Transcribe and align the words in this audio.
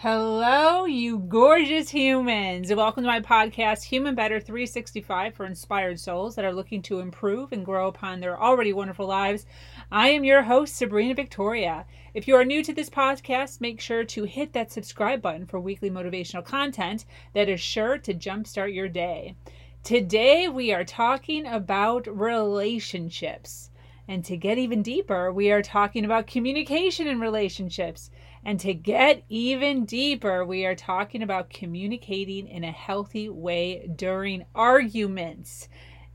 Hello, 0.00 0.84
you 0.84 1.20
gorgeous 1.20 1.88
humans. 1.88 2.70
Welcome 2.70 3.04
to 3.04 3.08
my 3.08 3.20
podcast, 3.20 3.84
Human 3.84 4.14
Better 4.14 4.38
365 4.38 5.34
for 5.34 5.46
inspired 5.46 5.98
souls 5.98 6.34
that 6.34 6.44
are 6.44 6.52
looking 6.52 6.82
to 6.82 7.00
improve 7.00 7.50
and 7.50 7.64
grow 7.64 7.88
upon 7.88 8.20
their 8.20 8.38
already 8.38 8.74
wonderful 8.74 9.06
lives. 9.06 9.46
I 9.90 10.08
am 10.08 10.22
your 10.22 10.42
host, 10.42 10.76
Sabrina 10.76 11.14
Victoria. 11.14 11.86
If 12.12 12.28
you 12.28 12.36
are 12.36 12.44
new 12.44 12.62
to 12.64 12.74
this 12.74 12.90
podcast, 12.90 13.62
make 13.62 13.80
sure 13.80 14.04
to 14.04 14.24
hit 14.24 14.52
that 14.52 14.70
subscribe 14.70 15.22
button 15.22 15.46
for 15.46 15.58
weekly 15.58 15.88
motivational 15.88 16.44
content 16.44 17.06
that 17.32 17.48
is 17.48 17.62
sure 17.62 17.96
to 17.96 18.12
jumpstart 18.12 18.74
your 18.74 18.90
day. 18.90 19.34
Today, 19.82 20.46
we 20.46 20.74
are 20.74 20.84
talking 20.84 21.46
about 21.46 22.06
relationships. 22.06 23.70
And 24.08 24.24
to 24.26 24.36
get 24.36 24.58
even 24.58 24.82
deeper, 24.82 25.32
we 25.32 25.50
are 25.50 25.62
talking 25.62 26.04
about 26.04 26.26
communication 26.26 27.06
in 27.08 27.18
relationships. 27.18 28.10
And 28.44 28.60
to 28.60 28.74
get 28.74 29.24
even 29.28 29.84
deeper, 29.84 30.44
we 30.44 30.64
are 30.66 30.74
talking 30.74 31.22
about 31.22 31.50
communicating 31.50 32.46
in 32.46 32.64
a 32.64 32.70
healthy 32.70 33.28
way 33.28 33.88
during 33.96 34.44
arguments 34.54 35.68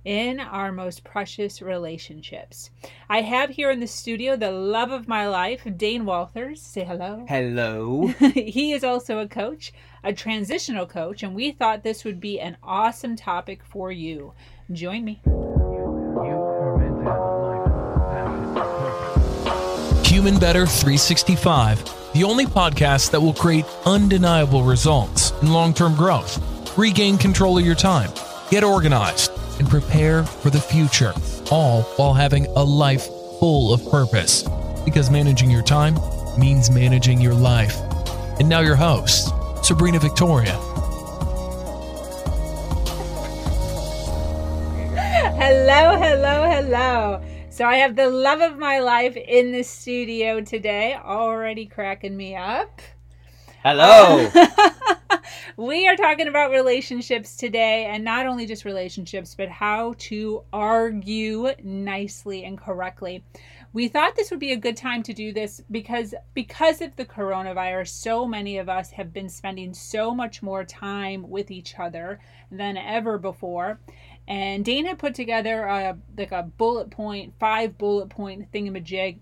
in 0.04 0.40
our 0.40 0.72
most 0.72 1.04
precious 1.04 1.62
relationships. 1.62 2.72
I 3.10 3.22
have 3.22 3.52
here 3.52 3.70
in 3.70 3.80
the 3.80 3.88
studio 3.88 4.36
the 4.36 4.52
love 4.52 4.92
of 4.92 5.08
my 5.08 5.28
life, 5.28 5.62
Dane 5.78 6.06
Walters. 6.06 6.62
Say 6.62 6.84
hello. 6.84 7.26
Hello. 7.28 8.08
he 8.34 8.74
is 8.74 8.84
also 8.84 9.20
a 9.20 9.28
coach, 9.28 9.74
a 10.04 10.14
transitional 10.14 10.86
coach, 10.86 11.22
and 11.24 11.36
we 11.36 11.52
thought 11.52 11.84
this 11.84 12.04
would 12.04 12.20
be 12.20 12.40
an 12.40 12.58
awesome 12.64 13.16
topic 13.16 13.64
for 13.64 13.92
you. 13.92 14.34
Join 14.72 15.06
me. 15.06 15.22
Human 20.06 20.40
Better 20.40 20.66
365, 20.66 21.84
the 22.14 22.24
only 22.24 22.46
podcast 22.46 23.12
that 23.12 23.22
will 23.22 23.34
create 23.34 23.66
undeniable 23.86 24.64
results 24.64 25.32
in 25.42 25.52
long 25.52 25.74
term 25.74 25.96
growth. 25.96 26.40
Regain 26.78 27.18
control 27.18 27.58
of 27.58 27.66
your 27.66 27.76
time, 27.76 28.12
get 28.50 28.64
organized, 28.64 29.32
and 29.60 29.70
prepare 29.70 30.24
for 30.24 30.50
the 30.50 30.60
future, 30.60 31.14
all 31.52 31.84
while 31.98 32.14
having 32.14 32.46
a 32.48 32.64
life 32.64 33.06
full 33.40 33.74
of 33.74 33.90
purpose. 33.90 34.44
Because 34.84 35.10
managing 35.10 35.50
your 35.52 35.64
time 35.64 35.96
means 36.38 36.70
managing 36.70 37.22
your 37.22 37.34
life. 37.34 37.78
And 38.40 38.50
now, 38.50 38.62
your 38.62 38.76
host, 38.76 39.34
Sabrina 39.64 40.00
Victoria. 40.00 40.58
Hello, 45.38 45.98
hello, 45.98 46.50
hello. 46.50 47.22
So 47.52 47.66
I 47.66 47.76
have 47.76 47.98
the 47.98 48.10
love 48.10 48.40
of 48.40 48.58
my 48.58 48.80
life 48.80 49.18
in 49.18 49.52
the 49.52 49.64
studio 49.64 50.40
today, 50.40 50.96
already 50.96 51.66
cracking 51.66 52.16
me 52.16 52.34
up. 52.34 52.80
Hello. 53.62 54.32
we 55.58 55.86
are 55.86 55.98
talking 55.98 56.30
about 56.30 56.52
relationships 56.52 57.36
today, 57.36 57.88
and 57.88 58.06
not 58.06 58.26
only 58.26 58.46
just 58.46 58.64
relationships, 58.64 59.36
but 59.36 59.50
how 59.50 59.96
to 59.98 60.44
argue 60.54 61.50
nicely 61.62 62.46
and 62.46 62.58
correctly. 62.58 63.22
We 63.74 63.90
thought 63.90 64.16
this 64.16 64.32
would 64.32 64.40
be 64.40 64.54
a 64.54 64.58
good 64.58 64.78
time 64.78 65.04
to 65.04 65.14
do 65.14 65.34
this 65.34 65.62
because 65.72 66.14
because 66.34 66.82
of 66.82 66.96
the 66.96 67.06
coronavirus, 67.06 67.90
so 67.90 68.26
many 68.26 68.60
of 68.60 68.70
us 68.70 68.92
have 68.92 69.12
been 69.12 69.30
spending 69.30 69.74
so 69.74 70.16
much 70.16 70.42
more 70.42 70.64
time 70.64 71.30
with 71.30 71.52
each 71.52 71.78
other 71.78 72.20
than 72.50 72.78
ever 72.78 73.18
before. 73.18 73.80
And 74.32 74.64
Dane 74.64 74.86
had 74.86 74.98
put 74.98 75.14
together 75.14 75.64
a 75.64 75.98
like 76.18 76.32
a 76.32 76.44
bullet 76.44 76.90
point, 76.90 77.34
five 77.38 77.78
bullet 77.78 78.08
point 78.08 78.50
thingamajig, 78.54 79.18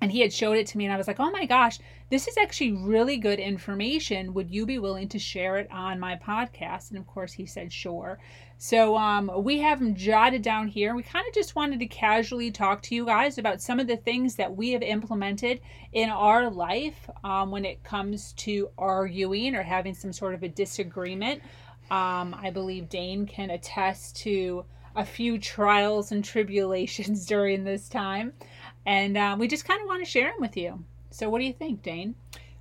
and 0.00 0.10
he 0.10 0.20
had 0.20 0.32
showed 0.32 0.56
it 0.56 0.66
to 0.68 0.78
me, 0.78 0.86
and 0.86 0.94
I 0.94 0.96
was 0.96 1.06
like, 1.06 1.20
"Oh 1.20 1.30
my 1.30 1.44
gosh, 1.44 1.78
this 2.08 2.26
is 2.26 2.38
actually 2.38 2.72
really 2.72 3.18
good 3.18 3.40
information. 3.40 4.32
Would 4.32 4.50
you 4.50 4.64
be 4.64 4.78
willing 4.78 5.06
to 5.10 5.18
share 5.18 5.58
it 5.58 5.70
on 5.70 6.00
my 6.00 6.16
podcast?" 6.16 6.88
And 6.88 6.98
of 6.98 7.06
course, 7.06 7.34
he 7.34 7.44
said, 7.44 7.70
"Sure." 7.70 8.18
So 8.56 8.96
um, 8.96 9.30
we 9.36 9.58
have 9.58 9.80
them 9.80 9.94
jotted 9.94 10.40
down 10.40 10.68
here. 10.68 10.96
We 10.96 11.02
kind 11.02 11.28
of 11.28 11.34
just 11.34 11.54
wanted 11.54 11.78
to 11.80 11.86
casually 11.86 12.50
talk 12.50 12.80
to 12.84 12.94
you 12.94 13.04
guys 13.04 13.36
about 13.36 13.60
some 13.60 13.78
of 13.78 13.86
the 13.86 13.98
things 13.98 14.36
that 14.36 14.56
we 14.56 14.72
have 14.72 14.82
implemented 14.82 15.60
in 15.92 16.08
our 16.08 16.48
life 16.48 17.10
um, 17.22 17.50
when 17.50 17.66
it 17.66 17.84
comes 17.84 18.32
to 18.38 18.70
arguing 18.78 19.54
or 19.54 19.62
having 19.62 19.92
some 19.92 20.14
sort 20.14 20.32
of 20.32 20.42
a 20.42 20.48
disagreement. 20.48 21.42
Um, 21.90 22.36
I 22.40 22.50
believe 22.50 22.88
Dane 22.88 23.26
can 23.26 23.50
attest 23.50 24.16
to 24.18 24.64
a 24.94 25.04
few 25.04 25.38
trials 25.38 26.12
and 26.12 26.24
tribulations 26.24 27.24
during 27.24 27.64
this 27.64 27.88
time. 27.88 28.32
And 28.84 29.16
uh, 29.16 29.36
we 29.38 29.48
just 29.48 29.64
kind 29.64 29.80
of 29.80 29.86
want 29.86 30.04
to 30.04 30.10
share 30.10 30.30
them 30.30 30.40
with 30.40 30.56
you. 30.56 30.84
So, 31.10 31.28
what 31.28 31.38
do 31.38 31.44
you 31.44 31.52
think, 31.52 31.82
Dane? 31.82 32.14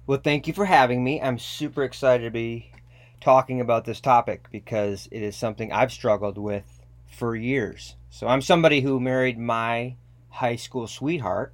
Well, 0.06 0.20
thank 0.24 0.48
you 0.48 0.54
for 0.54 0.66
having 0.66 1.04
me. 1.04 1.22
I'm 1.22 1.38
super 1.38 1.84
excited 1.84 2.24
to 2.24 2.32
be 2.32 2.72
talking 3.20 3.60
about 3.60 3.86
this 3.86 4.00
topic 4.00 4.48
because 4.52 5.10
it 5.12 5.22
is 5.22 5.36
something 5.36 5.72
I've 5.72 5.92
struggled 5.92 6.38
with 6.38 6.82
for 7.06 7.36
years. 7.36 7.96
So, 8.10 8.28
I'm 8.28 8.42
somebody 8.42 8.82
who 8.82 9.00
married 9.00 9.38
my 9.38 9.96
high 10.30 10.56
school 10.56 10.88
sweetheart, 10.88 11.54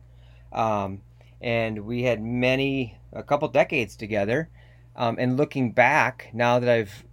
um, 0.52 1.02
and 1.42 1.86
we 1.86 2.04
had 2.04 2.22
many, 2.22 2.98
a 3.12 3.24
couple 3.24 3.48
decades 3.48 3.96
together. 3.96 4.50
Um, 4.96 5.18
and 5.20 5.38
looking 5.38 5.72
back, 5.72 6.30
now 6.34 6.60
that 6.60 6.70
I've 6.70 7.04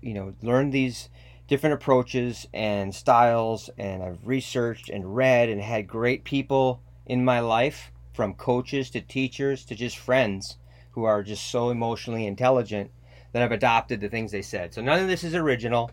you 0.00 0.14
know 0.14 0.34
learned 0.42 0.72
these 0.72 1.08
different 1.48 1.74
approaches 1.74 2.46
and 2.54 2.94
styles 2.94 3.70
and 3.76 4.02
I've 4.02 4.24
researched 4.24 4.88
and 4.88 5.16
read 5.16 5.48
and 5.48 5.60
had 5.60 5.88
great 5.88 6.22
people 6.22 6.80
in 7.06 7.24
my 7.24 7.40
life 7.40 7.90
from 8.12 8.34
coaches 8.34 8.90
to 8.90 9.00
teachers 9.00 9.64
to 9.64 9.74
just 9.74 9.98
friends 9.98 10.58
who 10.92 11.04
are 11.04 11.22
just 11.22 11.50
so 11.50 11.70
emotionally 11.70 12.26
intelligent 12.26 12.90
that 13.32 13.42
I've 13.42 13.52
adopted 13.52 14.00
the 14.00 14.08
things 14.08 14.32
they 14.32 14.42
said. 14.42 14.74
So 14.74 14.82
none 14.82 15.00
of 15.00 15.08
this 15.08 15.24
is 15.24 15.34
original. 15.34 15.90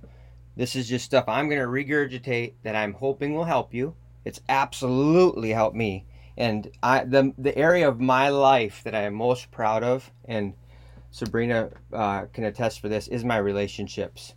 This 0.56 0.76
is 0.76 0.90
just 0.90 1.06
stuff 1.06 1.26
I'm 1.28 1.50
going 1.50 1.62
to 1.62 1.68
regurgitate 1.68 2.54
that 2.64 2.76
I'm 2.76 2.94
hoping 2.94 3.34
will 3.34 3.46
help 3.46 3.74
you. 3.74 3.96
It's 4.26 4.42
absolutely 4.50 5.52
helped 5.52 5.76
me. 5.76 6.06
And 6.36 6.70
I 6.84 7.04
the 7.04 7.34
the 7.38 7.58
area 7.58 7.88
of 7.88 8.00
my 8.00 8.30
life 8.30 8.84
that 8.84 8.94
I 8.94 9.02
am 9.02 9.16
most 9.16 9.50
proud 9.50 9.84
of 9.84 10.12
and 10.26 10.54
Sabrina 11.18 11.72
uh, 11.92 12.26
can 12.26 12.44
attest 12.44 12.80
for 12.80 12.90
this, 12.90 13.08
is 13.08 13.26
my 13.26 13.38
relationships 13.38 14.36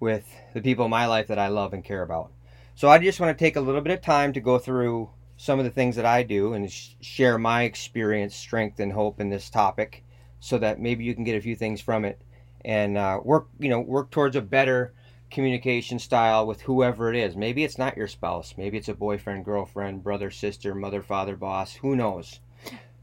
with 0.00 0.26
the 0.52 0.60
people 0.60 0.86
in 0.86 0.90
my 0.90 1.06
life 1.06 1.28
that 1.28 1.38
I 1.38 1.46
love 1.46 1.72
and 1.72 1.84
care 1.84 2.02
about. 2.02 2.32
So 2.74 2.88
I 2.88 2.98
just 2.98 3.20
want 3.20 3.38
to 3.38 3.44
take 3.44 3.54
a 3.54 3.60
little 3.60 3.80
bit 3.80 3.92
of 3.92 4.02
time 4.02 4.32
to 4.32 4.40
go 4.40 4.58
through 4.58 5.10
some 5.36 5.60
of 5.60 5.64
the 5.64 5.70
things 5.70 5.94
that 5.94 6.04
I 6.04 6.24
do 6.24 6.52
and 6.52 6.68
sh- 6.68 6.94
share 7.00 7.38
my 7.38 7.62
experience, 7.62 8.34
strength, 8.34 8.80
and 8.80 8.92
hope 8.92 9.20
in 9.20 9.30
this 9.30 9.48
topic, 9.48 10.02
so 10.40 10.58
that 10.58 10.80
maybe 10.80 11.04
you 11.04 11.14
can 11.14 11.22
get 11.22 11.36
a 11.36 11.40
few 11.40 11.54
things 11.54 11.80
from 11.80 12.04
it 12.04 12.20
and 12.64 12.98
uh, 12.98 13.20
work, 13.22 13.46
you 13.60 13.68
know, 13.68 13.78
work 13.78 14.10
towards 14.10 14.34
a 14.34 14.42
better 14.42 14.94
communication 15.30 16.00
style 16.00 16.44
with 16.44 16.62
whoever 16.62 17.08
it 17.08 17.16
is. 17.16 17.36
Maybe 17.36 17.62
it's 17.62 17.78
not 17.78 17.96
your 17.96 18.08
spouse. 18.08 18.54
Maybe 18.58 18.78
it's 18.78 18.88
a 18.88 18.94
boyfriend, 18.94 19.44
girlfriend, 19.44 20.02
brother, 20.02 20.32
sister, 20.32 20.74
mother, 20.74 21.02
father, 21.02 21.36
boss. 21.36 21.74
Who 21.76 21.94
knows? 21.94 22.40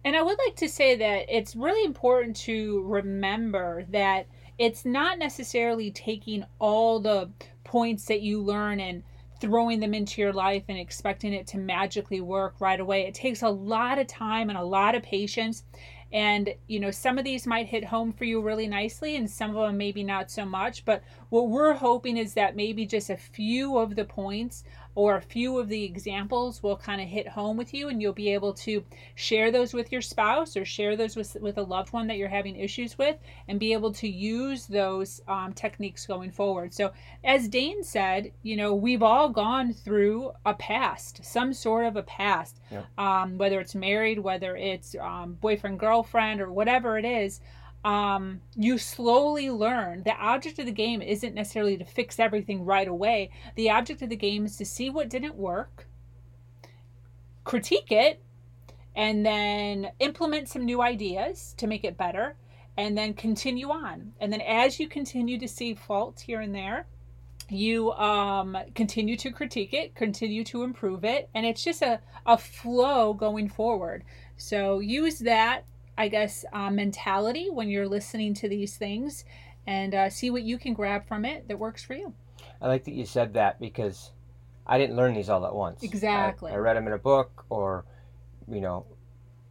And 0.04 0.16
I 0.16 0.22
would 0.22 0.38
like 0.46 0.56
to 0.58 0.70
say 0.70 0.96
that 0.96 1.26
it's 1.30 1.56
really 1.56 1.86
important 1.86 2.36
to 2.38 2.84
remember 2.84 3.86
that 3.90 4.28
it's 4.58 4.86
not 4.86 5.20
necessarily 5.20 5.92
taking 5.92 6.46
all 6.60 7.00
the 7.00 7.30
points 7.64 8.06
that 8.06 8.22
you 8.22 8.42
learn 8.42 8.80
and 8.80 9.04
throwing 9.40 9.80
them 9.80 9.94
into 9.94 10.22
your 10.22 10.34
life 10.34 10.64
and 10.70 10.78
expecting 10.78 11.34
it 11.34 11.48
to 11.48 11.58
magically 11.58 12.22
work 12.22 12.56
right 12.60 12.80
away. 12.80 13.02
It 13.08 13.16
takes 13.16 13.42
a 13.42 13.50
lot 13.50 13.98
of 13.98 14.08
time 14.08 14.50
and 14.50 14.58
a 14.58 14.64
lot 14.64 14.94
of 14.94 15.02
patience. 15.02 15.64
And, 16.14 16.54
you 16.68 16.80
know, 16.80 16.92
some 16.92 17.18
of 17.18 17.24
these 17.24 17.48
might 17.48 17.68
hit 17.68 17.86
home 17.86 18.12
for 18.12 18.26
you 18.26 18.42
really 18.42 18.68
nicely 18.68 19.16
and 19.16 19.30
some 19.30 19.56
of 19.56 19.66
them 19.66 19.78
maybe 19.78 20.04
not 20.04 20.30
so 20.30 20.46
much. 20.46 20.84
But 20.84 21.04
what 21.30 21.50
we're 21.50 21.74
hoping 21.74 22.18
is 22.18 22.34
that 22.34 22.56
maybe 22.56 22.86
just 22.86 23.10
a 23.10 23.18
few 23.18 23.78
of 23.78 23.96
the 23.96 24.06
points 24.06 24.64
or 24.96 25.16
a 25.16 25.22
few 25.22 25.58
of 25.58 25.70
the 25.70 25.84
examples 25.84 26.62
will 26.62 26.78
kind 26.78 27.02
of 27.02 27.08
hit 27.08 27.28
home 27.28 27.58
with 27.58 27.74
you 27.74 27.90
and 27.90 28.02
you'll 28.02 28.14
be 28.14 28.34
able 28.34 28.54
to 28.54 28.84
share 29.16 29.52
those 29.52 29.74
with 29.74 29.92
your 29.92 30.02
spouse 30.02 30.58
or 30.58 30.66
share 30.66 30.96
those 30.96 31.16
with, 31.16 31.38
with 31.40 31.58
a 31.58 31.64
loved 31.64 31.94
one 31.94 32.08
that 32.08 32.18
you're 32.18 32.28
having 32.28 32.56
issues 32.56 32.98
with 32.98 33.18
and 33.48 33.60
be 33.60 33.74
able 33.74 33.92
to 33.94 34.08
use 34.08 34.68
those 34.68 35.22
um, 35.28 35.54
techniques 35.54 36.06
going 36.06 36.32
forward 36.32 36.74
so 36.74 36.92
as 37.24 37.48
dane 37.48 37.84
said 37.84 38.32
you 38.44 38.56
know 38.56 38.74
we've 38.74 39.04
all 39.04 39.30
gone 39.30 39.74
through 39.74 40.32
a 40.46 40.54
past 40.54 41.24
some 41.24 41.54
sort 41.54 41.86
of 41.86 41.96
a 41.96 42.04
past 42.04 42.60
yeah. 42.70 42.84
um, 42.98 43.38
whether 43.38 43.60
it's 43.60 43.76
married 43.76 44.20
whether 44.20 44.56
it's 44.56 44.96
um, 45.00 45.38
boyfriend 45.42 45.80
girlfriend 45.80 46.42
or 46.42 46.52
whatever 46.52 46.98
it 46.98 47.06
is 47.06 47.40
um, 47.84 48.42
you 48.56 48.78
slowly 48.78 49.50
learn 49.50 50.04
the 50.04 50.16
object 50.16 50.60
of 50.60 50.66
the 50.66 50.72
game 50.72 51.02
isn't 51.02 51.34
necessarily 51.34 51.78
to 51.78 51.86
fix 51.86 52.20
everything 52.20 52.64
right 52.64 52.88
away. 52.88 53.32
The 53.56 53.72
object 53.72 54.02
of 54.02 54.10
the 54.10 54.16
game 54.16 54.46
is 54.46 54.58
to 54.58 54.66
see 54.66 54.90
what 54.90 55.10
didn't 55.10 55.36
work, 55.36 55.88
critique 57.44 57.92
it, 57.92 58.22
and 58.96 59.26
then 59.26 59.92
implement 60.00 60.50
some 60.50 60.66
new 60.66 60.82
ideas 60.82 61.56
to 61.58 61.66
make 61.66 61.84
it 61.84 61.98
better, 61.98 62.36
and 62.78 62.98
then 62.98 63.14
continue 63.14 63.70
on. 63.70 64.14
And 64.20 64.32
then 64.32 64.42
as 64.42 64.80
you 64.80 64.88
continue 64.88 65.40
to 65.40 65.48
see 65.48 65.74
faults 65.74 66.22
here 66.22 66.42
and 66.42 66.54
there, 66.54 66.86
you 67.50 67.92
um, 67.94 68.58
continue 68.76 69.18
to 69.18 69.32
critique 69.32 69.74
it, 69.74 69.96
continue 69.96 70.44
to 70.46 70.64
improve 70.64 71.04
it, 71.04 71.30
and 71.34 71.46
it's 71.46 71.64
just 71.64 71.82
a, 71.82 72.00
a 72.26 72.38
flow 72.38 73.14
going 73.14 73.50
forward. 73.50 74.04
So 74.38 74.80
use 74.80 75.20
that 75.20 75.66
I 76.02 76.08
guess, 76.08 76.44
uh, 76.52 76.72
mentality 76.72 77.50
when 77.52 77.70
you're 77.70 77.88
listening 77.88 78.34
to 78.34 78.50
these 78.50 78.76
things 78.76 79.24
and 79.68 79.94
uh, 79.94 80.10
see 80.10 80.32
what 80.32 80.42
you 80.42 80.58
can 80.58 80.74
grab 80.74 81.08
from 81.08 81.26
it 81.26 81.48
that 81.48 81.60
works 81.60 81.84
for 81.84 81.94
you. 81.94 82.16
I 82.60 82.68
like 82.68 82.86
that 82.86 82.96
you 82.96 83.06
said 83.06 83.36
that 83.36 83.60
because 83.60 84.10
I 84.66 84.80
didn't 84.80 84.96
learn 84.96 85.14
these 85.14 85.30
all 85.30 85.46
at 85.46 85.54
once. 85.54 85.84
Exactly. 85.84 86.52
I, 86.52 86.56
I 86.56 86.58
read 86.58 86.76
them 86.76 86.88
in 86.88 86.94
a 86.94 86.98
book, 86.98 87.46
or, 87.52 87.86
you 88.50 88.62
know, 88.62 88.88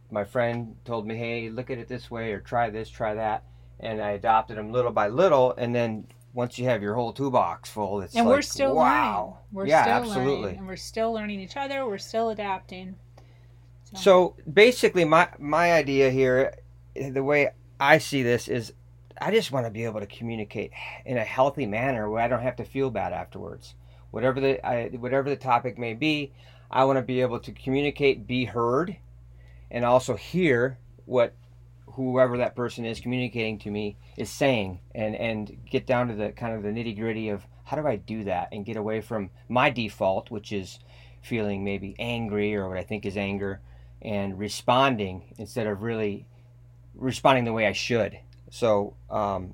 my 0.09 0.25
friend 0.25 0.75
told 0.83 1.07
me, 1.07 1.15
hey, 1.15 1.49
look 1.49 1.69
at 1.69 1.77
it 1.77 1.87
this 1.87 2.11
way, 2.11 2.33
or 2.33 2.41
try 2.41 2.69
this, 2.69 2.89
try 2.89 3.13
that. 3.13 3.45
And 3.79 4.01
I 4.01 4.11
adopted 4.11 4.57
them 4.57 4.73
little 4.73 4.91
by 4.91 5.07
little. 5.07 5.53
And 5.57 5.73
then 5.73 6.05
once 6.33 6.59
you 6.59 6.65
have 6.65 6.81
your 6.81 6.95
whole 6.95 7.13
toolbox 7.13 7.69
full, 7.69 8.01
it's 8.01 8.13
and 8.13 8.25
like, 8.25 8.35
we're 8.35 8.41
still 8.41 8.75
wow. 8.75 9.23
learning. 9.23 9.37
We're 9.53 9.67
yeah, 9.67 9.83
still 9.83 9.93
absolutely. 9.93 10.41
learning, 10.41 10.57
and 10.57 10.67
we're 10.67 10.75
still 10.75 11.13
learning 11.13 11.39
each 11.39 11.55
other. 11.55 11.85
We're 11.85 11.97
still 11.97 12.29
adapting. 12.29 12.95
So 13.93 14.35
basically, 14.51 15.05
my 15.05 15.29
my 15.37 15.73
idea 15.73 16.09
here, 16.09 16.53
the 16.95 17.23
way 17.23 17.49
I 17.79 17.97
see 17.97 18.23
this 18.23 18.47
is, 18.47 18.73
I 19.19 19.31
just 19.31 19.51
want 19.51 19.65
to 19.65 19.71
be 19.71 19.83
able 19.83 19.99
to 19.99 20.05
communicate 20.05 20.71
in 21.05 21.17
a 21.17 21.23
healthy 21.23 21.65
manner 21.65 22.09
where 22.09 22.21
I 22.21 22.27
don't 22.27 22.41
have 22.41 22.55
to 22.57 22.65
feel 22.65 22.89
bad 22.89 23.11
afterwards. 23.11 23.75
Whatever 24.11 24.39
the 24.39 24.65
I, 24.65 24.87
whatever 24.89 25.29
the 25.29 25.35
topic 25.35 25.77
may 25.77 25.93
be, 25.93 26.31
I 26.69 26.85
want 26.85 26.97
to 26.97 27.03
be 27.03 27.21
able 27.21 27.39
to 27.39 27.51
communicate, 27.51 28.27
be 28.27 28.45
heard, 28.45 28.95
and 29.69 29.83
also 29.83 30.15
hear 30.15 30.77
what 31.05 31.35
whoever 31.87 32.37
that 32.37 32.55
person 32.55 32.85
is 32.85 33.01
communicating 33.01 33.59
to 33.59 33.71
me 33.71 33.97
is 34.15 34.29
saying, 34.29 34.79
and 34.95 35.15
and 35.15 35.57
get 35.69 35.85
down 35.85 36.07
to 36.07 36.15
the 36.15 36.31
kind 36.31 36.55
of 36.55 36.63
the 36.63 36.69
nitty 36.69 36.97
gritty 36.97 37.27
of 37.27 37.45
how 37.65 37.75
do 37.75 37.85
I 37.85 37.97
do 37.97 38.23
that 38.23 38.49
and 38.53 38.65
get 38.65 38.77
away 38.77 39.01
from 39.01 39.31
my 39.49 39.69
default, 39.69 40.31
which 40.31 40.53
is 40.53 40.79
feeling 41.21 41.63
maybe 41.63 41.93
angry 41.99 42.55
or 42.55 42.69
what 42.69 42.77
I 42.77 42.83
think 42.83 43.05
is 43.05 43.17
anger 43.17 43.59
and 44.01 44.37
responding 44.39 45.33
instead 45.37 45.67
of 45.67 45.81
really 45.81 46.25
responding 46.95 47.45
the 47.45 47.53
way 47.53 47.67
I 47.67 47.73
should. 47.73 48.17
So 48.49 48.95
um, 49.09 49.53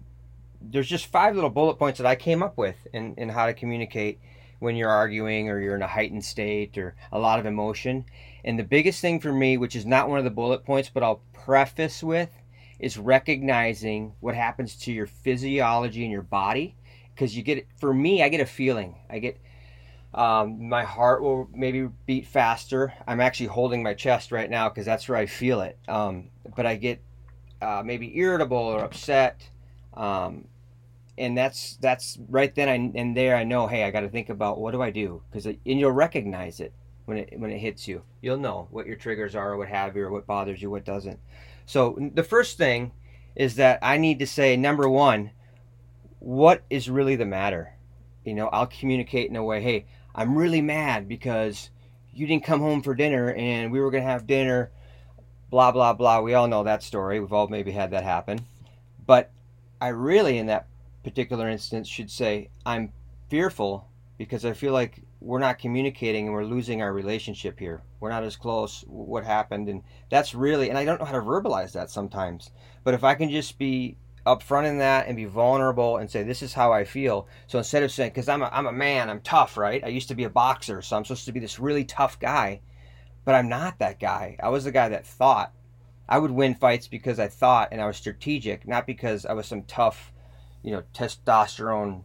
there's 0.61 0.88
just 0.88 1.07
five 1.07 1.35
little 1.35 1.49
bullet 1.49 1.75
points 1.75 1.97
that 1.99 2.07
I 2.07 2.15
came 2.15 2.41
up 2.41 2.57
with 2.57 2.75
in, 2.94 3.15
in 3.15 3.29
how 3.29 3.45
to 3.45 3.53
communicate 3.53 4.19
when 4.59 4.75
you're 4.75 4.89
arguing 4.89 5.49
or 5.49 5.59
you're 5.59 5.75
in 5.75 5.81
a 5.81 5.88
heightened 5.88 6.25
state 6.25 6.77
or 6.77 6.95
a 7.11 7.19
lot 7.19 7.39
of 7.39 7.45
emotion. 7.45 8.05
And 8.44 8.57
the 8.57 8.63
biggest 8.63 9.01
thing 9.01 9.19
for 9.19 9.31
me, 9.31 9.57
which 9.57 9.75
is 9.75 9.85
not 9.85 10.09
one 10.09 10.17
of 10.17 10.23
the 10.23 10.31
bullet 10.31 10.65
points, 10.65 10.89
but 10.91 11.03
I'll 11.03 11.21
preface 11.33 12.01
with, 12.01 12.29
is 12.79 12.97
recognizing 12.97 14.13
what 14.19 14.35
happens 14.35 14.75
to 14.77 14.91
your 14.91 15.07
physiology 15.07 16.03
and 16.03 16.11
your 16.11 16.21
body. 16.21 16.75
Because 17.13 17.35
you 17.35 17.43
get, 17.43 17.67
for 17.79 17.93
me, 17.93 18.23
I 18.23 18.29
get 18.29 18.41
a 18.41 18.45
feeling. 18.45 18.95
I 19.09 19.19
get, 19.19 19.39
um, 20.17 20.67
my 20.67 20.83
heart 20.83 21.21
will 21.21 21.47
maybe 21.53 21.87
beat 22.07 22.25
faster. 22.25 22.91
I'm 23.07 23.21
actually 23.21 23.45
holding 23.45 23.83
my 23.83 23.93
chest 23.93 24.31
right 24.31 24.49
now 24.49 24.67
because 24.67 24.83
that's 24.85 25.07
where 25.07 25.17
I 25.17 25.27
feel 25.27 25.61
it. 25.61 25.77
Um, 25.87 26.29
but 26.55 26.65
I 26.65 26.75
get 26.75 27.03
uh, 27.61 27.83
maybe 27.85 28.17
irritable 28.17 28.57
or 28.57 28.83
upset, 28.83 29.47
um, 29.93 30.45
and 31.19 31.37
that's 31.37 31.77
that's 31.77 32.17
right 32.29 32.53
then 32.55 32.67
I, 32.67 32.99
and 32.99 33.15
there 33.15 33.35
I 33.35 33.43
know. 33.43 33.67
Hey, 33.67 33.83
I 33.83 33.91
got 33.91 34.01
to 34.01 34.09
think 34.09 34.29
about 34.29 34.59
what 34.59 34.71
do 34.71 34.81
I 34.81 34.89
do 34.89 35.21
because 35.29 35.45
and 35.45 35.59
you'll 35.65 35.91
recognize 35.91 36.59
it 36.59 36.73
when 37.05 37.19
it 37.19 37.39
when 37.39 37.51
it 37.51 37.59
hits 37.59 37.87
you. 37.87 38.01
You'll 38.19 38.37
know 38.37 38.67
what 38.71 38.87
your 38.87 38.95
triggers 38.95 39.35
are, 39.35 39.51
or 39.51 39.57
what 39.57 39.67
have 39.67 39.95
you, 39.95 40.03
or 40.03 40.11
what 40.11 40.25
bothers 40.25 40.63
you, 40.63 40.71
what 40.71 40.83
doesn't. 40.83 41.19
So 41.67 41.95
the 42.15 42.23
first 42.23 42.57
thing 42.57 42.91
is 43.35 43.55
that 43.57 43.77
I 43.83 43.97
need 43.97 44.17
to 44.17 44.25
say 44.25 44.57
number 44.57 44.89
one, 44.89 45.29
what 46.17 46.63
is 46.71 46.89
really 46.89 47.15
the 47.15 47.25
matter? 47.25 47.75
You 48.25 48.33
know, 48.33 48.47
I'll 48.47 48.67
communicate 48.67 49.29
in 49.29 49.35
a 49.35 49.43
way. 49.43 49.61
Hey, 49.61 49.85
I'm 50.17 50.35
really 50.35 50.61
mad 50.61 51.07
because 51.07 51.69
you 52.11 52.25
didn't 52.25 52.43
come 52.43 52.59
home 52.59 52.81
for 52.81 52.95
dinner 52.95 53.31
and 53.33 53.71
we 53.71 53.79
were 53.79 53.91
going 53.91 54.03
to 54.03 54.09
have 54.09 54.25
dinner, 54.25 54.71
blah, 55.51 55.71
blah, 55.71 55.93
blah. 55.93 56.21
We 56.21 56.33
all 56.33 56.47
know 56.47 56.63
that 56.63 56.81
story. 56.81 57.19
We've 57.19 57.31
all 57.31 57.47
maybe 57.47 57.71
had 57.71 57.91
that 57.91 58.03
happen. 58.03 58.43
But 59.05 59.31
I 59.79 59.89
really, 59.89 60.39
in 60.39 60.47
that 60.47 60.67
particular 61.03 61.47
instance, 61.47 61.87
should 61.87 62.09
say, 62.09 62.49
I'm 62.65 62.91
fearful 63.29 63.87
because 64.17 64.43
I 64.43 64.53
feel 64.53 64.73
like 64.73 65.03
we're 65.21 65.37
not 65.37 65.59
communicating 65.59 66.25
and 66.25 66.33
we're 66.33 66.43
losing 66.45 66.81
our 66.81 66.91
relationship 66.91 67.59
here. 67.59 67.83
We're 67.99 68.09
not 68.09 68.23
as 68.23 68.35
close. 68.35 68.83
What 68.87 69.23
happened? 69.23 69.69
And 69.69 69.83
that's 70.09 70.33
really, 70.33 70.69
and 70.69 70.79
I 70.79 70.85
don't 70.85 70.99
know 70.99 71.05
how 71.05 71.13
to 71.13 71.21
verbalize 71.21 71.73
that 71.73 71.91
sometimes. 71.91 72.49
But 72.83 72.95
if 72.95 73.03
I 73.03 73.13
can 73.13 73.29
just 73.29 73.59
be 73.59 73.97
upfront 74.27 74.68
in 74.68 74.77
that 74.79 75.07
and 75.07 75.15
be 75.15 75.25
vulnerable 75.25 75.97
and 75.97 76.09
say 76.09 76.21
this 76.21 76.41
is 76.41 76.53
how 76.53 76.74
I 76.74 76.83
feel. 76.83 77.27
So 77.47 77.57
instead 77.57 77.83
of 77.83 77.91
saying 77.91 78.12
because 78.12 78.27
I'm 78.27 78.41
a, 78.41 78.50
I'm 78.51 78.68
a 78.68 78.71
man, 78.71 79.09
I'm 79.09 79.21
tough, 79.21 79.57
right? 79.57 79.83
I 79.83 79.88
used 79.88 80.09
to 80.09 80.15
be 80.15 80.25
a 80.25 80.29
boxer, 80.29 80.81
so 80.81 80.97
I'm 80.97 81.06
supposed 81.06 81.25
to 81.25 81.31
be 81.31 81.39
this 81.39 81.59
really 81.59 81.85
tough 81.85 82.19
guy, 82.19 82.62
but 83.25 83.35
I'm 83.35 83.50
not 83.50 83.79
that 83.79 84.00
guy. 84.00 84.38
I 84.41 84.50
was 84.50 84.65
the 84.65 84.71
guy 84.71 84.89
that 84.89 85.07
thought 85.07 85.53
I 86.09 86.19
would 86.19 86.31
win 86.31 86.56
fights 86.56 86.88
because 86.88 87.19
I 87.19 87.27
thought 87.27 87.69
and 87.71 87.81
I 87.81 87.88
was 87.88 87.97
strategic, 87.97 88.68
not 88.68 88.85
because 88.85 89.25
I 89.25 89.33
was 89.33 89.47
some 89.47 89.63
tough, 89.63 90.12
you 90.62 90.71
know, 90.71 90.83
testosterone 90.94 92.03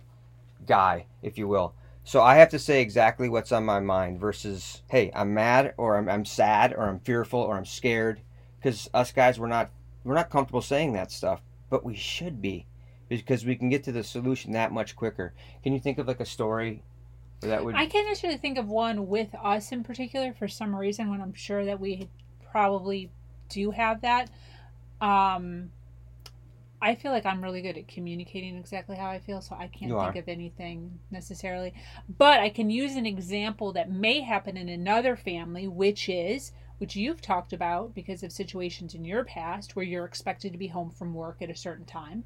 guy, 0.67 1.07
if 1.23 1.39
you 1.39 1.49
will. 1.49 1.75
So 2.05 2.21
I 2.21 2.37
have 2.37 2.49
to 2.51 2.59
say 2.59 2.83
exactly 2.83 3.29
what's 3.29 3.53
on 3.53 3.65
my 3.65 3.79
mind 3.79 4.19
versus, 4.19 4.83
hey, 4.89 5.13
I'm 5.15 5.35
mad 5.35 5.75
or 5.77 5.97
I'm, 5.97 6.09
I'm 6.09 6.25
sad 6.25 6.73
or 6.73 6.89
I'm 6.89 6.99
fearful 7.01 7.41
or 7.41 7.57
I'm 7.57 7.65
scared. 7.65 8.21
Because 8.59 8.89
us 8.93 9.13
guys, 9.13 9.39
we're 9.39 9.47
not 9.47 9.71
we're 10.05 10.15
not 10.15 10.31
comfortable 10.31 10.63
saying 10.63 10.95
that 10.95 11.13
stuff 11.13 11.43
but 11.73 11.85
we 11.87 11.97
should 11.97 12.43
be 12.43 12.67
because 13.09 13.47
we 13.47 13.57
can 13.57 13.71
get 13.71 13.83
to 13.85 13.93
the 13.93 14.05
solution 14.05 14.53
that 14.53 14.73
much 14.73 14.95
quicker. 14.95 15.33
Can 15.63 15.73
you 15.73 15.81
think 15.81 15.97
of 15.97 16.07
like 16.07 16.21
a 16.21 16.27
story 16.27 16.83
that 17.41 17.65
would? 17.65 17.75
I 17.75 17.87
can't 17.87 18.07
necessarily 18.07 18.39
think 18.39 18.59
of 18.59 18.69
one 18.69 19.09
with 19.09 19.35
us 19.43 19.73
in 19.73 19.83
particular 19.83 20.35
for 20.35 20.49
some 20.49 20.77
reason 20.77 21.11
when 21.11 21.23
I'm 21.23 21.33
sure 21.33 21.65
that 21.65 21.81
we 21.81 22.11
probably 22.51 23.11
do 23.49 23.71
have 23.71 24.03
that. 24.03 24.29
Um, 25.01 25.71
I 26.83 26.95
feel 26.95 27.11
like 27.11 27.25
I'm 27.25 27.43
really 27.43 27.63
good 27.63 27.79
at 27.79 27.89
communicating 27.89 28.55
exactly 28.59 28.97
how 28.97 29.07
I 29.09 29.19
feel, 29.19 29.41
so 29.41 29.55
I 29.55 29.69
can't 29.69 29.91
You 29.93 29.99
think 29.99 30.17
are. 30.17 30.19
of 30.19 30.29
anything 30.29 30.99
necessarily. 31.11 31.73
But 32.19 32.41
I 32.41 32.51
can 32.51 32.69
use 32.69 32.97
an 32.97 33.07
example 33.07 33.73
that 33.73 33.91
may 33.91 34.21
happen 34.21 34.59
in 34.59 34.69
another 34.69 35.17
family, 35.17 35.67
which 35.67 36.11
is 36.11 36.53
which 36.83 36.97
you've 36.97 37.23
talked 37.23 37.53
about 37.53 37.95
because 37.95 38.25
of 38.25 38.33
situations 38.33 38.93
in 38.93 39.05
your 39.05 39.23
past 39.23 39.77
where 39.77 39.85
you're 39.85 40.05
expected 40.05 40.51
to 40.51 40.59
be 40.59 40.67
home 40.67 40.91
from 40.91 41.15
work 41.15 41.37
at 41.41 41.49
a 41.49 41.55
certain 41.55 41.85
time. 41.85 42.25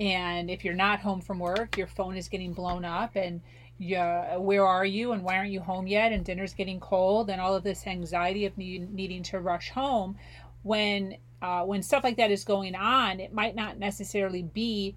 And 0.00 0.50
if 0.50 0.64
you're 0.64 0.74
not 0.74 0.98
home 0.98 1.20
from 1.20 1.38
work, 1.38 1.78
your 1.78 1.86
phone 1.86 2.16
is 2.16 2.26
getting 2.26 2.52
blown 2.52 2.84
up 2.84 3.14
and 3.14 3.40
you, 3.78 3.98
where 3.98 4.66
are 4.66 4.84
you 4.84 5.12
and 5.12 5.22
why 5.22 5.36
aren't 5.36 5.52
you 5.52 5.60
home 5.60 5.86
yet? 5.86 6.10
And 6.10 6.24
dinner's 6.24 6.54
getting 6.54 6.80
cold 6.80 7.30
and 7.30 7.40
all 7.40 7.54
of 7.54 7.62
this 7.62 7.86
anxiety 7.86 8.46
of 8.46 8.58
need, 8.58 8.92
needing 8.92 9.22
to 9.22 9.38
rush 9.38 9.70
home. 9.70 10.16
When 10.64 11.16
uh, 11.40 11.62
when 11.62 11.80
stuff 11.80 12.02
like 12.02 12.16
that 12.16 12.32
is 12.32 12.42
going 12.42 12.74
on, 12.74 13.20
it 13.20 13.32
might 13.32 13.54
not 13.54 13.78
necessarily 13.78 14.42
be 14.42 14.96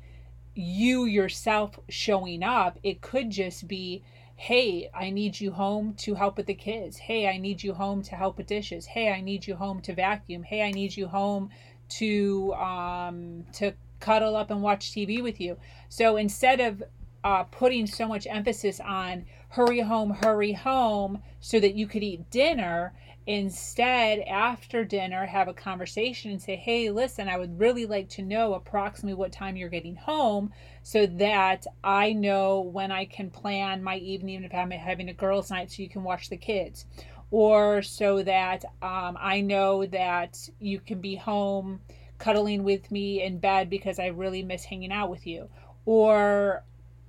you 0.56 1.06
yourself 1.06 1.77
showing 1.88 2.42
up. 2.42 2.80
It 2.82 3.01
could 3.01 3.30
just 3.30 3.68
be 3.68 4.01
hey, 4.38 4.88
I 4.94 5.10
need 5.10 5.41
you 5.41 5.51
home 5.51 5.96
to 5.96 6.13
help 6.13 6.38
with 6.38 6.46
the 6.46 6.53
kids. 6.53 6.98
Hey, 6.98 7.27
I 7.27 7.38
need 7.38 7.63
you 7.63 7.74
home 7.74 8.03
to 8.03 8.15
help 8.15 8.38
with 8.38 8.46
dishes. 8.46 8.86
Hey, 8.86 9.12
I 9.12 9.20
need 9.20 9.48
you 9.48 9.56
home 9.56 9.82
to 9.82 9.94
vacuum. 9.94 10.44
Hey, 10.44 10.62
I 10.62 10.72
need 10.72 10.96
you 10.96 11.08
home 11.08 11.50
to 11.89 12.53
um, 12.53 13.46
to 13.53 13.74
cuddle 14.00 14.36
up 14.36 14.51
and 14.51 14.62
watch 14.62 14.91
TV 14.91 15.24
with 15.24 15.41
you. 15.41 15.58
So 15.89 16.17
instead 16.17 16.60
of 16.60 16.84
uh, 17.24 17.46
putting 17.46 17.88
so 17.88 18.08
much 18.08 18.27
emphasis 18.27 18.79
on 18.79 19.25
hurry 19.50 19.79
home, 19.79 20.12
hurry 20.12 20.53
home, 20.53 21.24
so 21.39 21.60
that 21.60 21.74
you 21.74 21.88
could 21.88 22.03
eat 22.03 22.29
dinner, 22.29 22.94
instead 23.27 24.19
after 24.22 24.86
dinner 24.86 25.25
have 25.25 25.50
a 25.50 25.53
conversation 25.53 26.31
and 26.31 26.41
say 26.41 26.55
hey 26.55 26.89
listen 26.89 27.27
i 27.27 27.38
would 27.38 27.60
really 27.60 27.86
like 27.86 28.07
to 28.07 28.22
know 28.22 28.53
approximately 28.53 29.13
what 29.13 29.34
time 29.34 29.57
you're 29.57 29.67
getting 29.67 29.98
home 29.98 30.50
so 30.81 31.05
that 31.05 31.67
i 31.84 32.13
know 32.13 32.62
when 32.62 32.89
i 32.89 33.03
can 33.03 33.29
plan 33.29 33.84
my 33.84 33.98
evening 33.98 34.46
if 34.46 34.53
i'm 34.55 34.72
having 34.72 35.10
a 35.10 35.13
girls 35.13 35.51
night 35.51 35.69
so 35.69 35.84
you 35.84 35.89
can 35.89 36.03
watch 36.03 36.29
the 36.29 36.38
kids. 36.38 36.86
Or 37.29 37.81
so 37.81 38.24
that 38.24 38.63
um, 38.81 39.17
i 39.19 39.41
know 39.41 39.86
that 39.88 40.50
you 40.60 40.79
can 40.79 41.01
be 41.01 41.17
home 41.17 41.81
cuddling 42.19 42.63
with 42.63 42.89
me 42.89 43.22
in 43.22 43.39
bed 43.39 43.69
because 43.69 44.00
i 44.00 44.05
really 44.05 44.41
miss 44.41 44.63
hanging 44.63 44.93
out 44.93 45.10
with 45.10 45.27
you. 45.27 45.50
Or 45.86 46.63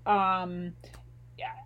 um, 0.04 0.72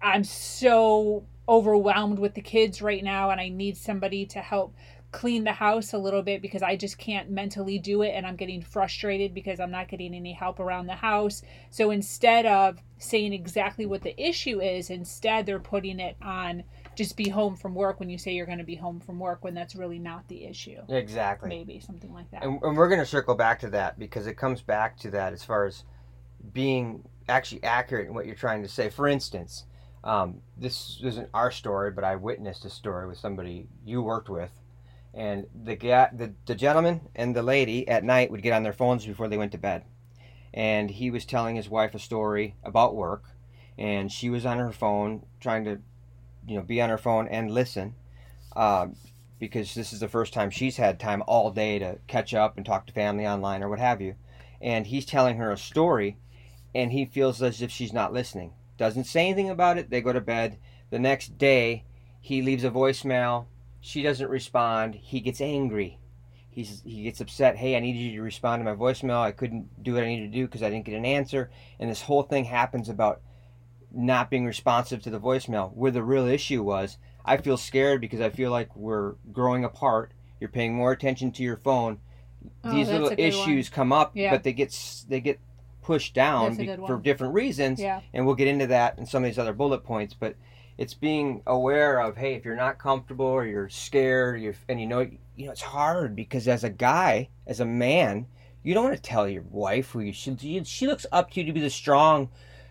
i'm 0.02 0.24
so 0.24 1.24
overwhelmed 1.52 2.18
with 2.18 2.32
the 2.32 2.40
kids 2.40 2.80
right 2.80 3.04
now 3.04 3.28
and 3.28 3.38
I 3.38 3.50
need 3.50 3.76
somebody 3.76 4.24
to 4.26 4.40
help 4.40 4.74
clean 5.10 5.44
the 5.44 5.52
house 5.52 5.92
a 5.92 5.98
little 5.98 6.22
bit 6.22 6.40
because 6.40 6.62
I 6.62 6.74
just 6.74 6.96
can't 6.96 7.30
mentally 7.30 7.78
do 7.78 8.00
it 8.00 8.12
and 8.12 8.26
I'm 8.26 8.36
getting 8.36 8.62
frustrated 8.62 9.34
because 9.34 9.60
I'm 9.60 9.70
not 9.70 9.88
getting 9.88 10.14
any 10.14 10.32
help 10.32 10.58
around 10.58 10.86
the 10.86 10.94
house. 10.94 11.42
So 11.68 11.90
instead 11.90 12.46
of 12.46 12.82
saying 12.96 13.34
exactly 13.34 13.84
what 13.84 14.00
the 14.02 14.18
issue 14.18 14.62
is, 14.62 14.88
instead 14.88 15.44
they're 15.44 15.60
putting 15.60 16.00
it 16.00 16.16
on 16.22 16.64
just 16.94 17.18
be 17.18 17.28
home 17.28 17.54
from 17.54 17.74
work 17.74 18.00
when 18.00 18.08
you 18.08 18.16
say 18.16 18.32
you're 18.32 18.46
going 18.46 18.56
to 18.56 18.64
be 18.64 18.74
home 18.74 19.00
from 19.00 19.18
work 19.20 19.44
when 19.44 19.52
that's 19.52 19.76
really 19.76 19.98
not 19.98 20.26
the 20.28 20.46
issue. 20.46 20.78
exactly. 20.88 21.50
Maybe 21.50 21.78
something 21.80 22.12
like 22.14 22.30
that. 22.30 22.42
And, 22.42 22.62
and 22.62 22.76
we're 22.76 22.88
going 22.88 23.00
to 23.00 23.06
circle 23.06 23.34
back 23.34 23.60
to 23.60 23.70
that 23.70 23.98
because 23.98 24.26
it 24.26 24.38
comes 24.38 24.62
back 24.62 24.96
to 25.00 25.10
that 25.10 25.34
as 25.34 25.44
far 25.44 25.66
as 25.66 25.84
being 26.54 27.04
actually 27.28 27.62
accurate 27.62 28.08
in 28.08 28.14
what 28.14 28.24
you're 28.24 28.34
trying 28.34 28.62
to 28.62 28.68
say. 28.68 28.88
For 28.88 29.06
instance, 29.06 29.66
um, 30.04 30.40
this 30.56 31.00
isn't 31.02 31.28
our 31.32 31.50
story, 31.50 31.90
but 31.90 32.04
I 32.04 32.16
witnessed 32.16 32.64
a 32.64 32.70
story 32.70 33.06
with 33.06 33.18
somebody 33.18 33.68
you 33.84 34.02
worked 34.02 34.28
with, 34.28 34.50
And 35.14 35.46
the 35.54 35.76
guy, 35.76 36.08
the, 36.12 36.32
the 36.46 36.54
gentleman 36.54 37.02
and 37.14 37.36
the 37.36 37.42
lady 37.42 37.86
at 37.86 38.04
night 38.04 38.30
would 38.30 38.42
get 38.42 38.54
on 38.54 38.62
their 38.62 38.72
phones 38.72 39.04
before 39.04 39.28
they 39.28 39.36
went 39.36 39.52
to 39.52 39.58
bed. 39.58 39.84
And 40.54 40.90
he 40.90 41.10
was 41.10 41.24
telling 41.24 41.56
his 41.56 41.68
wife 41.68 41.94
a 41.94 41.98
story 41.98 42.56
about 42.64 42.96
work, 42.96 43.24
and 43.78 44.10
she 44.10 44.30
was 44.30 44.46
on 44.46 44.58
her 44.58 44.72
phone 44.72 45.24
trying 45.40 45.64
to, 45.64 45.80
you 46.46 46.56
know, 46.56 46.62
be 46.62 46.80
on 46.80 46.90
her 46.90 46.98
phone 46.98 47.28
and 47.28 47.50
listen, 47.50 47.94
um, 48.56 48.96
because 49.38 49.74
this 49.74 49.92
is 49.92 50.00
the 50.00 50.08
first 50.08 50.32
time 50.32 50.50
she's 50.50 50.76
had 50.76 50.98
time 51.00 51.22
all 51.26 51.50
day 51.50 51.78
to 51.78 51.98
catch 52.06 52.32
up 52.34 52.56
and 52.56 52.64
talk 52.64 52.86
to 52.86 52.92
family 52.92 53.26
online 53.26 53.62
or 53.62 53.68
what 53.68 53.78
have 53.78 54.00
you. 54.00 54.14
And 54.60 54.86
he's 54.86 55.04
telling 55.04 55.36
her 55.36 55.50
a 55.50 55.58
story, 55.58 56.16
and 56.74 56.92
he 56.92 57.04
feels 57.04 57.42
as 57.42 57.60
if 57.60 57.70
she's 57.70 57.92
not 57.92 58.12
listening. 58.12 58.52
Doesn't 58.76 59.04
say 59.04 59.26
anything 59.26 59.50
about 59.50 59.78
it. 59.78 59.90
They 59.90 60.00
go 60.00 60.12
to 60.12 60.20
bed. 60.20 60.58
The 60.90 60.98
next 60.98 61.38
day, 61.38 61.84
he 62.20 62.42
leaves 62.42 62.64
a 62.64 62.70
voicemail. 62.70 63.46
She 63.80 64.02
doesn't 64.02 64.28
respond. 64.30 64.94
He 64.94 65.20
gets 65.20 65.40
angry. 65.40 65.98
He's, 66.50 66.82
he 66.84 67.04
gets 67.04 67.20
upset. 67.20 67.56
Hey, 67.56 67.76
I 67.76 67.80
needed 67.80 67.98
you 68.00 68.16
to 68.16 68.22
respond 68.22 68.60
to 68.60 68.64
my 68.64 68.76
voicemail. 68.76 69.20
I 69.20 69.32
couldn't 69.32 69.82
do 69.82 69.94
what 69.94 70.02
I 70.02 70.06
needed 70.08 70.32
to 70.32 70.38
do 70.38 70.46
because 70.46 70.62
I 70.62 70.70
didn't 70.70 70.84
get 70.84 70.94
an 70.94 71.06
answer. 71.06 71.50
And 71.80 71.90
this 71.90 72.02
whole 72.02 72.22
thing 72.22 72.44
happens 72.44 72.88
about 72.88 73.22
not 73.90 74.30
being 74.30 74.44
responsive 74.44 75.02
to 75.02 75.10
the 75.10 75.20
voicemail. 75.20 75.72
Where 75.74 75.90
the 75.90 76.02
real 76.02 76.26
issue 76.26 76.62
was, 76.62 76.98
I 77.24 77.38
feel 77.38 77.56
scared 77.56 78.00
because 78.00 78.20
I 78.20 78.30
feel 78.30 78.50
like 78.50 78.74
we're 78.76 79.12
growing 79.32 79.64
apart. 79.64 80.12
You're 80.40 80.50
paying 80.50 80.74
more 80.74 80.92
attention 80.92 81.32
to 81.32 81.42
your 81.42 81.56
phone. 81.56 82.00
Oh, 82.64 82.72
These 82.74 82.88
little 82.88 83.12
issues 83.16 83.68
come 83.68 83.92
up, 83.92 84.12
Yeah. 84.14 84.30
but 84.32 84.42
they 84.42 84.52
get 84.52 84.76
they 85.08 85.20
get 85.20 85.38
pushed 85.82 86.14
down 86.14 86.54
be- 86.54 86.76
for 86.86 86.96
different 86.98 87.34
reasons 87.34 87.80
Yeah. 87.80 88.00
and 88.14 88.24
we'll 88.24 88.34
get 88.36 88.48
into 88.48 88.68
that 88.68 88.98
in 88.98 89.06
some 89.06 89.24
of 89.24 89.28
these 89.28 89.38
other 89.38 89.52
bullet 89.52 89.82
points 89.84 90.14
but 90.14 90.36
it's 90.78 90.94
being 90.94 91.42
aware 91.46 92.00
of 92.00 92.16
hey 92.16 92.34
if 92.34 92.44
you're 92.44 92.56
not 92.56 92.78
comfortable 92.78 93.26
or 93.26 93.44
you're 93.44 93.68
scared 93.68 94.40
you're, 94.40 94.54
and 94.68 94.80
you 94.80 94.86
know 94.86 95.00
you 95.36 95.46
know 95.46 95.52
it's 95.52 95.60
hard 95.62 96.14
because 96.16 96.48
as 96.48 96.64
a 96.64 96.70
guy 96.70 97.28
as 97.46 97.60
a 97.60 97.64
man 97.64 98.26
you 98.62 98.74
don't 98.74 98.84
want 98.84 98.96
to 98.96 99.02
tell 99.02 99.28
your 99.28 99.42
wife 99.50 99.90
who 99.90 100.00
you 100.00 100.12
should 100.12 100.40
she 100.66 100.86
looks 100.86 101.04
up 101.12 101.30
to 101.30 101.40
you 101.40 101.46
to 101.46 101.52
be 101.52 101.60
the 101.60 101.70
strong 101.70 102.28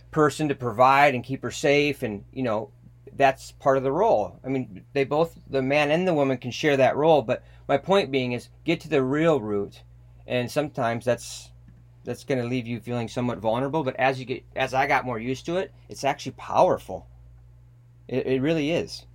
person 0.10 0.48
to 0.48 0.56
provide 0.56 1.14
and 1.14 1.24
keep 1.24 1.42
her 1.44 1.52
safe 1.52 2.04
and 2.04 2.24
you 2.32 2.44
know 2.44 2.70
that's 3.18 3.52
part 3.52 3.78
of 3.78 3.84
the 3.84 3.92
role 3.92 4.40
i 4.46 4.48
mean 4.48 4.84
they 4.94 5.04
both 5.04 5.38
the 5.50 5.62
man 5.62 5.92
and 5.92 6.08
the 6.08 6.14
woman 6.14 6.38
can 6.38 6.52
share 6.52 6.78
that 6.78 6.96
role 6.96 7.22
but 7.22 7.44
my 7.68 7.78
point 7.78 8.10
being 8.10 8.32
is 8.32 8.50
get 8.64 8.80
to 8.80 8.90
the 8.90 9.04
real 9.04 9.42
root 9.42 9.84
and 10.28 10.50
sometimes 10.50 11.04
that's 11.06 11.52
that's 12.04 12.24
going 12.24 12.42
to 12.42 12.48
leave 12.48 12.68
you 12.68 12.80
feeling 12.80 13.08
somewhat 13.08 13.38
vulnerable 13.38 13.84
but 13.84 13.96
as 13.98 14.20
you 14.20 14.26
get 14.26 14.44
as 14.56 14.74
i 14.74 14.88
got 14.88 15.06
more 15.06 15.20
used 15.20 15.46
to 15.46 15.58
it 15.58 15.72
it's 15.92 16.06
actually 16.06 16.32
powerful. 16.34 17.06
It, 18.08 18.26
it 18.26 18.42
really 18.42 18.72
is. 18.72 19.06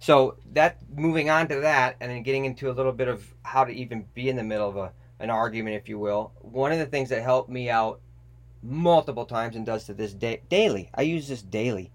So 0.00 0.36
that 0.52 0.78
moving 0.94 1.30
on 1.30 1.46
to 1.48 1.60
that 1.60 1.96
and 2.00 2.10
then 2.10 2.22
getting 2.22 2.44
into 2.44 2.68
a 2.68 2.72
little 2.72 2.92
bit 2.92 3.08
of 3.08 3.32
how 3.42 3.64
to 3.64 3.72
even 3.72 4.06
be 4.14 4.28
in 4.28 4.36
the 4.36 4.42
middle 4.42 4.68
of 4.68 4.76
a, 4.76 4.92
an 5.20 5.30
argument 5.30 5.76
if 5.76 5.88
you 5.88 5.98
will 5.98 6.32
one 6.40 6.72
of 6.72 6.78
the 6.78 6.86
things 6.86 7.10
that 7.10 7.22
helped 7.22 7.50
me 7.50 7.68
out 7.68 8.00
multiple 8.62 9.26
times 9.26 9.56
and 9.56 9.66
does 9.66 9.84
to 9.84 9.92
this 9.92 10.14
day 10.14 10.40
daily 10.48 10.90
i 10.94 11.02
use 11.02 11.28
this 11.28 11.42
daily 11.42 11.92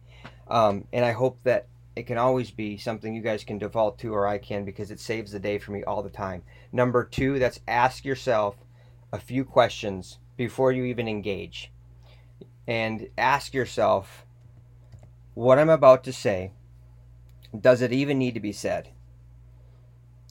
um, 0.48 0.88
and 0.94 1.04
i 1.04 1.12
hope 1.12 1.40
that 1.44 1.68
it 1.96 2.06
can 2.06 2.20
always 2.20 2.52
be 2.52 2.78
something 2.78 3.16
you 3.16 3.22
guys 3.22 3.44
can 3.44 3.58
default 3.58 3.98
to 3.98 4.14
or 4.14 4.28
i 4.28 4.38
can 4.38 4.66
because 4.66 4.92
it 4.92 5.00
saves 5.00 5.32
the 5.32 5.40
day 5.40 5.58
for 5.58 5.72
me 5.72 5.84
all 5.84 6.04
the 6.04 6.10
time. 6.10 6.44
Number 6.72 7.04
two 7.04 7.40
that's 7.40 7.60
ask 7.68 8.06
yourself 8.06 8.56
a 9.16 9.20
few 9.20 9.46
questions 9.46 10.20
before 10.36 10.72
you 10.72 10.84
even 10.84 11.08
engage. 11.08 11.72
And 12.68 13.08
ask 13.18 13.54
yourself, 13.54 14.26
what 15.34 15.58
I'm 15.58 15.70
about 15.70 16.04
to 16.04 16.14
say, 16.14 16.52
does 17.58 17.82
it 17.82 17.94
even 17.94 18.20
need 18.20 18.34
to 18.34 18.40
be 18.40 18.52
said? 18.52 18.90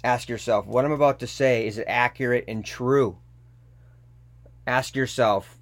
Ask 0.02 0.28
yourself, 0.28 0.66
what 0.66 0.84
I'm 0.84 0.92
about 0.92 1.18
to 1.20 1.26
say, 1.26 1.66
is 1.66 1.78
it 1.78 1.86
accurate 1.88 2.44
and 2.46 2.64
true? 2.64 3.18
Ask 4.66 4.94
yourself, 4.94 5.58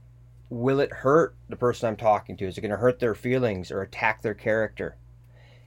will 0.51 0.81
it 0.81 0.93
hurt 0.93 1.37
the 1.49 1.57
person 1.57 1.89
I'm 1.89 1.97
talking 1.97 2.37
to? 2.39 2.47
Is 2.47 2.59
it 2.59 2.61
going 2.61 2.73
to 2.73 2.77
hurt 2.77 2.99
their 2.99 3.15
feelings 3.15 3.71
or 3.71 3.83
attack 3.83 4.23
their 4.23 4.35
character? 4.35 4.97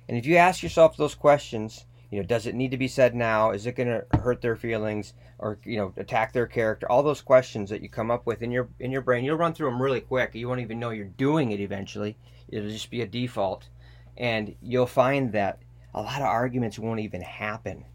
And 0.09 0.17
if 0.17 0.25
you 0.25 0.35
ask 0.35 0.61
yourself 0.61 0.97
those 0.97 1.15
questions, 1.15 1.85
you 2.11 2.19
know, 2.19 2.25
does 2.25 2.45
it 2.45 2.55
need 2.55 2.71
to 2.71 2.77
be 2.77 2.87
said 2.87 3.15
now? 3.15 3.51
Is 3.51 3.65
it 3.65 3.75
going 3.75 3.87
to 3.87 4.05
hurt 4.17 4.41
their 4.41 4.55
feelings 4.55 5.13
or 5.39 5.59
you 5.63 5.77
know 5.77 5.93
attack 5.97 6.33
their 6.33 6.47
character? 6.47 6.89
All 6.91 7.03
those 7.03 7.21
questions 7.21 7.69
that 7.69 7.81
you 7.81 7.89
come 7.89 8.11
up 8.11 8.25
with 8.25 8.41
in 8.41 8.51
your 8.51 8.69
in 8.79 8.91
your 8.91 9.01
brain, 9.01 9.25
you'll 9.25 9.37
run 9.37 9.53
through 9.53 9.69
them 9.69 9.81
really 9.81 10.01
quick. 10.01 10.35
You 10.35 10.47
won't 10.47 10.61
even 10.61 10.79
know 10.79 10.91
you're 10.91 11.05
doing 11.05 11.51
it 11.51 11.59
eventually. 11.59 12.17
It'll 12.47 12.69
just 12.69 12.91
be 12.91 13.01
a 13.01 13.07
default, 13.07 13.69
and 14.17 14.55
you'll 14.61 14.85
find 14.85 15.31
that 15.33 15.59
a 15.93 16.01
lot 16.01 16.21
of 16.21 16.27
arguments 16.27 16.77
won't 16.77 16.99
even 16.99 17.21
happen 17.21 17.85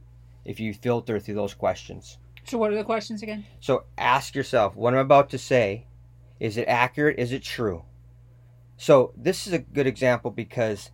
if 0.45 0.59
you 0.59 0.75
filter 0.75 1.21
through 1.21 1.35
those 1.35 1.55
questions. 1.55 2.19
So 2.45 2.59
what 2.59 2.73
are 2.73 2.77
the 2.77 2.85
questions 2.85 3.23
again? 3.23 3.45
So 3.61 3.85
ask 3.97 4.35
yourself, 4.35 4.75
what 4.75 4.95
I'm 4.95 5.01
about 5.01 5.31
to 5.31 5.39
say, 5.39 5.87
is 6.41 6.57
it 6.57 6.67
accurate? 6.67 7.19
Is 7.19 7.33
it 7.33 7.43
true? 7.43 7.85
So 8.77 9.13
this 9.17 9.47
is 9.47 9.53
a 9.53 9.59
good 9.59 9.87
example 9.87 10.31
because 10.31 10.91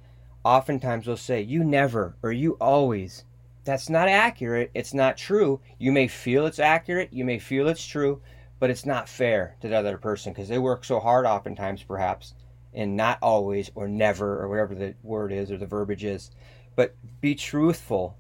oftentimes 0.47 1.07
they'll 1.07 1.17
say, 1.17 1.43
you 1.43 1.65
never 1.65 2.17
or 2.23 2.31
you 2.31 2.53
always. 2.61 3.25
That's 3.65 3.91
not 3.91 4.09
accurate. 4.09 4.71
It's 4.75 4.95
not 4.95 5.17
true. 5.17 5.61
You 5.77 5.91
may 5.91 6.07
feel 6.07 6.47
it's 6.47 6.61
accurate. 6.61 7.13
You 7.13 7.25
may 7.25 7.41
feel 7.41 7.67
it's 7.67 7.85
true, 7.85 8.23
but 8.61 8.71
it's 8.71 8.87
not 8.87 9.09
fair 9.09 9.57
to 9.61 9.69
the 9.69 9.77
other 9.77 9.99
person 9.99 10.33
because 10.33 10.49
they 10.49 10.59
work 10.59 10.85
so 10.85 11.01
hard 11.01 11.27
oftentimes, 11.27 11.83
perhaps, 11.83 12.35
and 12.73 12.97
not 12.97 13.19
always 13.23 13.73
or 13.75 13.89
never 13.89 14.41
or 14.41 14.49
whatever 14.49 14.77
the 14.77 14.95
word 15.03 15.33
is 15.33 15.51
or 15.51 15.57
the 15.57 15.67
verbiage 15.67 16.05
is. 16.05 16.31
But 16.77 16.95
be 17.21 17.35
truthful 17.35 18.17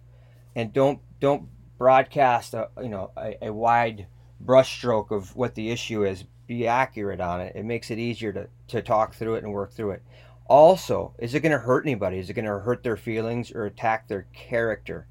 and 0.57 0.73
don't 0.73 0.99
don't 1.21 1.49
broadcast 1.79 2.55
a 2.55 2.71
you 2.83 2.89
know 2.89 3.13
a, 3.17 3.37
a 3.47 3.53
wide 3.53 4.09
brushstroke 4.45 5.13
of 5.13 5.37
what 5.37 5.55
the 5.55 5.71
issue 5.71 6.05
is 6.05 6.25
be 6.47 6.67
accurate 6.67 7.21
on 7.21 7.41
it 7.41 7.55
it 7.55 7.65
makes 7.65 7.91
it 7.91 7.99
easier 7.99 8.33
to, 8.33 8.49
to 8.69 8.81
talk 8.81 9.15
through 9.15 9.35
it 9.35 9.45
and 9.45 9.53
work 9.53 9.73
through 9.73 9.91
it 9.91 10.03
also 10.49 11.15
is 11.19 11.35
it 11.35 11.41
going 11.41 11.53
to 11.53 11.59
hurt 11.59 11.85
anybody? 11.85 12.19
Is 12.19 12.31
it 12.31 12.35
going 12.35 12.45
to 12.45 12.59
hurt 12.59 12.83
their 12.83 12.97
feelings 12.97 13.53
or 13.53 13.67
attack 13.67 14.09
their 14.09 14.27
character? 14.33 15.07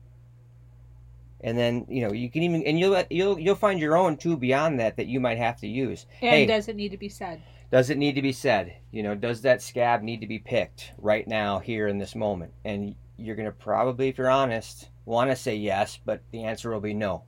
And 1.42 1.58
then 1.58 1.86
you 1.90 2.02
know 2.02 2.14
you 2.14 2.30
can 2.30 2.44
even 2.44 2.64
and 2.64 2.80
you'll 2.80 3.04
you'll 3.10 3.40
you'll 3.40 3.56
find 3.56 3.80
your 3.80 3.98
own 3.98 4.18
too 4.18 4.38
beyond 4.38 4.80
that 4.80 4.98
that 4.98 5.08
you 5.08 5.20
might 5.20 5.38
have 5.38 5.58
to 5.62 5.68
use. 5.68 6.06
And 6.22 6.32
hey 6.32 6.46
does 6.46 6.68
it 6.68 6.76
need 6.76 6.90
to 6.90 6.98
be 6.98 7.10
said? 7.10 7.42
does 7.72 7.90
it 7.90 7.98
need 7.98 8.16
to 8.16 8.22
be 8.22 8.32
said? 8.32 8.76
You 8.92 9.04
know 9.04 9.16
does 9.16 9.42
that 9.42 9.62
scab 9.62 10.02
need 10.02 10.22
to 10.22 10.28
be 10.28 10.40
picked 10.40 10.94
right 10.98 11.28
now 11.28 11.60
here 11.60 11.88
in 11.88 11.98
this 11.98 12.16
moment? 12.16 12.54
And 12.64 12.96
you're 13.18 13.36
going 13.36 13.48
to 13.48 13.52
probably 13.52 14.10
if 14.10 14.18
you're 14.18 14.30
honest 14.30 14.90
want 15.06 15.30
to 15.30 15.36
say 15.36 15.56
yes 15.56 16.00
but 16.04 16.22
the 16.32 16.44
answer 16.44 16.72
will 16.72 16.80
be 16.80 16.94
no. 16.94 17.26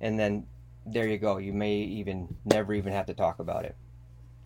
And 0.00 0.18
then 0.18 0.46
there 0.84 1.08
you 1.08 1.16
go. 1.16 1.38
You 1.38 1.54
may 1.54 1.76
even 1.76 2.36
never 2.44 2.74
even 2.74 2.92
have 2.92 3.06
to 3.06 3.14
talk 3.14 3.38
about 3.38 3.64
it 3.64 3.76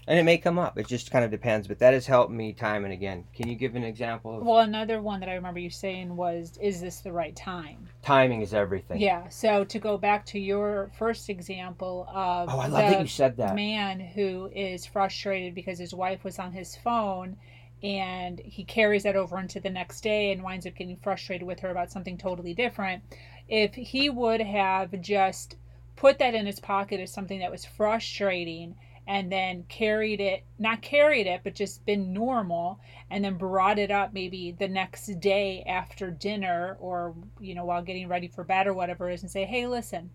and 0.08 0.18
it 0.18 0.24
may 0.24 0.38
come 0.38 0.58
up 0.58 0.78
it 0.78 0.88
just 0.88 1.10
kind 1.10 1.24
of 1.24 1.30
depends 1.30 1.68
but 1.68 1.78
that 1.78 1.92
has 1.92 2.06
helped 2.06 2.32
me 2.32 2.52
time 2.52 2.84
and 2.84 2.92
again 2.92 3.24
can 3.34 3.46
you 3.46 3.54
give 3.54 3.76
an 3.76 3.84
example 3.84 4.38
of 4.38 4.44
Well, 4.44 4.60
another 4.60 5.00
one 5.00 5.20
that 5.20 5.28
I 5.28 5.34
remember 5.34 5.60
you 5.60 5.70
saying 5.70 6.16
was, 6.16 6.58
"Is 6.60 6.80
this 6.80 7.00
the 7.00 7.12
right 7.12 7.36
time?" 7.36 7.88
timing 8.02 8.40
is 8.40 8.54
everything 8.54 9.00
Yeah. 9.00 9.28
So 9.28 9.64
to 9.64 9.78
go 9.78 9.98
back 9.98 10.24
to 10.26 10.40
your 10.40 10.90
first 10.98 11.28
example 11.28 12.06
of 12.08 12.48
oh 12.48 12.58
i 12.58 12.66
love 12.66 12.90
that 12.90 13.00
you 13.00 13.06
said 13.06 13.36
that 13.36 13.54
man 13.54 14.00
who 14.00 14.50
is 14.54 14.86
frustrated 14.86 15.54
because 15.54 15.78
his 15.78 15.94
wife 15.94 16.24
was 16.24 16.38
on 16.38 16.52
his 16.52 16.74
phone 16.76 17.36
and 17.82 18.40
he 18.40 18.64
carries 18.64 19.04
that 19.04 19.14
over 19.14 19.38
into 19.38 19.60
the 19.60 19.70
next 19.70 20.00
day 20.00 20.32
and 20.32 20.42
winds 20.42 20.66
up 20.66 20.74
getting 20.74 20.96
frustrated 20.96 21.46
with 21.46 21.60
her 21.60 21.70
about 21.70 21.92
something 21.92 22.18
totally 22.18 22.54
different. 22.54 23.02
If 23.48 23.74
he 23.74 24.10
would 24.10 24.40
have 24.40 25.00
just 25.00 25.56
put 25.96 26.18
that 26.18 26.34
in 26.34 26.46
his 26.46 26.60
pocket 26.60 27.00
as 27.00 27.12
something 27.12 27.40
that 27.40 27.50
was 27.50 27.64
frustrating 27.64 28.74
and 29.08 29.32
then 29.32 29.64
carried 29.68 30.20
it, 30.20 30.44
not 30.58 30.82
carried 30.82 31.26
it, 31.26 31.40
but 31.42 31.54
just 31.54 31.84
been 31.86 32.12
normal 32.12 32.78
and 33.10 33.24
then 33.24 33.38
brought 33.38 33.78
it 33.78 33.90
up 33.90 34.12
maybe 34.12 34.52
the 34.52 34.68
next 34.68 35.06
day 35.18 35.64
after 35.66 36.10
dinner 36.10 36.76
or, 36.78 37.14
you 37.40 37.54
know, 37.54 37.64
while 37.64 37.82
getting 37.82 38.06
ready 38.06 38.28
for 38.28 38.44
bed 38.44 38.66
or 38.66 38.74
whatever 38.74 39.10
it 39.10 39.14
is 39.14 39.22
and 39.22 39.30
say, 39.30 39.46
hey, 39.46 39.66
listen, 39.66 40.10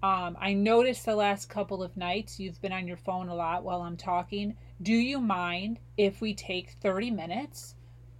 um, 0.00 0.36
I 0.40 0.54
noticed 0.54 1.04
the 1.04 1.16
last 1.16 1.48
couple 1.48 1.82
of 1.82 1.96
nights 1.96 2.38
you've 2.38 2.60
been 2.62 2.72
on 2.72 2.86
your 2.86 2.96
phone 2.96 3.28
a 3.28 3.34
lot 3.34 3.64
while 3.64 3.82
I'm 3.82 3.96
talking. 3.96 4.56
Do 4.80 4.94
you 4.94 5.20
mind 5.20 5.80
if 5.96 6.20
we 6.20 6.32
take 6.32 6.76
30 6.80 7.10
minutes 7.10 7.74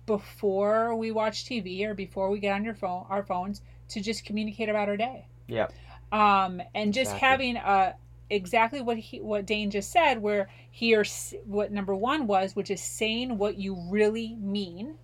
before 0.07 0.97
we 0.97 1.12
watch 1.12 1.45
TV 1.45 1.85
or 1.85 1.95
before 1.95 2.31
we 2.31 2.40
get 2.40 2.52
on 2.55 2.64
your 2.64 2.75
phone, 2.75 3.07
our 3.09 3.23
phones, 3.23 3.62
to 3.90 4.00
just 4.00 4.25
communicate 4.25 4.69
about 4.69 4.88
our 4.88 4.97
day? 4.97 5.29
yeah 5.49 5.69
Um, 6.11 6.61
and 6.75 6.93
just 6.93 7.12
Exactly. 7.12 7.19
having 7.29 7.57
a 7.57 7.95
exactly 8.31 8.81
what 8.81 8.97
he 8.97 9.21
what 9.21 9.47
Dane 9.47 9.71
just 9.71 9.91
said, 9.91 10.23
where 10.23 10.49
he 10.71 10.95
or 10.95 11.05
what 11.45 11.73
number 11.73 11.95
one 11.95 12.27
was, 12.27 12.57
which 12.57 12.71
is 12.71 12.83
saying 12.83 13.37
what 13.37 13.59
you 13.59 13.77
really 13.91 14.35
mean. 14.37 14.95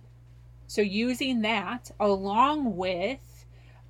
So 0.67 0.81
using 0.81 1.41
that 1.41 1.91
along 1.99 2.75
with, 2.75 3.45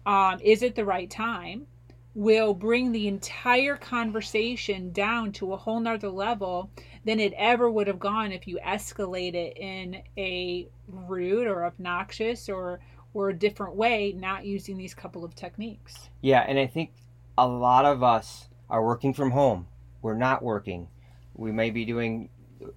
um, 0.05 0.39
is 0.41 0.61
it 0.61 0.75
the 0.75 0.85
right 0.85 1.09
time? 1.09 1.67
Will 2.13 2.53
bring 2.53 2.91
the 2.91 3.07
entire 3.07 3.77
conversation 3.77 4.91
down 4.91 5.31
to 5.33 5.53
a 5.53 5.57
whole 5.57 5.79
nother 5.79 6.09
level 6.09 6.71
than 7.05 7.19
it 7.19 7.33
ever 7.37 7.69
would 7.69 7.87
have 7.87 7.99
gone 7.99 8.31
if 8.31 8.47
you 8.47 8.59
escalate 8.65 9.35
it 9.35 9.57
in 9.57 10.01
a 10.17 10.67
rude 10.87 11.47
or 11.47 11.65
obnoxious 11.65 12.49
or 12.49 12.79
or 13.13 13.29
a 13.29 13.33
different 13.33 13.75
way, 13.75 14.13
not 14.15 14.45
using 14.45 14.77
these 14.77 14.93
couple 14.93 15.23
of 15.23 15.33
techniques. 15.33 16.09
Yeah, 16.21 16.45
and 16.47 16.59
I 16.59 16.67
think 16.67 16.91
a 17.37 17.47
lot 17.47 17.85
of 17.85 18.03
us 18.03 18.49
are 18.69 18.83
working 18.83 19.13
from 19.13 19.31
home. 19.31 19.67
We're 20.01 20.15
not 20.15 20.43
working. 20.43 20.87
We 21.33 21.51
may 21.51 21.69
be 21.69 21.85
doing 21.85 22.29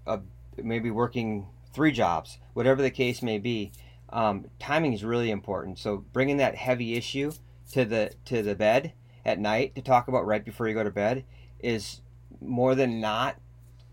a 0.06 0.20
maybe 0.56 0.90
working 0.90 1.46
three 1.72 1.92
jobs, 1.92 2.38
whatever 2.52 2.82
the 2.82 2.90
case 2.90 3.22
may 3.22 3.38
be. 3.38 3.72
Um, 4.10 4.46
timing 4.58 4.92
is 4.92 5.04
really 5.04 5.30
important. 5.30 5.78
So 5.78 5.98
bringing 6.12 6.38
that 6.38 6.56
heavy 6.56 6.94
issue 6.94 7.32
to 7.72 7.84
the 7.84 8.12
to 8.26 8.42
the 8.42 8.54
bed 8.54 8.92
at 9.24 9.38
night 9.38 9.74
to 9.74 9.82
talk 9.82 10.08
about 10.08 10.26
right 10.26 10.44
before 10.44 10.68
you 10.68 10.74
go 10.74 10.84
to 10.84 10.90
bed 10.90 11.24
is 11.60 12.00
more 12.40 12.74
than 12.74 13.00
not 13.00 13.36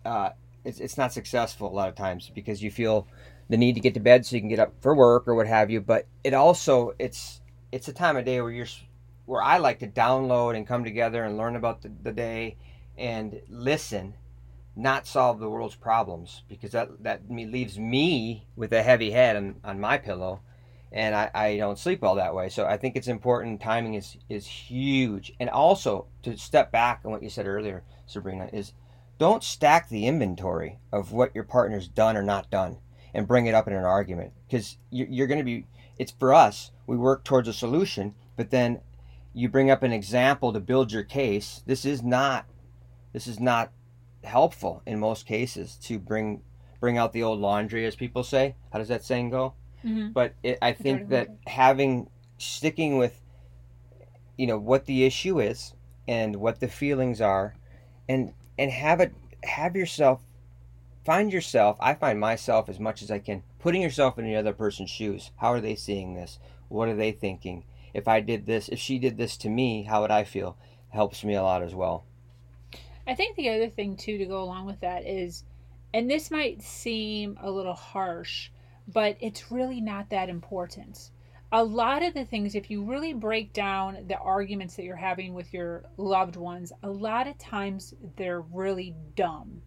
uh, 0.05 0.29
it's, 0.63 0.79
it's 0.79 0.97
not 0.97 1.13
successful 1.13 1.67
a 1.67 1.73
lot 1.73 1.89
of 1.89 1.95
times 1.95 2.31
because 2.33 2.63
you 2.63 2.71
feel 2.71 3.07
the 3.49 3.57
need 3.57 3.75
to 3.75 3.81
get 3.81 3.93
to 3.93 3.99
bed 3.99 4.25
so 4.25 4.35
you 4.35 4.41
can 4.41 4.49
get 4.49 4.59
up 4.59 4.73
for 4.81 4.95
work 4.95 5.27
or 5.27 5.35
what 5.35 5.47
have 5.47 5.69
you 5.69 5.81
but 5.81 6.07
it 6.23 6.33
also 6.33 6.93
it's 6.97 7.41
it's 7.71 7.87
a 7.87 7.93
time 7.93 8.17
of 8.17 8.25
day 8.25 8.41
where 8.41 8.51
you're 8.51 8.67
where 9.27 9.43
i 9.43 9.57
like 9.57 9.77
to 9.77 9.87
download 9.87 10.55
and 10.55 10.65
come 10.65 10.83
together 10.83 11.23
and 11.23 11.37
learn 11.37 11.55
about 11.55 11.83
the, 11.83 11.91
the 12.01 12.11
day 12.11 12.57
and 12.97 13.39
listen 13.47 14.15
not 14.75 15.07
solve 15.07 15.39
the 15.39 15.49
world's 15.49 15.75
problems 15.75 16.43
because 16.47 16.71
that 16.71 17.03
that 17.03 17.21
leaves 17.29 17.79
me 17.79 18.47
with 18.55 18.71
a 18.71 18.83
heavy 18.83 19.11
head 19.11 19.35
on, 19.35 19.55
on 19.63 19.79
my 19.79 19.97
pillow 19.97 20.41
and 20.91 21.15
I, 21.15 21.29
I 21.33 21.57
don't 21.57 21.77
sleep 21.77 22.01
well 22.01 22.15
that 22.15 22.35
way. 22.35 22.49
So 22.49 22.65
i 22.65 22.77
think 22.77 22.95
it's 22.95 23.07
important 23.07 23.61
timing 23.61 23.95
is 23.95 24.17
is 24.29 24.45
huge. 24.45 25.33
And 25.39 25.49
also 25.49 26.07
to 26.23 26.37
step 26.37 26.71
back 26.71 27.01
on 27.03 27.11
what 27.11 27.23
you 27.23 27.29
said 27.29 27.47
earlier 27.47 27.83
sabrina 28.05 28.49
is 28.53 28.73
don't 29.17 29.43
stack 29.43 29.89
the 29.89 30.05
inventory 30.05 30.79
of 30.91 31.11
what 31.11 31.33
your 31.33 31.43
partner's 31.43 31.87
done 31.87 32.15
or 32.15 32.23
not 32.23 32.51
done 32.51 32.77
and 33.13 33.27
bring 33.27 33.47
it 33.47 33.55
up 33.55 33.67
in 33.67 33.73
an 33.73 33.83
argument 33.83 34.31
because 34.47 34.77
you're 34.91 35.27
going 35.27 35.39
to 35.39 35.43
be 35.43 35.65
it's 35.97 36.11
for 36.11 36.33
us 36.33 36.71
we 36.85 36.95
work 36.95 37.23
towards 37.23 37.47
a 37.47 37.53
solution 37.53 38.13
but 38.35 38.51
then 38.51 38.79
you 39.37 39.49
bring 39.49 39.69
up 39.69 39.83
an 39.83 39.91
example 39.91 40.51
to 40.51 40.59
build 40.59 40.91
your 40.91 41.03
case 41.03 41.61
this 41.65 41.85
is 41.85 42.01
not 42.01 42.45
this 43.13 43.27
is 43.27 43.39
not 43.39 43.71
helpful 44.23 44.81
in 44.85 44.99
most 44.99 45.25
cases 45.25 45.75
to 45.75 45.97
bring 45.97 46.41
bring 46.79 46.97
out 46.97 47.13
the 47.13 47.23
old 47.23 47.39
laundry, 47.39 47.85
as 47.85 47.95
people 47.95 48.23
say. 48.23 48.55
How 48.71 48.79
does 48.79 48.89
that 48.89 49.03
saying 49.03 49.31
go? 49.31 49.53
Mm-hmm. 49.83 50.11
But 50.11 50.33
it, 50.43 50.57
I 50.61 50.73
think 50.73 51.09
that 51.09 51.29
having 51.47 52.09
sticking 52.37 52.97
with 52.97 53.19
you 54.37 54.45
know 54.45 54.59
what 54.59 54.85
the 54.85 55.05
issue 55.05 55.39
is 55.39 55.73
and 56.07 56.35
what 56.35 56.59
the 56.59 56.67
feelings 56.67 57.21
are, 57.21 57.55
and 58.07 58.33
and 58.57 58.71
have 58.71 58.99
it 58.99 59.13
have 59.43 59.75
yourself 59.75 60.21
find 61.05 61.31
yourself. 61.31 61.77
I 61.79 61.93
find 61.93 62.19
myself 62.19 62.69
as 62.69 62.79
much 62.79 63.01
as 63.01 63.09
I 63.09 63.19
can 63.19 63.43
putting 63.59 63.81
yourself 63.81 64.19
in 64.19 64.25
the 64.25 64.35
other 64.35 64.53
person's 64.53 64.89
shoes. 64.89 65.31
How 65.37 65.53
are 65.53 65.61
they 65.61 65.75
seeing 65.75 66.13
this? 66.13 66.39
What 66.69 66.89
are 66.89 66.95
they 66.95 67.11
thinking? 67.11 67.63
If 67.97 68.07
I 68.07 68.19
did 68.19 68.45
this, 68.45 68.69
if 68.69 68.77
she 68.77 68.99
did 68.99 69.17
this 69.17 69.37
to 69.37 69.49
me, 69.49 69.81
how 69.81 70.01
would 70.01 70.11
I 70.11 70.23
feel? 70.23 70.55
Helps 70.89 71.23
me 71.23 71.33
a 71.33 71.41
lot 71.41 71.63
as 71.63 71.73
well. 71.73 72.05
I 73.07 73.15
think 73.15 73.35
the 73.35 73.49
other 73.49 73.69
thing 73.69 73.97
too 73.97 74.19
to 74.19 74.25
go 74.27 74.43
along 74.43 74.67
with 74.67 74.79
that 74.81 75.07
is, 75.07 75.43
and 75.95 76.07
this 76.07 76.29
might 76.29 76.61
seem 76.61 77.39
a 77.41 77.49
little 77.49 77.73
harsh, 77.73 78.51
but 78.87 79.17
it's 79.19 79.51
really 79.51 79.81
not 79.81 80.11
that 80.11 80.29
important. 80.29 81.09
A 81.51 81.63
lot 81.63 82.03
of 82.03 82.13
the 82.13 82.23
things, 82.23 82.53
if 82.53 82.69
you 82.69 82.83
really 82.83 83.13
break 83.13 83.51
down 83.51 84.05
the 84.07 84.19
arguments 84.19 84.75
that 84.75 84.83
you're 84.83 84.95
having 84.95 85.33
with 85.33 85.51
your 85.51 85.83
loved 85.97 86.35
ones, 86.35 86.71
a 86.83 86.89
lot 86.89 87.25
of 87.25 87.35
times 87.39 87.95
they're 88.15 88.41
really 88.41 88.93
dumb. 89.15 89.63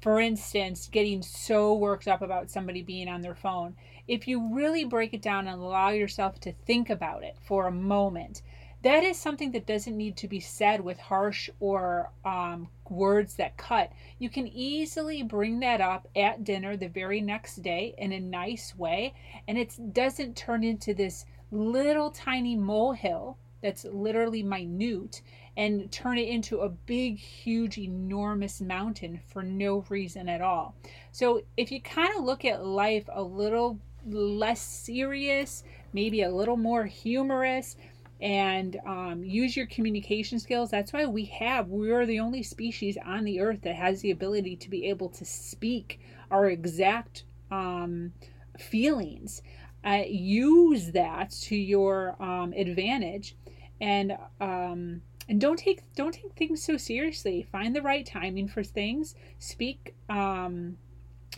For 0.00 0.18
instance, 0.18 0.88
getting 0.88 1.22
so 1.22 1.74
worked 1.74 2.08
up 2.08 2.22
about 2.22 2.50
somebody 2.50 2.82
being 2.82 3.08
on 3.08 3.20
their 3.20 3.34
phone. 3.34 3.76
If 4.08 4.26
you 4.26 4.54
really 4.54 4.84
break 4.84 5.12
it 5.12 5.20
down 5.20 5.46
and 5.46 5.60
allow 5.60 5.90
yourself 5.90 6.40
to 6.40 6.52
think 6.52 6.88
about 6.88 7.22
it 7.22 7.36
for 7.40 7.66
a 7.66 7.72
moment, 7.72 8.42
that 8.82 9.04
is 9.04 9.18
something 9.18 9.52
that 9.52 9.66
doesn't 9.66 9.96
need 9.96 10.16
to 10.16 10.28
be 10.28 10.40
said 10.40 10.80
with 10.80 10.98
harsh 10.98 11.50
or 11.60 12.10
um, 12.24 12.68
words 12.88 13.34
that 13.34 13.58
cut. 13.58 13.92
You 14.18 14.30
can 14.30 14.48
easily 14.48 15.22
bring 15.22 15.60
that 15.60 15.82
up 15.82 16.08
at 16.16 16.44
dinner 16.44 16.78
the 16.78 16.88
very 16.88 17.20
next 17.20 17.56
day 17.56 17.94
in 17.98 18.12
a 18.12 18.20
nice 18.20 18.74
way, 18.74 19.12
and 19.46 19.58
it 19.58 19.76
doesn't 19.92 20.34
turn 20.34 20.64
into 20.64 20.94
this 20.94 21.26
little 21.50 22.10
tiny 22.10 22.56
molehill 22.56 23.36
that's 23.60 23.84
literally 23.84 24.42
minute 24.42 25.20
and 25.60 25.92
turn 25.92 26.16
it 26.16 26.26
into 26.26 26.60
a 26.60 26.70
big, 26.70 27.18
huge, 27.18 27.76
enormous 27.76 28.62
mountain 28.62 29.20
for 29.26 29.42
no 29.42 29.84
reason 29.90 30.26
at 30.26 30.40
all. 30.40 30.74
So, 31.12 31.42
if 31.58 31.70
you 31.70 31.82
kind 31.82 32.16
of 32.16 32.24
look 32.24 32.46
at 32.46 32.64
life 32.64 33.04
a 33.12 33.22
little 33.22 33.78
less 34.06 34.62
serious, 34.62 35.62
maybe 35.92 36.22
a 36.22 36.30
little 36.30 36.56
more 36.56 36.86
humorous, 36.86 37.76
and 38.22 38.78
um, 38.86 39.22
use 39.22 39.54
your 39.54 39.66
communication 39.66 40.38
skills. 40.38 40.70
That's 40.70 40.94
why 40.94 41.04
we 41.04 41.26
have, 41.26 41.68
we're 41.68 42.06
the 42.06 42.20
only 42.20 42.42
species 42.42 42.96
on 43.04 43.24
the 43.24 43.40
earth 43.40 43.60
that 43.60 43.74
has 43.74 44.00
the 44.00 44.12
ability 44.12 44.56
to 44.56 44.70
be 44.70 44.86
able 44.86 45.10
to 45.10 45.26
speak 45.26 46.00
our 46.30 46.48
exact 46.48 47.24
um, 47.50 48.14
feelings. 48.58 49.42
Uh, 49.84 50.04
use 50.06 50.92
that 50.92 51.32
to 51.32 51.54
your 51.54 52.16
um, 52.22 52.54
advantage 52.54 53.36
and 53.78 54.16
um, 54.40 55.02
and 55.30 55.40
don't 55.40 55.58
take 55.58 55.80
don't 55.94 56.12
take 56.12 56.34
things 56.34 56.62
so 56.62 56.76
seriously 56.76 57.46
find 57.50 57.74
the 57.74 57.80
right 57.80 58.04
timing 58.04 58.48
for 58.48 58.62
things 58.62 59.14
speak 59.38 59.94
um, 60.10 60.76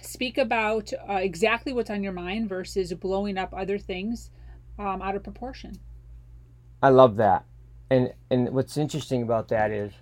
speak 0.00 0.36
about 0.36 0.92
uh, 1.08 1.14
exactly 1.14 1.72
what's 1.72 1.90
on 1.90 2.02
your 2.02 2.12
mind 2.12 2.48
versus 2.48 2.92
blowing 2.94 3.38
up 3.38 3.54
other 3.54 3.78
things 3.78 4.30
um, 4.78 5.00
out 5.00 5.14
of 5.14 5.22
proportion 5.22 5.78
I 6.82 6.88
love 6.88 7.16
that. 7.16 7.44
And 7.90 8.12
and 8.30 8.50
what's 8.50 8.76
interesting 8.76 9.22
about 9.22 9.48
that 9.48 9.70
is 9.70 9.92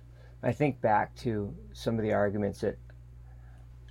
I 0.41 0.51
think 0.51 0.81
back 0.81 1.15
to 1.17 1.53
some 1.73 1.97
of 1.97 2.01
the 2.01 2.13
arguments 2.13 2.61
that 2.61 2.77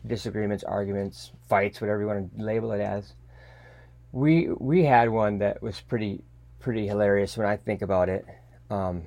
disagreements, 0.07 0.65
arguments, 0.65 1.31
fights, 1.49 1.81
whatever 1.81 2.01
you 2.01 2.07
want 2.09 2.37
to 2.37 2.43
label 2.43 2.73
it 2.73 2.81
as. 2.81 3.15
We 4.11 4.49
we 4.59 4.85
had 4.85 5.09
one 5.11 5.39
that 5.39 5.63
was 5.63 5.81
pretty 5.81 6.25
pretty 6.59 6.89
hilarious 6.89 7.37
when 7.37 7.47
I 7.47 7.57
think 7.57 7.81
about 7.81 8.09
it. 8.09 8.27
Um, 8.71 9.05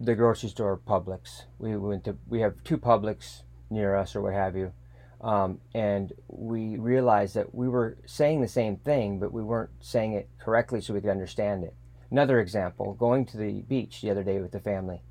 the 0.00 0.14
grocery 0.14 0.48
store 0.48 0.78
Publix. 0.78 1.44
We 1.58 1.76
went 1.76 2.04
to 2.04 2.16
we 2.28 2.40
have 2.40 2.62
two 2.64 2.78
Publix 2.78 3.42
near 3.70 3.96
us 3.96 4.14
or 4.14 4.22
what 4.22 4.34
have 4.34 4.56
you. 4.56 4.72
Um, 5.20 5.60
and 5.74 6.12
we 6.28 6.76
realized 6.76 7.34
that 7.34 7.52
we 7.54 7.68
were 7.68 7.98
saying 8.06 8.40
the 8.40 8.48
same 8.48 8.76
thing, 8.76 9.18
but 9.18 9.32
we 9.32 9.42
weren't 9.42 9.70
saying 9.80 10.12
it 10.12 10.28
correctly 10.38 10.80
so 10.80 10.94
we 10.94 11.00
could 11.00 11.10
understand 11.10 11.64
it. 11.64 11.74
Another 12.10 12.40
example, 12.40 12.94
going 12.94 13.26
to 13.26 13.36
the 13.36 13.62
beach 13.62 14.00
the 14.00 14.10
other 14.10 14.22
day 14.22 14.38
with 14.40 14.52
the 14.52 14.60
family, 14.60 15.02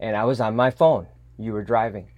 and 0.00 0.16
I 0.16 0.24
was 0.24 0.40
on 0.40 0.56
my 0.56 0.70
phone. 0.70 1.08
You 1.38 1.52
were 1.52 1.64
driving, 1.64 2.08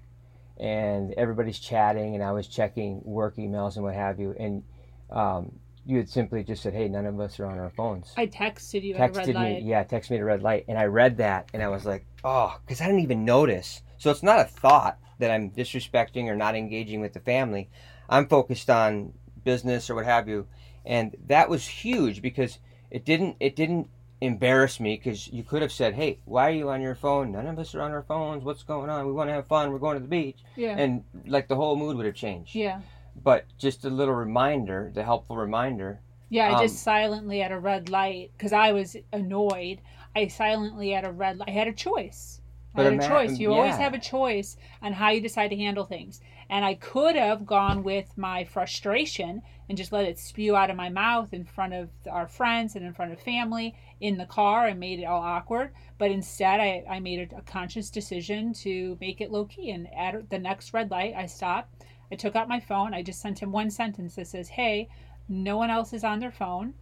and 0.59 1.15
everybody's 1.15 1.59
chatting, 1.59 2.15
and 2.15 2.23
I 2.23 2.33
was 2.33 2.47
checking 2.47 3.01
work 3.05 3.37
emails 3.37 3.77
and 3.77 3.85
what 3.85 3.95
have 3.95 4.21
you, 4.21 4.35
and 4.39 4.63
um, 5.11 5.59
you 5.91 5.99
had 5.99 6.09
simply 6.09 6.45
just 6.45 6.63
said, 6.63 6.73
"Hey, 6.73 6.89
none 6.89 7.07
of 7.07 7.19
us 7.21 7.41
are 7.41 7.47
on 7.47 7.59
our 7.59 7.71
phones." 7.71 8.15
I 8.17 8.27
texted 8.27 8.83
you. 8.83 8.95
Texted 8.95 9.35
me, 9.41 9.61
yeah, 9.63 9.85
texted 9.85 10.11
me 10.11 10.17
at 10.17 10.23
a 10.23 10.25
red 10.25 10.43
light, 10.43 10.65
and 10.69 10.79
I 10.79 10.85
read 10.85 11.17
that, 11.19 11.51
and 11.53 11.63
I 11.63 11.69
was 11.69 11.85
like, 11.85 12.07
"Oh," 12.25 12.57
because 12.65 12.81
I 12.81 12.87
didn't 12.87 13.01
even 13.01 13.25
notice. 13.25 13.83
So 13.99 14.11
it's 14.11 14.23
not 14.23 14.41
a 14.41 14.45
thought 14.45 14.99
that 15.19 15.31
I'm 15.31 15.51
disrespecting 15.51 16.27
or 16.27 16.37
not 16.37 16.55
engaging 16.55 17.01
with 17.01 17.13
the 17.13 17.21
family. 17.21 17.69
I'm 18.09 18.27
focused 18.27 18.71
on 18.71 19.13
business 19.45 19.91
or 19.91 19.95
what 19.95 20.07
have 20.07 20.29
you, 20.29 20.47
and 20.85 21.17
that 21.27 21.51
was 21.51 21.67
huge 21.67 22.23
because 22.23 22.59
it 22.91 23.05
didn't 23.05 23.37
it 23.41 23.57
didn't 23.57 23.89
embarrass 24.21 24.79
me 24.79 24.97
because 24.97 25.29
you 25.29 25.43
could 25.43 25.63
have 25.63 25.73
said, 25.73 25.95
"Hey, 25.95 26.21
why 26.25 26.49
are 26.49 26.55
you 26.55 26.69
on 26.71 26.81
your 26.81 26.95
phone? 26.95 27.33
None 27.33 27.47
of 27.47 27.59
us 27.59 27.75
are 27.75 27.83
on 27.83 27.91
our 27.91 28.03
phones. 28.03 28.45
What's 28.45 28.63
going 28.63 28.91
on? 28.91 29.07
We 29.07 29.13
want 29.13 29.29
to 29.29 29.35
have 29.35 29.47
fun. 29.47 29.73
We're 29.73 29.79
going 29.79 29.97
to 29.97 30.03
the 30.03 30.09
beach." 30.09 30.39
Yeah. 30.57 30.77
And 30.77 31.05
like 31.27 31.49
the 31.49 31.57
whole 31.57 31.77
mood 31.77 31.97
would 31.97 32.07
have 32.07 32.15
changed. 32.15 32.55
Yeah. 32.55 32.81
But 33.23 33.47
just 33.59 33.85
a 33.85 33.91
little 33.91 34.15
reminder, 34.15 34.91
the 34.95 35.05
helpful 35.05 35.37
reminder. 35.37 36.01
Yeah, 36.31 36.49
I 36.49 36.55
um, 36.55 36.63
just 36.63 36.83
silently 36.83 37.43
at 37.43 37.53
a 37.53 37.59
red 37.59 37.89
light 37.89 38.31
because 38.37 38.53
I 38.53 38.73
was 38.73 38.97
annoyed. 39.13 39.81
I 40.15 40.29
silently 40.29 40.95
at 40.95 41.05
a 41.05 41.13
red 41.13 41.39
light. 41.39 41.49
I 41.49 41.53
had 41.53 41.69
a 41.69 41.73
choice. 41.73 42.41
I 42.75 42.83
had 42.85 42.95
a 42.95 43.09
choice. 43.09 43.39
You 43.39 43.51
yeah. 43.51 43.57
always 43.57 43.77
have 43.77 43.95
a 43.95 43.99
choice 43.99 44.57
on 44.81 44.93
how 44.93 45.11
you 45.11 45.21
decide 45.21 45.49
to 45.49 45.57
handle 45.57 45.85
things. 45.85 46.21
And 46.49 46.65
I 46.65 46.75
could 46.75 47.17
have 47.17 47.47
gone 47.47 47.83
with 47.83 48.17
my 48.17 48.45
frustration 48.45 49.43
and 49.69 49.77
just 49.77 49.93
let 49.93 50.05
it 50.05 50.19
spew 50.19 50.57
out 50.57 50.71
of 50.71 50.77
my 50.77 50.89
mouth 50.89 51.33
in 51.33 51.45
front 51.45 51.75
of 51.75 51.89
our 52.09 52.27
friends 52.27 52.77
and 52.77 52.85
in 52.85 52.93
front 52.93 53.13
of 53.13 53.21
family 53.21 53.75
in 54.01 54.19
the 54.19 54.27
car 54.27 54.67
and 54.67 54.79
made 54.81 55.01
it 55.01 55.05
all 55.05 55.21
awkward. 55.21 55.73
But 55.99 56.11
instead, 56.11 56.61
I, 56.61 56.85
I 56.89 57.01
made 57.01 57.33
a, 57.33 57.39
a 57.39 57.43
conscious 57.43 57.91
decision 57.91 58.53
to 58.55 58.97
make 59.01 59.21
it 59.21 59.31
low 59.31 59.45
key. 59.45 59.71
And 59.71 59.93
at 59.95 60.31
the 60.31 60.39
next 60.39 60.73
red 60.73 60.91
light, 60.91 61.15
I 61.17 61.27
stopped. 61.27 61.85
I 62.13 62.17
took 62.17 62.37
out 62.37 62.49
my 62.49 62.61
phone. 62.61 62.95
I 62.95 63.03
just 63.03 63.21
sent 63.21 63.39
him 63.41 63.53
one 63.53 63.71
sentence 63.71 64.15
that 64.17 64.27
says, 64.27 64.49
Hey, 64.49 64.89
no 65.29 65.57
one 65.57 65.71
else 65.71 65.93
is 65.93 66.05
on 66.05 66.19
their 66.21 66.33
phone 66.33 66.75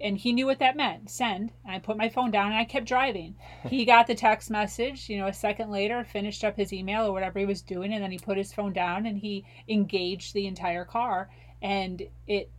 and 0.00 0.18
he 0.18 0.32
knew 0.32 0.44
what 0.46 0.58
that 0.58 0.76
meant 0.76 1.08
send 1.08 1.52
and 1.64 1.72
i 1.74 1.78
put 1.78 1.96
my 1.96 2.08
phone 2.08 2.30
down 2.32 2.46
and 2.50 2.56
i 2.56 2.64
kept 2.64 2.84
driving 2.86 3.34
he 3.68 3.84
got 3.94 4.08
the 4.08 4.14
text 4.14 4.50
message 4.50 5.08
you 5.08 5.16
know 5.16 5.28
a 5.28 5.32
second 5.32 5.70
later 5.70 6.02
finished 6.02 6.42
up 6.42 6.56
his 6.56 6.72
email 6.72 7.06
or 7.06 7.12
whatever 7.12 7.38
he 7.38 7.46
was 7.46 7.62
doing 7.62 7.92
and 7.92 8.02
then 8.02 8.10
he 8.10 8.18
put 8.18 8.36
his 8.36 8.52
phone 8.52 8.72
down 8.72 9.06
and 9.06 9.18
he 9.18 9.44
engaged 9.68 10.34
the 10.34 10.48
entire 10.48 10.84
car 10.84 11.30
and 11.62 12.02
it 12.26 12.50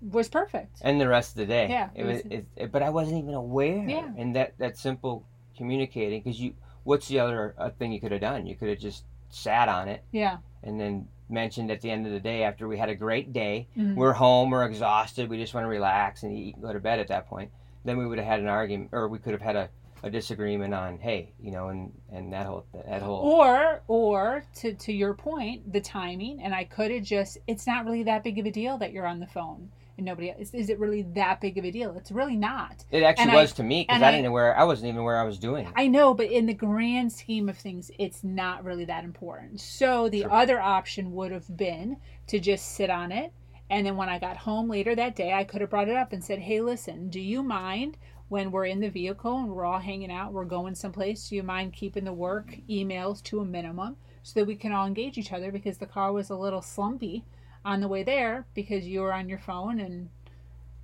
was 0.00 0.28
perfect. 0.28 0.78
and 0.82 1.00
the 1.00 1.08
rest 1.08 1.32
of 1.32 1.36
the 1.38 1.46
day. 1.46 1.66
Yeah, 1.68 1.88
it 1.96 2.04
was- 2.04 2.20
It, 2.30 2.46
it- 2.56 2.72
but 2.72 2.82
I 2.82 2.90
wasn't 2.90 3.18
even 3.18 3.34
aware. 3.34 3.88
Yeah. 3.88 4.08
And 4.16 4.36
that 4.36 4.56
that 4.58 4.76
simple 4.78 5.26
communicating, 5.56 6.20
because 6.22 6.38
you, 6.40 6.54
what's 6.84 7.08
the 7.08 7.18
other 7.20 7.54
uh, 7.58 7.70
thing 7.70 7.90
you 7.92 8.00
could 8.00 8.12
have 8.12 8.20
done? 8.20 8.46
You 8.46 8.54
could 8.54 8.68
have 8.68 8.78
just 8.78 9.04
sat 9.30 9.68
on 9.68 9.88
it 9.88 10.04
Yeah. 10.12 10.38
and 10.62 10.80
then 10.80 11.08
mentioned 11.28 11.70
at 11.70 11.80
the 11.80 11.90
end 11.90 12.06
of 12.06 12.12
the 12.12 12.20
day 12.20 12.42
after 12.42 12.68
we 12.68 12.76
had 12.76 12.88
a 12.88 12.94
great 12.94 13.32
day, 13.32 13.66
Mhm. 13.76 13.94
we're 13.96 14.12
home, 14.12 14.50
we're 14.50 14.64
exhausted, 14.64 15.28
we 15.28 15.38
just 15.38 15.54
want 15.54 15.64
to 15.64 15.68
relax 15.68 16.22
and 16.22 16.32
eat 16.32 16.54
and 16.54 16.62
go 16.62 16.72
to 16.72 16.80
bed 16.80 16.98
at 16.98 17.08
that 17.08 17.26
point. 17.26 17.50
Then 17.84 17.96
we 17.98 18.06
would 18.06 18.18
have 18.18 18.26
had 18.26 18.40
an 18.40 18.48
argument, 18.48 18.90
or 18.92 19.08
we 19.08 19.18
could 19.18 19.32
have 19.32 19.42
had 19.42 19.56
a, 19.56 19.68
a 20.02 20.10
disagreement 20.10 20.74
on, 20.74 20.98
hey, 20.98 21.32
you 21.40 21.50
know, 21.50 21.68
and 21.68 21.92
and 22.12 22.32
that 22.32 22.46
whole 22.46 22.64
that 22.72 23.02
whole. 23.02 23.20
Or, 23.20 23.82
or 23.88 24.44
to 24.56 24.74
to 24.74 24.92
your 24.92 25.14
point, 25.14 25.72
the 25.72 25.80
timing, 25.80 26.42
and 26.42 26.54
I 26.54 26.64
could 26.64 26.90
have 26.90 27.02
just. 27.04 27.38
It's 27.46 27.66
not 27.66 27.84
really 27.84 28.02
that 28.04 28.22
big 28.22 28.38
of 28.38 28.46
a 28.46 28.50
deal 28.50 28.76
that 28.78 28.92
you're 28.92 29.06
on 29.06 29.20
the 29.20 29.26
phone 29.26 29.70
and 29.96 30.04
nobody. 30.06 30.28
Is, 30.38 30.52
is 30.54 30.68
it 30.70 30.78
really 30.78 31.02
that 31.14 31.40
big 31.40 31.56
of 31.58 31.64
a 31.64 31.70
deal? 31.70 31.96
It's 31.96 32.10
really 32.10 32.36
not. 32.36 32.84
It 32.90 33.02
actually 33.02 33.22
and 33.22 33.32
I- 33.32 33.36
was 33.42 33.52
to 33.54 33.62
me 33.62 33.84
because 33.88 34.02
I, 34.02 34.08
I- 34.08 34.10
didn't 34.10 34.24
know 34.24 34.32
where 34.32 34.56
I 34.58 34.64
wasn't 34.64 34.88
even 34.90 35.04
where 35.04 35.18
I 35.18 35.24
was 35.24 35.38
doing. 35.38 35.66
it. 35.66 35.72
I 35.76 35.86
know, 35.86 36.14
but 36.14 36.30
in 36.30 36.46
the 36.46 36.54
grand 36.54 37.12
scheme 37.12 37.48
of 37.48 37.56
things, 37.56 37.90
it's 37.98 38.24
not 38.24 38.64
really 38.64 38.84
that 38.86 39.04
important. 39.04 39.60
So 39.60 40.08
the 40.08 40.22
Sure. 40.22 40.32
other 40.32 40.60
option 40.60 41.12
would 41.12 41.32
have 41.32 41.56
been 41.56 41.96
to 42.28 42.38
just 42.40 42.74
sit 42.74 42.90
on 42.90 43.12
it. 43.12 43.32
And 43.70 43.86
then 43.86 43.96
when 43.96 44.08
I 44.08 44.18
got 44.18 44.36
home 44.36 44.68
later 44.68 44.94
that 44.94 45.16
day, 45.16 45.32
I 45.32 45.44
could 45.44 45.60
have 45.60 45.70
brought 45.70 45.88
it 45.88 45.96
up 45.96 46.12
and 46.12 46.22
said, 46.22 46.38
Hey, 46.40 46.60
listen, 46.60 47.08
do 47.08 47.20
you 47.20 47.42
mind 47.42 47.96
when 48.28 48.50
we're 48.50 48.66
in 48.66 48.80
the 48.80 48.88
vehicle 48.90 49.38
and 49.38 49.48
we're 49.48 49.64
all 49.64 49.78
hanging 49.78 50.10
out, 50.12 50.32
we're 50.32 50.44
going 50.44 50.74
someplace? 50.74 51.28
Do 51.28 51.36
you 51.36 51.42
mind 51.42 51.72
keeping 51.72 52.04
the 52.04 52.12
work 52.12 52.56
emails 52.68 53.22
to 53.24 53.40
a 53.40 53.44
minimum 53.44 53.96
so 54.22 54.40
that 54.40 54.46
we 54.46 54.54
can 54.56 54.72
all 54.72 54.86
engage 54.86 55.16
each 55.18 55.32
other? 55.32 55.50
Because 55.52 55.78
the 55.78 55.86
car 55.86 56.12
was 56.12 56.30
a 56.30 56.36
little 56.36 56.62
slumpy 56.62 57.24
on 57.64 57.80
the 57.80 57.88
way 57.88 58.02
there 58.02 58.46
because 58.54 58.86
you 58.86 59.00
were 59.00 59.12
on 59.12 59.28
your 59.28 59.38
phone 59.38 59.80
and, 59.80 60.08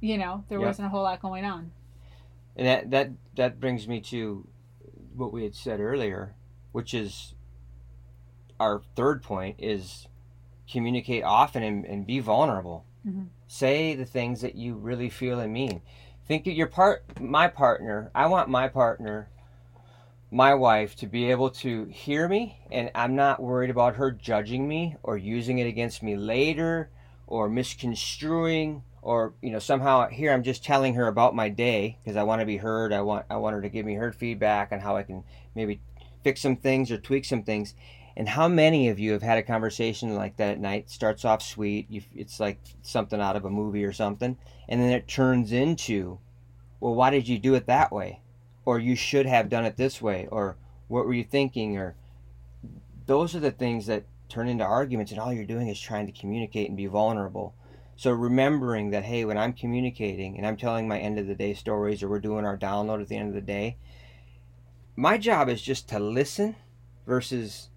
you 0.00 0.16
know, 0.18 0.44
there 0.48 0.58
Yep. 0.58 0.66
wasn't 0.66 0.86
a 0.86 0.90
whole 0.90 1.02
lot 1.02 1.20
going 1.20 1.44
on. 1.44 1.72
And 2.56 2.66
that 2.66 2.90
that 2.90 3.10
that 3.36 3.60
brings 3.60 3.86
me 3.86 4.00
to 4.02 4.46
what 5.14 5.32
we 5.32 5.42
had 5.44 5.54
said 5.54 5.80
earlier, 5.80 6.34
which 6.72 6.94
is 6.94 7.34
our 8.58 8.82
third 8.94 9.22
point 9.22 9.56
is 9.58 10.06
communicate 10.70 11.24
often 11.24 11.62
and, 11.62 11.84
and 11.84 12.06
be 12.06 12.20
vulnerable. 12.20 12.84
Mhm. 13.06 13.28
Say 13.48 13.94
the 13.94 14.04
things 14.04 14.40
that 14.42 14.54
you 14.54 14.74
really 14.74 15.08
feel 15.08 15.40
and 15.40 15.52
mean. 15.52 15.80
Think 16.26 16.46
of 16.46 16.52
your 16.54 16.66
part 16.68 17.20
my 17.20 17.48
partner. 17.48 18.10
I 18.14 18.26
want 18.26 18.48
my 18.48 18.68
partner 18.68 19.28
my 20.30 20.54
wife 20.54 20.94
to 20.96 21.06
be 21.06 21.30
able 21.30 21.50
to 21.50 21.86
hear 21.86 22.28
me 22.28 22.56
and 22.70 22.90
I'm 22.94 23.16
not 23.16 23.42
worried 23.42 23.70
about 23.70 23.96
her 23.96 24.12
judging 24.12 24.68
me 24.68 24.96
or 25.02 25.16
using 25.16 25.58
it 25.58 25.66
against 25.66 26.02
me 26.02 26.16
later 26.16 26.88
or 27.26 27.48
misconstruing 27.48 28.82
or 29.02 29.34
you 29.42 29.50
know 29.50 29.58
somehow 29.58 30.08
here 30.08 30.32
I'm 30.32 30.42
just 30.42 30.64
telling 30.64 30.94
her 30.94 31.08
about 31.08 31.34
my 31.34 31.48
day 31.48 31.98
because 32.02 32.16
I 32.16 32.22
want 32.22 32.40
to 32.40 32.46
be 32.46 32.58
heard. 32.58 32.92
I 32.92 33.00
want 33.00 33.26
I 33.30 33.36
want 33.36 33.54
her 33.54 33.62
to 33.62 33.68
give 33.68 33.86
me 33.86 33.94
her 33.94 34.12
feedback 34.12 34.72
on 34.72 34.80
how 34.80 34.96
I 34.96 35.02
can 35.02 35.24
maybe 35.54 35.80
fix 36.22 36.40
some 36.40 36.56
things 36.56 36.90
or 36.90 36.98
tweak 36.98 37.24
some 37.24 37.42
things. 37.42 37.74
And 38.16 38.28
how 38.28 38.48
many 38.48 38.88
of 38.88 38.98
you 38.98 39.12
have 39.12 39.22
had 39.22 39.38
a 39.38 39.42
conversation 39.42 40.14
like 40.14 40.36
that 40.36 40.52
at 40.52 40.60
night? 40.60 40.90
Starts 40.90 41.24
off 41.24 41.42
sweet, 41.42 41.86
you, 41.88 42.02
it's 42.14 42.38
like 42.38 42.58
something 42.82 43.20
out 43.20 43.36
of 43.36 43.44
a 43.44 43.50
movie 43.50 43.84
or 43.84 43.92
something, 43.92 44.36
and 44.68 44.80
then 44.80 44.90
it 44.90 45.08
turns 45.08 45.52
into, 45.52 46.18
well, 46.80 46.94
why 46.94 47.08
did 47.10 47.28
you 47.28 47.38
do 47.38 47.54
it 47.54 47.66
that 47.66 47.92
way? 47.92 48.20
Or 48.64 48.78
you 48.78 48.94
should 48.94 49.26
have 49.26 49.48
done 49.48 49.64
it 49.64 49.76
this 49.76 50.02
way, 50.02 50.28
or 50.30 50.56
what 50.88 51.06
were 51.06 51.14
you 51.14 51.24
thinking? 51.24 51.76
Or 51.76 51.96
those 53.06 53.34
are 53.34 53.40
the 53.40 53.50
things 53.50 53.86
that 53.86 54.04
turn 54.28 54.48
into 54.48 54.64
arguments, 54.64 55.12
and 55.12 55.20
all 55.20 55.32
you're 55.32 55.44
doing 55.44 55.68
is 55.68 55.80
trying 55.80 56.06
to 56.06 56.12
communicate 56.12 56.68
and 56.68 56.76
be 56.76 56.86
vulnerable. 56.86 57.54
So 57.96 58.10
remembering 58.12 58.90
that, 58.90 59.04
hey, 59.04 59.24
when 59.24 59.36
I'm 59.36 59.52
communicating 59.52 60.36
and 60.36 60.46
I'm 60.46 60.56
telling 60.56 60.88
my 60.88 60.98
end 60.98 61.18
of 61.18 61.26
the 61.26 61.34
day 61.34 61.54
stories, 61.54 62.02
or 62.02 62.08
we're 62.08 62.20
doing 62.20 62.44
our 62.44 62.56
download 62.56 63.02
at 63.02 63.08
the 63.08 63.16
end 63.16 63.28
of 63.28 63.34
the 63.34 63.40
day, 63.40 63.76
my 64.96 65.18
job 65.18 65.48
is 65.48 65.62
just 65.62 65.88
to 65.90 65.98
listen 65.98 66.56
versus 67.06 67.68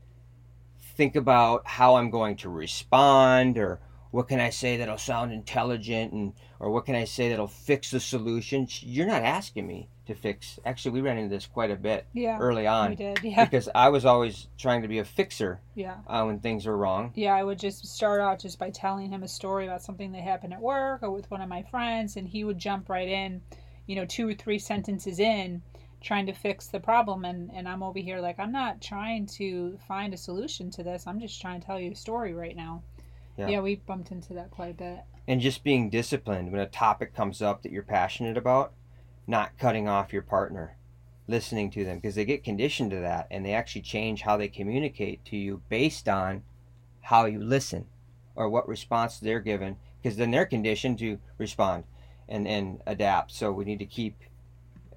think 0.96 1.16
about 1.16 1.66
how 1.66 1.96
I'm 1.96 2.10
going 2.10 2.36
to 2.38 2.50
respond 2.50 3.58
or 3.58 3.80
what 4.12 4.28
can 4.28 4.40
I 4.40 4.52
say 4.52 4.78
that'll 4.78 4.98
sound 4.98 5.34
intelligent 5.34 6.14
and 6.14 6.34
or 6.60 6.70
what 6.70 6.86
can 6.86 6.96
I 6.96 7.06
say 7.06 7.30
that'll 7.30 7.48
fix 7.48 7.92
the 7.92 8.00
solution. 8.00 8.68
You're 8.82 9.08
not 9.08 9.24
asking 9.24 9.66
me 9.66 9.90
to 10.06 10.14
fix. 10.16 10.60
Actually, 10.66 10.92
we 10.92 11.02
ran 11.02 11.18
into 11.18 11.30
this 11.34 11.46
quite 11.46 11.72
a 11.72 11.76
bit 11.76 12.06
Yeah. 12.14 12.38
early 12.40 12.68
on. 12.68 12.92
We 12.92 12.96
did. 12.98 13.20
Yeah. 13.24 13.46
because 13.46 13.70
I 13.74 13.90
was 13.90 14.06
always 14.06 14.48
trying 14.58 14.82
to 14.82 14.88
be 14.88 15.00
a 15.00 15.06
fixer 15.06 15.62
Yeah. 15.76 15.98
uh, 16.08 16.24
when 16.26 16.40
things 16.40 16.66
were 16.66 16.76
wrong. 16.78 17.12
Yeah, 17.16 17.34
I 17.36 17.44
would 17.44 17.58
just 17.60 17.86
start 17.88 18.20
out 18.20 18.40
just 18.40 18.60
by 18.60 18.70
telling 18.70 19.10
him 19.12 19.24
a 19.24 19.28
story 19.28 19.66
about 19.66 19.82
something 19.82 20.12
that 20.12 20.22
happened 20.22 20.54
at 20.54 20.62
work 20.62 21.04
or 21.04 21.12
with 21.12 21.30
one 21.32 21.42
of 21.42 21.48
my 21.50 21.64
friends, 21.64 22.18
and 22.18 22.28
he 22.28 22.44
would 22.44 22.58
jump 22.58 22.90
right 22.90 23.08
in, 23.08 23.42
you 23.88 23.96
know, 23.96 24.06
two 24.06 24.28
or 24.28 24.34
three 24.34 24.60
sentences 24.60 25.20
in, 25.20 25.62
trying 26.02 26.26
to 26.26 26.34
fix 26.34 26.68
the 26.68 26.82
problem. 26.82 27.24
And, 27.24 27.50
and 27.54 27.66
I'm 27.68 27.82
over 27.82 28.00
here 28.00 28.20
like, 28.20 28.38
I'm 28.40 28.52
not 28.52 28.82
trying 28.82 29.26
to 29.38 29.78
find 29.88 30.14
a 30.14 30.18
solution 30.18 30.70
to 30.72 30.84
this. 30.84 31.08
I'm 31.08 31.20
just 31.22 31.40
trying 31.40 31.62
to 31.62 31.66
tell 31.66 31.80
you 31.80 31.92
a 31.92 31.96
story 31.96 32.34
right 32.34 32.58
now. 32.58 32.84
Yeah. 33.38 33.48
Yeah, 33.48 33.60
we 33.62 33.76
bumped 33.78 34.12
into 34.12 34.34
that 34.34 34.52
quite 34.52 34.72
a 34.72 34.74
bit. 34.74 35.00
and 35.30 35.40
just 35.40 35.64
being 35.64 35.90
disciplined 35.90 36.52
when 36.52 36.60
a 36.60 36.66
topic 36.68 37.16
comes 37.16 37.42
up 37.42 37.64
that 37.64 37.72
you're 37.72 37.82
passionate 37.84 38.36
about, 38.38 38.74
not 39.28 39.58
cutting 39.58 39.88
off 39.88 40.14
your 40.14 40.22
partner, 40.22 40.78
listening 41.28 41.72
to 41.72 41.86
them 41.86 41.98
because 41.98 42.16
they 42.16 42.26
get 42.26 42.44
conditioned 42.44 42.92
to 42.92 43.00
that 43.00 43.28
and 43.32 43.46
they 43.46 43.54
actually 43.54 43.82
change 43.82 44.22
how 44.22 44.36
they 44.38 44.48
communicate 44.48 45.24
to 45.26 45.38
you 45.38 45.62
based 45.70 46.10
on 46.10 46.44
how 47.02 47.26
you 47.26 47.40
listen 47.40 47.86
or 48.36 48.50
what 48.50 48.68
response 48.68 49.20
they're 49.20 49.40
given 49.40 49.78
because 50.02 50.18
then 50.18 50.32
they're 50.32 50.46
conditioned 50.46 51.00
to 51.00 51.20
respond 51.38 51.84
and 52.28 52.48
and 52.48 52.82
adapt. 52.86 53.32
So 53.32 53.52
we 53.52 53.66
need 53.66 53.80
to 53.80 53.86
keep 53.86 54.16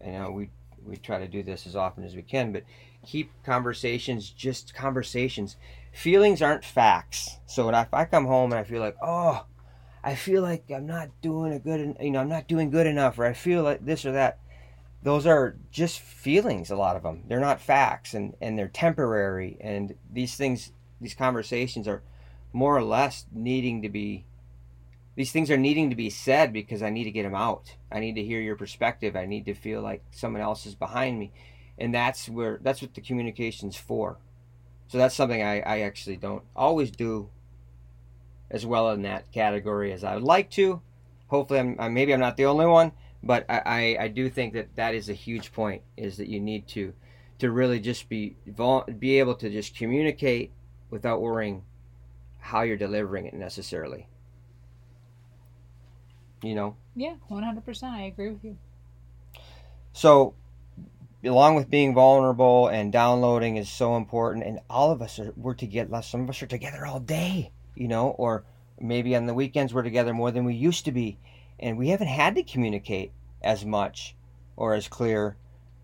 you 0.05 0.13
know 0.13 0.31
we 0.31 0.51
we 0.85 0.97
try 0.97 1.19
to 1.19 1.29
do 1.29 1.43
this 1.43 1.67
as 1.67 1.77
often 1.77 2.05
as 2.05 2.15
we 2.15 2.23
can, 2.23 2.53
but 2.53 2.65
keep 3.05 3.31
conversations 3.45 4.31
just 4.31 4.75
conversations. 4.75 5.57
Feelings 5.93 6.43
aren't 6.43 6.65
facts. 6.65 7.39
So 7.47 7.67
when 7.67 7.75
I, 7.75 7.83
if 7.83 7.95
I 7.95 8.05
come 8.05 8.27
home 8.27 8.53
and 8.53 8.61
I 8.61 8.65
feel 8.65 8.81
like, 8.81 8.97
oh, 9.03 9.47
I 10.07 10.15
feel 10.15 10.41
like 10.41 10.71
I'm 10.71 10.87
not 10.87 11.09
doing 11.21 11.53
a 11.53 11.59
good, 11.59 11.97
you 12.01 12.13
know, 12.13 12.21
I'm 12.21 12.29
not 12.29 12.47
doing 12.47 12.71
good 12.71 12.87
enough, 12.87 13.19
or 13.19 13.25
I 13.27 13.33
feel 13.33 13.65
like 13.65 13.85
this 13.85 14.07
or 14.07 14.13
that. 14.13 14.39
Those 15.03 15.27
are 15.27 15.57
just 15.73 15.99
feelings. 15.99 16.71
A 16.71 16.77
lot 16.77 16.95
of 16.95 17.03
them. 17.03 17.25
They're 17.27 17.41
not 17.41 17.61
facts, 17.61 18.15
and 18.15 18.37
and 18.41 18.57
they're 18.57 18.69
temporary. 18.69 19.57
And 19.61 19.97
these 20.13 20.37
things, 20.37 20.71
these 21.01 21.15
conversations 21.15 21.89
are 21.89 22.05
more 22.53 22.77
or 22.77 22.85
less 22.85 23.27
needing 23.33 23.83
to 23.83 23.89
be. 23.89 24.27
These 25.17 25.33
things 25.33 25.51
are 25.51 25.57
needing 25.57 25.91
to 25.91 25.97
be 25.97 26.11
said 26.11 26.53
because 26.53 26.83
I 26.83 26.91
need 26.91 27.05
to 27.05 27.11
get 27.11 27.25
them 27.25 27.35
out. 27.35 27.75
I 27.91 27.99
need 27.99 28.15
to 28.15 28.23
hear 28.23 28.41
your 28.41 28.57
perspective. 28.57 29.17
I 29.17 29.27
need 29.27 29.47
to 29.47 29.55
feel 29.55 29.83
like 29.83 30.05
someone 30.13 30.43
else 30.43 30.67
is 30.67 30.77
behind 30.77 31.19
me, 31.19 31.33
and 31.79 31.93
that's 31.93 32.29
where 32.29 32.61
that's 32.63 32.81
what 32.81 32.95
the 32.95 33.01
communication's 33.01 33.77
for. 33.77 34.19
So 34.87 34.99
that's 34.99 35.17
something 35.17 35.43
I, 35.43 35.63
I 35.63 35.81
actually 35.81 36.17
don't 36.17 36.45
always 36.55 36.93
do 36.93 37.29
as 38.51 38.65
well 38.67 38.91
in 38.91 39.03
that 39.03 39.31
category 39.33 39.93
as 39.93 40.05
I 40.05 40.15
would 40.15 40.25
like 40.25 40.51
to. 40.53 40.81
Hopefully, 41.29 41.61
I'm, 41.61 41.77
I- 41.79 41.89
maybe 41.89 42.13
I'm 42.15 42.21
not 42.21 42.37
the 42.37 42.47
only 42.47 42.67
one, 42.67 42.93
but 43.23 43.45
I, 43.49 43.63
I, 43.99 44.05
I 44.05 44.09
do 44.09 44.29
think 44.31 44.55
that 44.55 44.77
that 44.77 44.95
is 44.95 45.09
a 45.09 45.15
huge 45.15 45.53
point. 45.53 45.83
Is 45.97 46.17
that 46.19 46.29
you 46.29 46.41
need 46.41 46.67
to 46.69 46.93
to 47.39 47.51
really 47.51 47.81
just 47.81 48.09
be 48.09 48.37
be 48.99 49.19
able 49.19 49.35
to 49.37 49.51
just 49.51 49.77
communicate 49.77 50.53
without 50.91 51.21
worrying 51.21 51.63
how 52.39 52.63
you're 52.63 52.77
delivering 52.77 53.27
it 53.27 53.35
necessarily. 53.35 54.09
You 56.43 56.55
know, 56.55 56.77
Yeah, 56.95 57.15
100%. 57.31 57.83
I 57.85 58.03
agree 58.03 58.31
with 58.31 58.45
you. 58.45 58.57
so 59.93 60.35
along 61.25 61.57
with 61.57 61.69
being 61.71 61.93
vulnerable 61.95 62.69
and 62.69 62.93
downloading 62.93 63.57
is 63.57 63.69
so 63.69 63.97
important 63.97 64.45
and 64.45 64.61
all 64.71 64.93
of 64.93 65.03
us 65.03 65.19
are 65.19 65.33
we're 65.37 65.55
together 65.55 66.01
some 66.03 66.21
of 66.21 66.29
us 66.31 66.41
are 66.43 66.47
together 66.47 66.87
all 66.87 67.01
day 67.01 67.51
you 67.77 67.89
know 67.89 68.09
or 68.11 68.45
maybe 68.81 69.15
on 69.17 69.27
the 69.27 69.35
weekends 69.35 69.73
we're 69.73 69.83
together 69.83 70.13
more 70.13 70.31
than 70.31 70.45
we 70.45 70.55
used 70.55 70.85
to 70.85 70.93
be 70.93 71.19
and 71.59 71.79
we 71.79 71.89
haven't 71.89 72.09
had 72.09 72.35
to 72.35 72.43
communicate 72.43 73.13
as 73.43 73.65
much 73.65 74.15
or 74.57 74.75
as 74.75 74.89
clear 74.89 75.37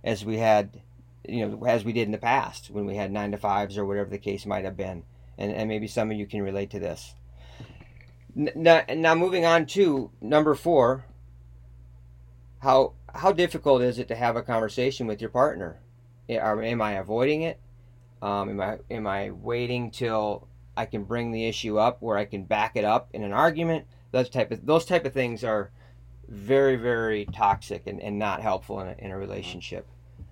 as 0.02 0.24
we 0.24 0.38
had 0.38 0.80
you 1.28 1.46
know 1.46 1.64
as 1.66 1.84
we 1.84 1.92
did 1.92 2.06
in 2.06 2.12
the 2.12 2.18
past 2.18 2.70
when 2.70 2.86
we 2.86 2.96
had 2.96 3.12
nine 3.12 3.30
to 3.30 3.38
fives 3.38 3.78
or 3.78 3.84
whatever 3.84 4.10
the 4.10 4.18
case 4.18 4.44
might 4.44 4.64
have 4.64 4.76
been 4.76 5.02
and, 5.38 5.52
and 5.52 5.68
maybe 5.68 5.86
some 5.86 6.10
of 6.10 6.16
you 6.16 6.26
can 6.26 6.42
relate 6.42 6.70
to 6.70 6.80
this 6.80 7.14
now, 8.34 8.82
now 8.94 9.14
moving 9.14 9.44
on 9.44 9.66
to 9.66 10.10
number 10.20 10.54
four 10.54 11.04
how 12.62 12.92
how 13.12 13.32
difficult 13.32 13.82
is 13.82 13.98
it 13.98 14.08
to 14.08 14.14
have 14.14 14.36
a 14.36 14.42
conversation 14.42 15.06
with 15.06 15.20
your 15.20 15.30
partner? 15.30 15.80
Am 16.28 16.80
I 16.80 16.92
avoiding 16.92 17.42
it? 17.42 17.60
Um, 18.22 18.48
am 18.48 18.60
I 18.60 18.78
am 18.90 19.06
I 19.06 19.30
waiting 19.30 19.90
till 19.90 20.46
I 20.76 20.86
can 20.86 21.04
bring 21.04 21.32
the 21.32 21.46
issue 21.46 21.78
up 21.78 22.00
where 22.00 22.16
I 22.16 22.24
can 22.24 22.44
back 22.44 22.76
it 22.76 22.84
up 22.84 23.08
in 23.12 23.22
an 23.22 23.32
argument? 23.32 23.86
Those 24.10 24.28
type 24.28 24.50
of 24.50 24.64
those 24.64 24.84
type 24.84 25.04
of 25.04 25.12
things 25.12 25.44
are 25.44 25.70
very 26.28 26.76
very 26.76 27.26
toxic 27.26 27.86
and, 27.86 28.00
and 28.00 28.18
not 28.18 28.40
helpful 28.40 28.80
in 28.80 28.88
a, 28.88 28.94
in 28.98 29.10
a 29.10 29.18
relationship. 29.18 29.86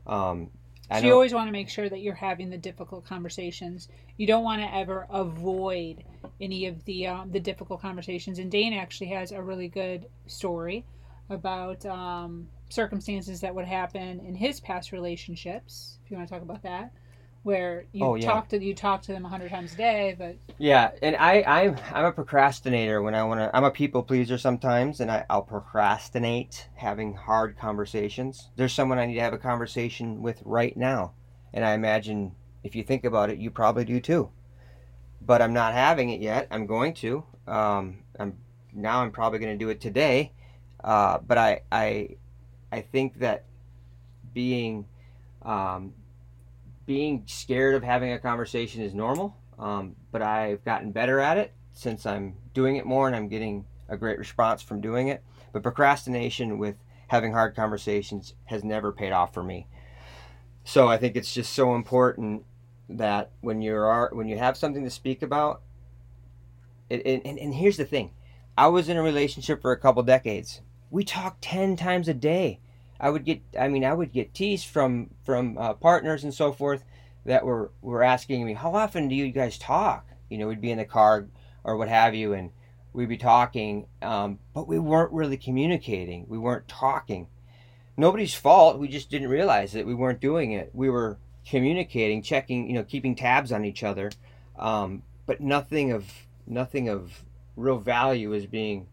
Um, 0.07 0.51
So 0.93 1.07
you 1.07 1.13
always 1.13 1.33
want 1.33 1.47
to 1.47 1.53
make 1.53 1.69
sure 1.69 1.89
that 1.89 2.01
you're 2.01 2.15
having 2.15 2.51
the 2.51 2.59
difficult 2.59 3.05
conversations. 3.05 3.89
You 4.17 4.27
don't 4.27 4.43
want 4.43 4.61
to 4.61 4.75
ever 4.75 5.07
avoid 5.11 6.03
any 6.41 6.67
of 6.67 6.85
the 6.85 7.07
um, 7.07 7.31
the 7.31 7.39
difficult 7.41 7.81
conversations. 7.81 8.39
And 8.39 8.51
Dane 8.51 8.73
actually 8.73 9.11
has 9.11 9.31
a 9.31 9.41
really 9.41 9.69
good 9.69 10.07
story 10.27 10.85
about 11.29 11.87
um, 11.87 12.49
circumstances 12.71 13.41
that 13.41 13.55
would 13.55 13.67
happen 13.67 14.21
in 14.21 14.35
his 14.35 14.59
past 14.61 14.91
relationships. 14.91 15.99
If 16.05 16.11
you 16.11 16.17
want 16.17 16.29
to 16.29 16.35
talk 16.35 16.43
about 16.43 16.63
that, 16.63 16.93
where 17.43 17.85
you 17.93 18.05
Oh, 18.05 18.15
yeah. 18.17 18.27
talk 18.27 18.49
to 18.51 18.63
you 18.63 18.75
talk 18.75 19.03
to 19.03 19.13
them 19.13 19.25
a 19.25 19.29
hundred 19.29 19.51
times 19.51 19.75
a 19.75 19.77
day, 19.77 20.15
but 20.19 20.37
Yeah, 20.59 20.91
and 21.03 21.17
I 21.17 21.43
I'm 21.47 21.77
I'm 21.93 22.05
a 22.05 22.13
procrastinator 22.13 23.01
when 23.03 23.15
I 23.15 23.25
want 23.25 23.41
to. 23.41 23.51
I'm 23.57 23.65
a 23.65 23.71
people 23.71 24.03
pleaser 24.03 24.37
sometimes, 24.37 25.01
and 25.01 25.11
I, 25.11 25.25
I'll 25.31 25.43
procrastinate 25.43 26.69
having 26.77 27.15
hard 27.15 27.57
conversations. 27.59 28.51
There's 28.57 28.73
someone 28.75 28.99
I 28.99 29.07
need 29.07 29.15
to 29.15 29.21
have 29.23 29.33
a 29.33 29.39
conversation 29.39 30.23
with 30.23 30.43
right 30.45 30.77
now, 30.77 31.15
and 31.55 31.65
I 31.65 31.73
imagine 31.73 32.35
if 32.63 32.75
you 32.77 32.83
think 32.83 33.05
about 33.05 33.31
it, 33.31 33.39
you 33.39 33.51
probably 33.51 33.85
do 33.85 34.01
too. 34.01 34.31
But 35.23 35.41
I'm 35.43 35.53
not 35.55 35.73
having 35.73 36.11
it 36.11 36.21
yet. 36.21 36.47
I'm 36.51 36.67
going 36.67 36.95
to. 36.95 37.25
Um, 37.47 37.99
I'm 38.19 38.37
now. 38.73 39.03
I'm 39.03 39.13
probably 39.13 39.39
going 39.39 39.59
to 39.59 39.65
do 39.65 39.71
it 39.71 39.81
today. 39.81 40.33
Uh, 40.83 41.19
but 41.27 41.39
I 41.39 41.63
I 41.73 42.17
I 42.73 42.81
think 42.83 43.19
that 43.21 43.45
being 44.35 44.87
um, 45.43 45.95
being 46.91 47.23
scared 47.27 47.77
of 47.77 47.85
having 47.85 48.11
a 48.11 48.19
conversation 48.19 48.83
is 48.83 48.93
normal. 48.93 49.37
Um, 49.61 49.95
but 50.11 50.23
I've 50.23 50.65
gotten 50.65 50.91
better 50.91 51.21
at 51.21 51.39
it 51.39 51.53
since 51.73 52.05
I'm 52.05 52.35
doing 52.53 52.75
it 52.75 52.85
more 52.85 53.07
and 53.07 53.15
I'm 53.15 53.29
getting 53.29 53.65
a 53.89 53.97
great 53.97 54.19
response 54.19 54.61
from 54.61 54.81
doing 54.81 55.07
it. 55.07 55.23
But 55.53 55.63
procrastination 55.63 56.59
with 56.59 56.75
having 57.07 57.33
hard 57.33 57.55
conversations 57.55 58.35
has 58.47 58.65
never 58.65 58.91
paid 58.91 59.13
off 59.13 59.33
for 59.33 59.45
me. 59.45 59.69
So 60.65 60.89
I 60.89 60.97
think 60.97 61.15
it's 61.15 61.33
just 61.33 61.53
so 61.53 61.77
important 61.77 62.43
that 62.89 63.31
when 63.41 63.63
you 63.63 63.77
are 63.77 64.11
when 64.13 64.27
you 64.27 64.39
have 64.39 64.57
something 64.57 64.83
to 64.83 64.91
speak 64.91 65.23
about, 65.23 65.63
it, 66.89 67.03
and, 67.07 67.25
and, 67.25 67.39
and 67.39 67.55
here's 67.55 67.77
the 67.77 67.85
thing, 67.85 68.11
I 68.59 68.67
was 68.67 68.89
in 68.89 68.97
a 68.97 69.03
relationship 69.03 69.63
for 69.63 69.71
a 69.71 69.79
couple 69.79 70.03
decades. 70.03 70.61
We 70.91 71.05
talked 71.05 71.41
ten 71.41 71.77
times 71.77 72.09
a 72.09 72.15
day. 72.15 72.59
I 73.01 73.11
would 73.11 73.25
get 73.25 73.41
I 73.59 73.69
mean 73.69 73.85
I 73.85 73.95
would 73.95 74.13
get 74.13 74.35
teased 74.35 74.67
from 74.67 75.11
from 75.25 75.57
uh, 75.59 75.75
partners 75.75 76.25
and 76.25 76.35
so 76.35 76.53
forth 76.53 76.85
that 77.25 77.45
were 77.45 77.71
were 77.81 78.03
asking 78.03 78.45
me 78.45 78.55
how 78.55 78.75
often 78.75 79.09
do 79.09 79.15
you 79.15 79.31
guys 79.31 79.59
talk? 79.59 80.07
You 80.29 80.39
know 80.39 80.49
we'd 80.49 80.61
be 80.61 80.71
in 80.71 80.79
the 80.79 80.85
car 80.85 81.29
or 81.65 81.77
what 81.77 81.89
have 81.89 82.15
you 82.15 82.33
and 82.33 82.51
we'd 82.93 83.09
be 83.09 83.17
talking 83.17 83.87
um, 84.03 84.39
but 84.55 84.69
we 84.69 84.79
weren't 84.79 85.13
really 85.13 85.37
communicating. 85.37 86.27
We 86.29 86.39
weren't 86.39 86.69
talking. 86.69 87.29
Nobody's 87.97 88.35
fault. 88.35 88.79
We 88.79 88.89
just 88.89 89.11
didn't 89.11 89.29
realize 89.29 89.75
it 89.75 89.87
we 89.87 89.95
weren't 89.95 90.21
doing 90.21 90.53
it. 90.53 90.71
We 90.75 90.91
were 90.91 91.19
communicating 91.47 92.23
checking 92.23 92.69
you 92.69 92.75
know 92.75 92.85
keeping 92.85 93.15
tabs 93.15 93.51
on 93.51 93.65
each 93.65 93.83
other 93.83 94.11
um, 94.59 95.03
but 95.27 95.41
nothing 95.41 95.91
of 95.93 96.13
nothing 96.47 96.89
of 96.89 97.25
real 97.57 97.79
value 97.79 98.33
is 98.33 98.47
being 98.47 98.87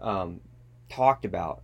um, 0.00 0.40
talked 0.88 1.24
about 1.24 1.62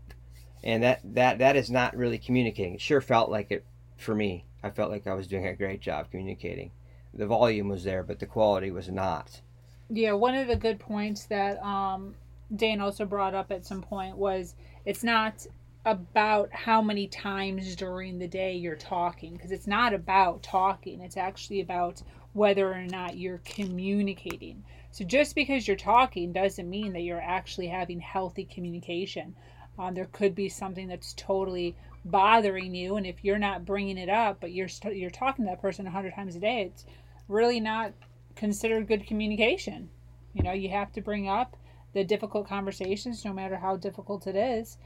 and 0.63 0.83
that 0.83 1.01
that 1.05 1.39
that 1.39 1.57
is 1.57 1.71
not 1.71 1.97
really 1.97 2.19
communicating 2.19 2.75
it 2.75 2.81
sure 2.81 3.01
felt 3.01 3.31
like 3.31 3.51
it 3.51 3.65
for 3.97 4.15
me 4.15 4.45
I 4.63 4.71
felt 4.71 4.91
like 4.91 5.07
I 5.07 5.15
was 5.15 5.27
doing 5.27 5.47
a 5.47 5.55
great 5.55 5.81
job 5.81 6.11
communicating. 6.11 6.71
The 7.15 7.27
volume 7.27 7.69
was 7.69 7.85
there, 7.85 8.03
but 8.03 8.19
the 8.19 8.27
quality 8.27 8.71
was 8.71 8.89
not. 8.89 9.41
Yeah, 9.89 10.13
one 10.13 10.35
of 10.35 10.49
the 10.49 10.57
good 10.57 10.79
points 10.79 11.25
that 11.27 11.63
um, 11.63 12.15
Dane 12.55 12.81
also 12.81 13.05
brought 13.05 13.35
up 13.35 13.51
at 13.51 13.65
some 13.65 13.83
point 13.83 14.17
was 14.17 14.55
it's 14.85 15.03
not 15.03 15.47
about 15.87 16.53
how 16.53 16.83
many 16.83 17.07
times 17.07 17.75
during 17.75 18.19
the 18.19 18.29
day 18.29 18.55
you're 18.55 18.77
talking, 18.77 19.33
because 19.33 19.51
it's 19.51 19.67
not 19.67 19.95
about 19.95 20.43
talking. 20.43 21.01
It's 21.01 21.17
actually 21.17 21.63
about 21.63 22.03
whether 22.35 22.71
or 22.71 22.83
not 22.83 23.17
you're 23.17 23.41
communicating. 23.45 24.63
So 24.93 25.05
just 25.05 25.35
because 25.35 25.67
you're 25.67 25.77
talking 25.77 26.33
doesn't 26.33 26.69
mean 26.69 26.93
that 26.93 27.01
you're 27.01 27.21
actually 27.21 27.69
having 27.69 27.99
healthy 27.99 28.45
communication. 28.45 29.35
Um, 29.81 29.95
there 29.95 30.09
could 30.13 30.35
be 30.35 30.51
something 30.51 30.89
that's 30.89 31.15
totally 31.15 31.75
bothering 32.05 32.75
you, 32.75 32.97
and 32.97 33.07
if 33.07 33.25
you're 33.25 33.39
not 33.39 33.65
bringing 33.65 33.97
it 33.97 34.11
up, 34.11 34.39
but 34.39 34.53
you're 34.53 34.69
st- 34.69 34.97
you're 34.97 35.09
talking 35.09 35.47
to 35.47 35.51
that 35.51 35.63
person 35.63 35.87
a 35.87 35.91
hundred 35.91 36.15
times 36.15 36.37
a 36.37 36.41
day, 36.41 36.63
it's 36.63 36.85
really 37.29 37.61
not 37.61 37.93
considered 38.37 38.89
good 38.89 39.07
communication. 39.07 39.89
You 40.35 40.43
know, 40.43 40.53
you 40.53 40.69
have 40.69 40.93
to 40.93 41.01
bring 41.01 41.29
up 41.29 41.57
the 41.95 42.05
difficult 42.05 42.47
conversations, 42.47 43.25
no 43.25 43.33
matter 43.33 43.57
how 43.57 43.77
difficult 43.77 44.27
it 44.27 44.37
is. 44.37 44.77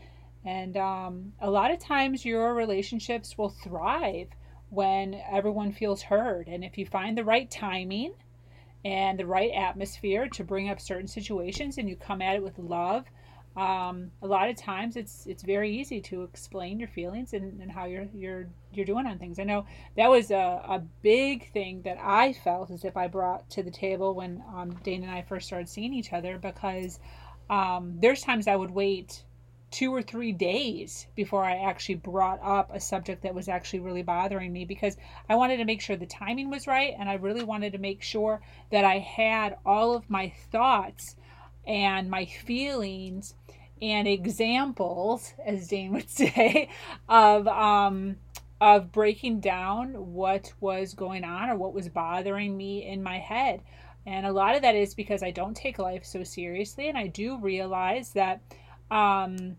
And 0.45 0.77
um, 0.77 1.33
a 1.41 1.51
lot 1.51 1.73
of 1.73 1.81
times, 1.81 2.25
your 2.25 2.55
relationships 2.55 3.37
will 3.37 3.49
thrive 3.49 4.29
when 4.71 5.21
everyone 5.31 5.73
feels 5.73 6.03
heard. 6.03 6.47
And 6.47 6.63
if 6.65 6.79
you 6.79 6.87
find 6.87 7.19
the 7.19 7.25
right 7.25 7.51
timing 7.51 8.15
and 8.85 9.19
the 9.19 9.27
right 9.27 9.51
atmosphere 9.53 10.29
to 10.29 10.45
bring 10.45 10.69
up 10.69 10.81
certain 10.81 11.09
situations 11.09 11.79
and 11.79 11.89
you 11.89 11.97
come 11.97 12.23
at 12.23 12.37
it 12.37 12.43
with 12.43 12.59
love, 12.59 13.07
um, 13.57 14.11
a 14.21 14.27
lot 14.27 14.49
of 14.49 14.57
times 14.57 14.97
it's 14.97 15.27
it's 15.27 15.45
very 15.45 15.71
easy 15.71 16.01
to 16.01 16.25
explain 16.25 16.81
your 16.81 16.89
feelings 16.89 17.35
and, 17.35 17.61
and 17.61 17.71
how 17.71 17.85
you're 17.85 18.09
you're 18.13 18.49
you're 18.73 18.85
doing 18.85 19.07
on 19.07 19.19
things. 19.19 19.39
I 19.39 19.45
know 19.45 19.65
that 19.97 20.11
was 20.11 20.33
a, 20.33 20.61
a 20.69 20.83
big 21.03 21.53
thing 21.53 21.83
that 21.83 21.99
I 22.01 22.33
felt 22.33 22.71
as 22.71 22.85
if 22.85 22.97
I 22.97 23.07
brought 23.07 23.49
to 23.51 23.63
the 23.63 23.71
table 23.71 24.15
when 24.15 24.43
um, 24.53 24.73
Dane 24.83 25.05
and 25.05 25.13
I 25.13 25.23
first 25.23 25.47
started 25.47 25.69
seeing 25.69 25.95
each 25.95 26.13
other 26.13 26.37
because 26.39 26.99
um, 27.49 27.99
there's 28.01 28.23
times 28.23 28.49
I 28.49 28.57
would 28.57 28.73
wait 28.73 29.23
two 29.71 29.95
or 29.95 30.03
three 30.03 30.33
days 30.33 31.07
before 31.15 31.45
I 31.45 31.57
actually 31.57 31.97
brought 31.97 32.41
up 32.43 32.71
a 32.73 32.81
subject 32.81 33.23
that 33.23 33.35
was 33.35 33.49
actually 33.49 33.81
really 33.81 34.03
bothering 34.03 34.53
me 34.53 34.65
because 34.65 34.97
I 35.29 35.35
wanted 35.37 35.57
to 35.57 35.65
make 35.65 35.81
sure 35.81 35.97
the 35.97 36.07
timing 36.07 36.51
was 36.51 36.67
right 36.67 36.95
and 36.99 37.09
I 37.09 37.15
really 37.15 37.43
wanted 37.43 37.73
to 37.73 37.79
make 37.79 38.03
sure 38.03 38.41
that 38.71 38.85
I 38.85 38.99
had 38.99 39.57
all 39.67 39.95
of 39.97 40.09
my 40.09 40.33
thoughts 40.53 41.17
and 41.67 42.11
my 42.11 42.25
feelings 42.25 43.35
and 43.81 44.07
examples, 44.09 45.35
as 45.45 45.69
Dane 45.69 45.93
would 45.93 46.11
say, 46.11 46.69
of 47.09 47.47
um, 47.49 48.17
of 48.61 48.93
breaking 48.93 49.41
down 49.41 50.15
what 50.15 50.53
was 50.61 50.95
going 50.95 51.25
on 51.25 51.51
or 51.51 51.57
what 51.57 51.75
was 51.75 51.89
bothering 51.89 52.57
me 52.57 52.87
in 52.87 53.03
my 53.03 53.19
head. 53.19 53.61
And 54.07 54.27
a 54.27 54.33
lot 54.33 54.55
of 54.55 54.63
that 54.63 54.75
is 54.75 54.95
because 54.95 55.23
I 55.23 55.31
don't 55.31 55.57
take 55.57 55.79
life 55.79 56.05
so 56.05 56.25
seriously, 56.25 56.89
and 56.89 56.97
I 56.97 57.07
do 57.07 57.39
realize 57.39 58.13
that 58.13 58.41
um, 58.91 59.57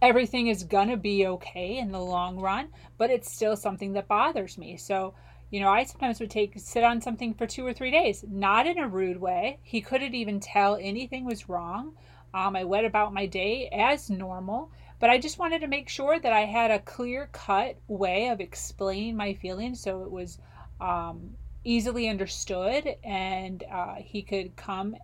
everything 0.00 0.48
is 0.48 0.64
gonna 0.64 0.96
be 0.96 1.26
okay 1.26 1.78
in 1.78 1.90
the 1.90 2.00
long 2.00 2.38
run, 2.38 2.68
but 2.98 3.10
it's 3.10 3.32
still 3.32 3.56
something 3.56 3.94
that 3.94 4.08
bothers 4.08 4.58
me. 4.58 4.76
So 4.76 5.14
you 5.50 5.60
know, 5.60 5.68
I 5.68 5.84
sometimes 5.84 6.20
would 6.20 6.30
take 6.30 6.54
sit 6.56 6.82
on 6.82 7.00
something 7.00 7.34
for 7.34 7.46
two 7.46 7.66
or 7.66 7.72
three 7.72 7.90
days, 7.90 8.24
not 8.28 8.66
in 8.66 8.78
a 8.78 8.88
rude 8.88 9.20
way. 9.20 9.58
He 9.62 9.80
couldn't 9.80 10.14
even 10.14 10.40
tell 10.40 10.76
anything 10.76 11.24
was 11.24 11.48
wrong. 11.48 11.96
Um, 12.34 12.56
I 12.56 12.64
went 12.64 12.86
about 12.86 13.14
my 13.14 13.26
day 13.26 13.68
as 13.72 14.10
normal, 14.10 14.70
but 14.98 15.10
I 15.10 15.18
just 15.18 15.38
wanted 15.38 15.60
to 15.60 15.68
make 15.68 15.88
sure 15.88 16.18
that 16.18 16.32
I 16.32 16.44
had 16.44 16.70
a 16.70 16.80
clear 16.80 17.28
cut 17.32 17.76
way 17.86 18.28
of 18.28 18.40
explaining 18.40 19.16
my 19.16 19.34
feelings 19.34 19.80
so 19.80 20.02
it 20.02 20.10
was 20.10 20.38
um, 20.80 21.36
easily 21.64 22.08
understood 22.08 22.96
and 23.04 23.62
uh, 23.70 23.94
he 23.96 24.22
could 24.22 24.56
come 24.56 24.96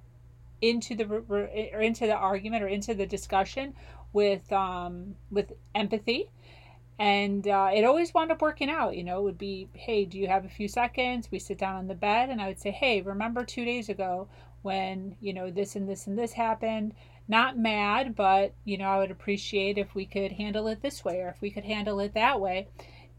into 0.60 0.94
the 0.94 1.04
or 1.04 1.80
into 1.80 2.06
the 2.06 2.14
argument 2.14 2.62
or 2.62 2.68
into 2.68 2.94
the 2.94 3.06
discussion 3.06 3.74
with 4.12 4.50
um, 4.52 5.14
with 5.30 5.52
empathy 5.74 6.30
and 6.98 7.48
uh, 7.48 7.70
it 7.74 7.84
always 7.84 8.12
wound 8.12 8.30
up 8.30 8.42
working 8.42 8.70
out 8.70 8.96
you 8.96 9.04
know 9.04 9.18
it 9.18 9.22
would 9.22 9.38
be 9.38 9.68
hey 9.74 10.04
do 10.04 10.18
you 10.18 10.28
have 10.28 10.44
a 10.44 10.48
few 10.48 10.68
seconds? 10.68 11.30
We 11.30 11.38
sit 11.38 11.58
down 11.58 11.76
on 11.76 11.88
the 11.88 11.94
bed 11.94 12.30
and 12.30 12.40
i 12.40 12.46
would 12.48 12.60
say 12.60 12.70
hey 12.70 13.00
remember 13.00 13.44
two 13.44 13.64
days 13.64 13.88
ago 13.88 14.28
when 14.62 15.16
you 15.20 15.32
know 15.32 15.50
this 15.50 15.74
and 15.76 15.88
this 15.88 16.06
and 16.06 16.18
this 16.18 16.32
happened? 16.32 16.94
Not 17.28 17.58
mad 17.58 18.14
but 18.14 18.54
you 18.64 18.78
know 18.78 18.88
i 18.88 18.98
would 18.98 19.10
appreciate 19.10 19.78
if 19.78 19.94
we 19.94 20.06
could 20.06 20.32
handle 20.32 20.68
it 20.68 20.82
this 20.82 21.04
way 21.04 21.20
or 21.20 21.28
if 21.28 21.40
we 21.40 21.50
could 21.50 21.64
handle 21.64 22.00
it 22.00 22.14
that 22.14 22.40
way. 22.40 22.68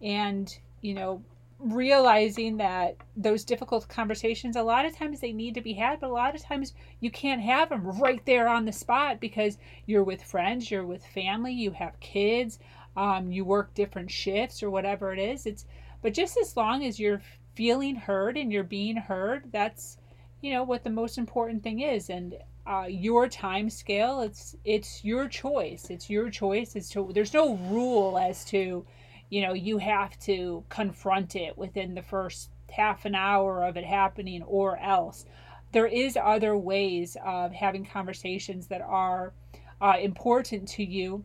And 0.02 0.56
you 0.82 0.94
know 0.94 1.24
realizing 1.64 2.58
that 2.58 2.98
those 3.16 3.46
difficult 3.46 3.88
conversations 3.88 4.58
a 4.58 4.64
lot 4.64 4.86
of 4.86 4.96
times 4.96 5.22
they 5.22 5.32
need 5.32 5.54
to 5.54 5.62
be 5.62 5.72
had 5.74 6.00
but 6.02 6.10
a 6.10 6.14
lot 6.14 6.36
of 6.36 6.42
times 6.44 6.74
you 7.00 7.10
can't 7.10 7.42
have 7.42 7.70
them 7.70 7.86
right 8.02 8.26
there 8.26 8.50
on 8.50 8.66
the 8.66 8.72
spot 8.72 9.20
because 9.22 9.58
you're 9.86 10.04
with 10.04 10.22
friends 10.22 10.70
you're 10.70 10.86
with 10.86 11.06
family 11.06 11.54
you 11.54 11.72
have 11.72 11.98
kids 12.02 12.60
um, 12.96 13.32
you 13.32 13.44
work 13.44 13.74
different 13.74 14.10
shifts 14.10 14.62
or 14.64 14.70
whatever 14.70 15.14
it 15.14 15.20
is 15.20 15.46
it's 15.46 15.66
but 16.02 16.14
just 16.14 16.38
as 16.38 16.56
long 16.58 16.84
as 16.86 17.00
you're 17.00 17.22
feeling 17.56 17.96
heard 17.96 18.38
and 18.38 18.52
you're 18.52 18.64
being 18.64 18.98
heard 18.98 19.52
that's 19.52 19.98
you 20.44 20.52
know 20.52 20.64
what 20.64 20.84
the 20.84 20.90
most 20.90 21.18
important 21.18 21.64
thing 21.64 21.80
is. 21.80 22.10
And 22.10 22.36
uh, 22.68 22.86
your 22.88 23.28
time 23.28 23.70
scale 23.70 24.22
it's 24.22 24.56
it's 24.66 25.04
your 25.04 25.28
choice. 25.28 25.88
It's 25.90 26.10
your 26.10 26.30
choice 26.30 26.76
as 26.76 26.90
to 26.90 27.10
there's 27.14 27.34
no 27.34 27.56
rule 27.56 28.20
as 28.20 28.46
to 28.46 28.86
you 29.30 29.42
know 29.42 29.54
you 29.54 29.78
have 29.80 30.20
to 30.20 30.64
confront 30.70 31.36
it 31.36 31.58
within 31.58 31.96
the 31.96 32.02
first 32.02 32.50
half 32.70 33.06
an 33.06 33.16
hour 33.16 33.64
of 33.64 33.78
it 33.78 33.86
happening 33.86 34.44
or 34.44 34.78
else. 34.78 35.26
There 35.72 35.88
is 35.88 36.18
other 36.22 36.56
ways 36.58 37.16
of 37.26 37.54
having 37.54 37.86
conversations 37.86 38.68
that 38.68 38.82
are 38.82 39.34
uh, 39.82 39.96
important 40.00 40.68
to 40.70 40.84
you 40.84 41.24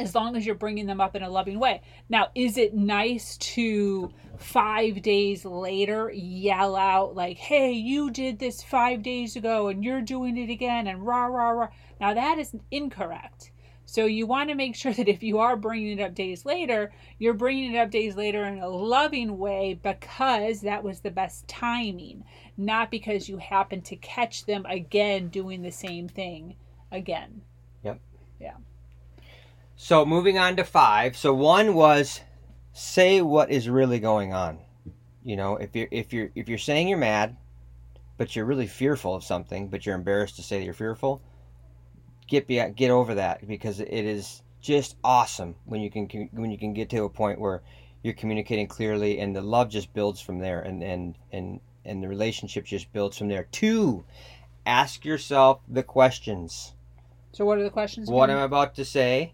as 0.00 0.14
long 0.14 0.34
as 0.34 0.46
you're 0.46 0.54
bringing 0.54 0.86
them 0.86 1.00
up 1.00 1.14
in 1.14 1.22
a 1.22 1.28
loving 1.28 1.60
way. 1.60 1.82
Now, 2.08 2.28
is 2.34 2.56
it 2.56 2.74
nice 2.74 3.36
to 3.38 4.10
five 4.38 5.02
days 5.02 5.44
later 5.44 6.10
yell 6.10 6.74
out, 6.74 7.14
like, 7.14 7.36
hey, 7.36 7.72
you 7.72 8.10
did 8.10 8.38
this 8.38 8.62
five 8.62 9.02
days 9.02 9.36
ago 9.36 9.68
and 9.68 9.84
you're 9.84 10.00
doing 10.00 10.38
it 10.38 10.50
again 10.50 10.86
and 10.86 11.06
rah, 11.06 11.26
rah, 11.26 11.50
rah? 11.50 11.68
Now, 12.00 12.14
that 12.14 12.38
is 12.38 12.54
incorrect. 12.70 13.52
So, 13.84 14.06
you 14.06 14.26
want 14.26 14.48
to 14.48 14.54
make 14.54 14.74
sure 14.76 14.94
that 14.94 15.08
if 15.08 15.22
you 15.22 15.38
are 15.38 15.56
bringing 15.56 15.98
it 15.98 16.02
up 16.02 16.14
days 16.14 16.46
later, 16.46 16.92
you're 17.18 17.34
bringing 17.34 17.74
it 17.74 17.78
up 17.78 17.90
days 17.90 18.16
later 18.16 18.44
in 18.44 18.58
a 18.58 18.68
loving 18.68 19.36
way 19.36 19.78
because 19.82 20.62
that 20.62 20.82
was 20.82 21.00
the 21.00 21.10
best 21.10 21.46
timing, 21.46 22.24
not 22.56 22.90
because 22.90 23.28
you 23.28 23.36
happen 23.36 23.82
to 23.82 23.96
catch 23.96 24.46
them 24.46 24.64
again 24.66 25.28
doing 25.28 25.60
the 25.60 25.72
same 25.72 26.08
thing 26.08 26.56
again. 26.90 27.42
Yep. 27.82 28.00
Yeah. 28.40 28.54
So 29.82 30.04
moving 30.04 30.36
on 30.36 30.56
to 30.56 30.64
five. 30.64 31.16
So 31.16 31.32
one 31.32 31.72
was 31.72 32.20
say 32.74 33.22
what 33.22 33.50
is 33.50 33.66
really 33.66 33.98
going 33.98 34.34
on. 34.34 34.58
You 35.24 35.36
know, 35.36 35.56
if 35.56 35.74
you're 35.74 35.88
if 35.90 36.12
you're 36.12 36.28
if 36.34 36.50
you're 36.50 36.58
saying 36.58 36.88
you're 36.88 36.98
mad, 36.98 37.38
but 38.18 38.36
you're 38.36 38.44
really 38.44 38.66
fearful 38.66 39.14
of 39.14 39.24
something, 39.24 39.68
but 39.68 39.86
you're 39.86 39.94
embarrassed 39.94 40.36
to 40.36 40.42
say 40.42 40.58
that 40.58 40.66
you're 40.66 40.74
fearful, 40.74 41.22
get 42.28 42.46
be, 42.46 42.62
get 42.76 42.90
over 42.90 43.14
that 43.14 43.48
because 43.48 43.80
it 43.80 43.88
is 43.88 44.42
just 44.60 44.96
awesome 45.02 45.54
when 45.64 45.80
you 45.80 45.90
can 45.90 46.06
when 46.32 46.50
you 46.50 46.58
can 46.58 46.74
get 46.74 46.90
to 46.90 47.04
a 47.04 47.08
point 47.08 47.40
where 47.40 47.62
you're 48.02 48.12
communicating 48.12 48.66
clearly 48.66 49.18
and 49.18 49.34
the 49.34 49.40
love 49.40 49.70
just 49.70 49.94
builds 49.94 50.20
from 50.20 50.40
there 50.40 50.60
and 50.60 50.82
and 50.82 51.16
and 51.32 51.58
and 51.86 52.02
the 52.02 52.08
relationship 52.08 52.66
just 52.66 52.92
builds 52.92 53.16
from 53.16 53.28
there. 53.28 53.48
Two, 53.50 54.04
ask 54.66 55.06
yourself 55.06 55.62
the 55.66 55.82
questions. 55.82 56.74
So 57.32 57.46
what 57.46 57.56
are 57.56 57.64
the 57.64 57.70
questions? 57.70 58.10
What 58.10 58.28
again? 58.28 58.36
I'm 58.36 58.44
about 58.44 58.74
to 58.74 58.84
say 58.84 59.32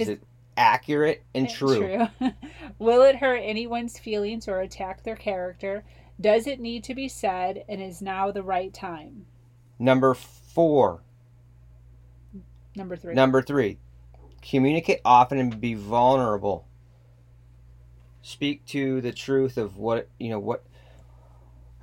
is, 0.00 0.08
Is- 0.08 0.14
it 0.14 0.22
accurate 0.56 1.22
and 1.34 1.46
Eh, 1.46 1.50
true? 1.50 2.06
Will 2.78 3.02
it 3.02 3.16
hurt 3.16 3.40
anyone's 3.42 3.98
feelings 3.98 4.48
or 4.48 4.60
attack 4.60 5.02
their 5.02 5.16
character? 5.16 5.84
Does 6.20 6.46
it 6.46 6.60
need 6.60 6.84
to 6.84 6.94
be 6.94 7.08
said 7.08 7.64
and 7.68 7.80
is 7.80 8.02
now 8.02 8.30
the 8.30 8.42
right 8.42 8.72
time? 8.72 9.26
Number 9.78 10.12
four. 10.12 11.02
Number 12.76 12.96
three. 12.96 13.14
Number 13.14 13.40
three. 13.42 13.78
Communicate 14.42 15.00
often 15.04 15.38
and 15.38 15.60
be 15.60 15.74
vulnerable. 15.74 16.66
Speak 18.22 18.64
to 18.66 19.00
the 19.00 19.12
truth 19.12 19.56
of 19.56 19.78
what 19.78 20.08
you 20.18 20.28
know 20.28 20.38
what 20.38 20.64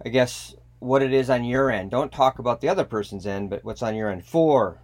I 0.06 0.10
guess 0.10 0.56
what 0.80 1.02
it 1.02 1.12
is 1.12 1.30
on 1.30 1.44
your 1.44 1.72
end. 1.72 1.90
Don't 1.90 2.12
talk 2.12 2.38
about 2.38 2.62
the 2.62 2.70
other 2.70 2.84
person's 2.84 3.26
end, 3.26 3.50
but 3.50 3.64
what's 3.64 3.82
on 3.82 3.96
your 3.96 4.10
end. 4.12 4.24
Four. 4.24 4.80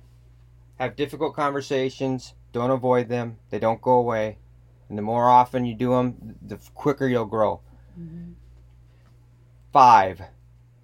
Have 0.80 0.96
difficult 0.96 1.36
conversations. 1.36 2.34
Don't 2.54 2.72
avoid 2.72 3.10
them. 3.10 3.40
They 3.50 3.60
don't 3.60 3.82
go 3.82 3.94
away. 3.94 4.38
And 4.88 4.98
the 4.98 5.02
more 5.02 5.28
often 5.28 5.66
you 5.66 5.76
do 5.76 5.90
them, 5.90 6.36
the 6.42 6.60
quicker 6.74 7.08
you'll 7.08 7.26
grow. 7.26 7.60
Mhm. 8.00 8.36
Five, 9.72 10.22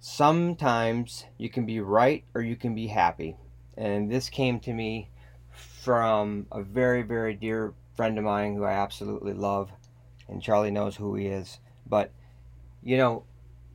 sometimes 0.00 1.26
you 1.38 1.48
can 1.48 1.64
be 1.64 1.80
right 1.80 2.24
or 2.34 2.42
you 2.42 2.56
can 2.56 2.74
be 2.74 2.88
happy. 2.88 3.36
And 3.76 4.10
this 4.10 4.28
came 4.28 4.58
to 4.60 4.74
me 4.74 5.10
from 5.50 6.46
a 6.50 6.60
very, 6.60 7.02
very 7.02 7.34
dear 7.34 7.72
friend 7.94 8.18
of 8.18 8.24
mine 8.24 8.56
who 8.56 8.64
I 8.64 8.72
absolutely 8.72 9.32
love. 9.32 9.70
And 10.28 10.42
Charlie 10.42 10.70
knows 10.70 10.96
who 10.96 11.14
he 11.14 11.26
is. 11.26 11.60
But, 11.86 12.10
you 12.82 12.96
know, 12.96 13.24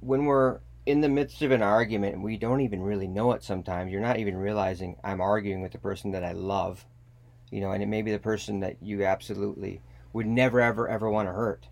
when 0.01 0.25
we're 0.25 0.59
in 0.85 1.01
the 1.01 1.09
midst 1.09 1.41
of 1.41 1.51
an 1.51 1.61
argument 1.61 2.15
and 2.15 2.23
we 2.23 2.37
don't 2.37 2.61
even 2.61 2.81
really 2.81 3.07
know 3.07 3.31
it 3.31 3.43
sometimes, 3.43 3.91
you're 3.91 4.01
not 4.01 4.19
even 4.19 4.35
realizing 4.35 4.97
I'm 5.03 5.21
arguing 5.21 5.61
with 5.61 5.71
the 5.71 5.77
person 5.77 6.11
that 6.11 6.23
I 6.23 6.33
love. 6.33 6.85
You 7.51 7.61
know, 7.61 7.71
and 7.71 7.81
it 7.81 7.87
may 7.87 8.01
be 8.01 8.11
the 8.11 8.19
person 8.19 8.59
that 8.61 8.77
you 8.81 9.05
absolutely 9.05 9.81
would 10.13 10.25
never, 10.25 10.59
ever, 10.59 10.87
ever 10.87 11.09
want 11.09 11.27
to 11.27 11.33
hurt 11.33 11.67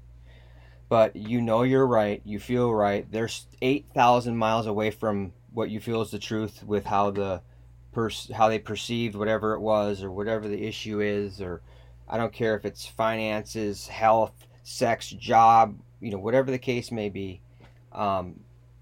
but 0.93 1.15
you 1.15 1.41
know 1.41 1.63
you're 1.63 1.87
right, 1.87 2.21
you 2.23 2.39
feel 2.39 2.71
right. 2.71 3.11
There's 3.11 3.47
8,000 3.63 4.37
miles 4.37 4.67
away 4.67 4.91
from 4.91 5.33
what 5.51 5.71
you 5.71 5.79
feel 5.79 6.03
is 6.03 6.11
the 6.11 6.19
truth 6.19 6.63
with 6.63 6.85
how 6.85 7.09
the 7.09 7.41
pers- 7.93 8.29
how 8.31 8.47
they 8.47 8.59
perceived 8.59 9.15
whatever 9.15 9.53
it 9.55 9.59
was 9.59 10.03
or 10.03 10.11
whatever 10.11 10.47
the 10.47 10.67
issue 10.67 11.01
is 11.01 11.41
or 11.41 11.63
I 12.07 12.17
don't 12.17 12.31
care 12.31 12.55
if 12.55 12.63
it's 12.63 12.85
finances, 12.85 13.87
health, 13.87 14.45
sex, 14.61 15.09
job, 15.09 15.79
you 15.99 16.11
know, 16.11 16.19
whatever 16.19 16.51
the 16.51 16.59
case 16.59 16.91
may 16.91 17.09
be. 17.09 17.41
Um, 17.91 18.41